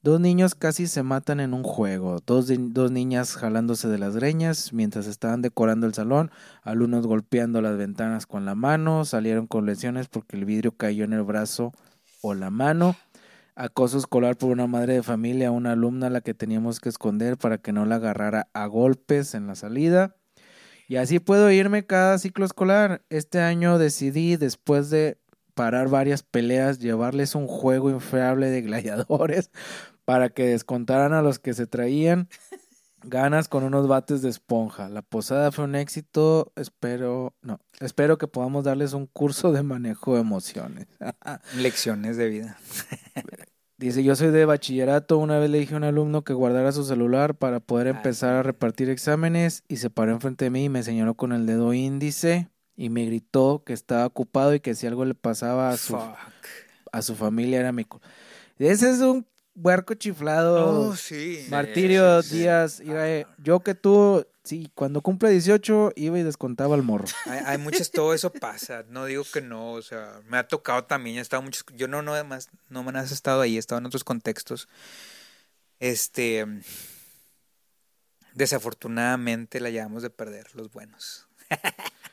Dos 0.00 0.20
niños 0.20 0.54
casi 0.54 0.86
se 0.86 1.02
matan 1.02 1.40
en 1.40 1.54
un 1.54 1.64
juego. 1.64 2.18
Dos, 2.24 2.48
dos 2.48 2.90
niñas 2.90 3.34
jalándose 3.34 3.88
de 3.88 3.98
las 3.98 4.14
greñas 4.14 4.72
mientras 4.72 5.06
estaban 5.06 5.42
decorando 5.42 5.86
el 5.86 5.94
salón. 5.94 6.30
Alumnos 6.62 7.06
golpeando 7.06 7.60
las 7.60 7.76
ventanas 7.76 8.26
con 8.26 8.44
la 8.44 8.54
mano. 8.54 9.04
Salieron 9.04 9.46
con 9.46 9.66
lesiones 9.66 10.08
porque 10.08 10.36
el 10.36 10.44
vidrio 10.44 10.76
cayó 10.76 11.04
en 11.04 11.14
el 11.14 11.22
brazo 11.22 11.72
o 12.22 12.34
la 12.34 12.50
mano. 12.50 12.94
Acoso 13.56 13.98
escolar 13.98 14.36
por 14.36 14.50
una 14.50 14.66
madre 14.66 14.94
de 14.94 15.02
familia 15.02 15.50
una 15.50 15.72
alumna 15.72 16.08
a 16.08 16.10
la 16.10 16.20
que 16.20 16.34
teníamos 16.34 16.80
que 16.80 16.90
esconder 16.90 17.36
para 17.36 17.58
que 17.58 17.72
no 17.72 17.84
la 17.84 17.96
agarrara 17.96 18.48
a 18.52 18.66
golpes 18.66 19.34
en 19.34 19.46
la 19.46 19.54
salida. 19.54 20.16
Y 20.86 20.96
así 20.96 21.18
puedo 21.18 21.50
irme 21.50 21.86
cada 21.86 22.18
ciclo 22.18 22.44
escolar. 22.44 23.02
Este 23.08 23.40
año 23.40 23.78
decidí, 23.78 24.36
después 24.36 24.90
de 24.90 25.18
parar 25.54 25.88
varias 25.88 26.22
peleas, 26.22 26.78
llevarles 26.78 27.34
un 27.34 27.46
juego 27.46 27.90
inflable 27.90 28.50
de 28.50 28.62
gladiadores 28.62 29.50
para 30.04 30.28
que 30.28 30.46
descontaran 30.46 31.12
a 31.12 31.22
los 31.22 31.38
que 31.38 31.54
se 31.54 31.66
traían 31.66 32.28
ganas 33.04 33.48
con 33.48 33.64
unos 33.64 33.86
bates 33.86 34.22
de 34.22 34.30
esponja. 34.30 34.88
La 34.88 35.02
posada 35.02 35.52
fue 35.52 35.64
un 35.64 35.74
éxito. 35.74 36.52
Espero, 36.56 37.34
no, 37.42 37.60
espero 37.80 38.18
que 38.18 38.26
podamos 38.26 38.64
darles 38.64 38.92
un 38.92 39.06
curso 39.06 39.52
de 39.52 39.62
manejo 39.62 40.14
de 40.14 40.20
emociones. 40.20 40.86
Lecciones 41.56 42.16
de 42.16 42.28
vida. 42.28 42.58
Dice, 43.76 44.04
yo 44.04 44.14
soy 44.14 44.30
de 44.30 44.44
bachillerato, 44.44 45.18
una 45.18 45.38
vez 45.38 45.50
le 45.50 45.58
dije 45.58 45.74
a 45.74 45.78
un 45.78 45.84
alumno 45.84 46.22
que 46.22 46.32
guardara 46.32 46.70
su 46.70 46.84
celular 46.84 47.34
para 47.34 47.58
poder 47.60 47.88
Ah, 47.88 47.90
empezar 47.90 48.34
a 48.34 48.42
repartir 48.42 48.88
exámenes 48.88 49.64
y 49.68 49.78
se 49.78 49.90
paró 49.90 50.12
enfrente 50.12 50.44
de 50.44 50.50
mí 50.50 50.64
y 50.64 50.68
me 50.68 50.82
señaló 50.84 51.14
con 51.14 51.32
el 51.32 51.44
dedo 51.44 51.74
índice 51.74 52.48
y 52.76 52.88
me 52.90 53.04
gritó 53.06 53.62
que 53.64 53.72
estaba 53.72 54.06
ocupado 54.06 54.54
y 54.54 54.60
que 54.60 54.74
si 54.74 54.86
algo 54.86 55.04
le 55.04 55.14
pasaba 55.14 55.70
a 55.70 55.76
su, 55.76 55.94
Fuck. 55.96 56.16
a 56.92 57.02
su 57.02 57.14
familia 57.14 57.60
era 57.60 57.72
mi... 57.72 57.84
cu- 57.84 58.00
Ese 58.58 58.90
es 58.90 58.98
un 59.00 59.26
huerco 59.54 59.94
chiflado. 59.94 60.88
Oh, 60.90 60.96
sí. 60.96 61.46
Martirio 61.50 62.22
sí, 62.22 62.28
sí. 62.28 62.38
Díaz, 62.38 62.80
eh, 62.84 63.26
yo 63.38 63.60
que 63.60 63.74
tú, 63.76 64.26
sí, 64.42 64.70
cuando 64.74 65.00
cumple 65.02 65.30
18 65.30 65.92
iba 65.94 66.18
y 66.18 66.22
descontaba 66.24 66.74
al 66.74 66.82
morro. 66.82 67.06
Hay, 67.26 67.40
hay 67.46 67.58
muchas, 67.58 67.90
todo 67.92 68.12
eso 68.14 68.32
pasa. 68.32 68.84
No 68.88 69.04
digo 69.06 69.22
que 69.32 69.40
no, 69.40 69.72
o 69.72 69.82
sea, 69.82 70.20
me 70.28 70.36
ha 70.38 70.48
tocado 70.48 70.84
también. 70.84 71.18
He 71.18 71.20
estado 71.20 71.42
muchos, 71.42 71.64
yo 71.76 71.86
no, 71.86 72.02
no, 72.02 72.14
además, 72.14 72.48
no 72.70 72.82
me 72.82 72.98
has 72.98 73.12
estado 73.12 73.40
ahí, 73.42 73.54
he 73.56 73.60
estado 73.60 73.78
en 73.78 73.86
otros 73.86 74.02
contextos. 74.02 74.68
Este, 75.78 76.44
desafortunadamente 78.34 79.60
la 79.60 79.70
llevamos 79.70 80.02
de 80.02 80.10
perder, 80.10 80.46
los 80.54 80.72
buenos. 80.72 81.28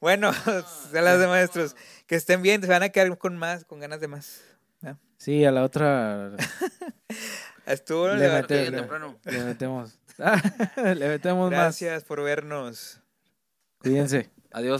Bueno, 0.00 0.30
a 0.30 1.00
las 1.00 1.18
de 1.20 1.26
maestros, 1.26 1.76
que 2.06 2.14
estén 2.16 2.42
bien, 2.42 2.62
se 2.62 2.68
van 2.68 2.82
a 2.82 2.88
quedar 2.90 3.16
con 3.18 3.36
más, 3.36 3.64
con 3.64 3.80
ganas 3.80 4.00
de 4.00 4.08
más. 4.08 4.40
¿ya? 4.80 4.96
Sí, 5.16 5.44
a 5.44 5.50
la 5.50 5.64
otra 5.64 6.32
Estuvo 7.66 8.08
Le 8.08 8.16
le- 8.16 8.30
mete- 8.42 8.70
le 8.70 9.44
metemos. 9.44 9.98
le 10.76 11.08
metemos 11.08 11.50
más. 11.50 11.58
Gracias 11.60 12.04
por 12.04 12.22
vernos. 12.22 13.00
Cuídense. 13.78 14.30
Adiós. 14.52 14.76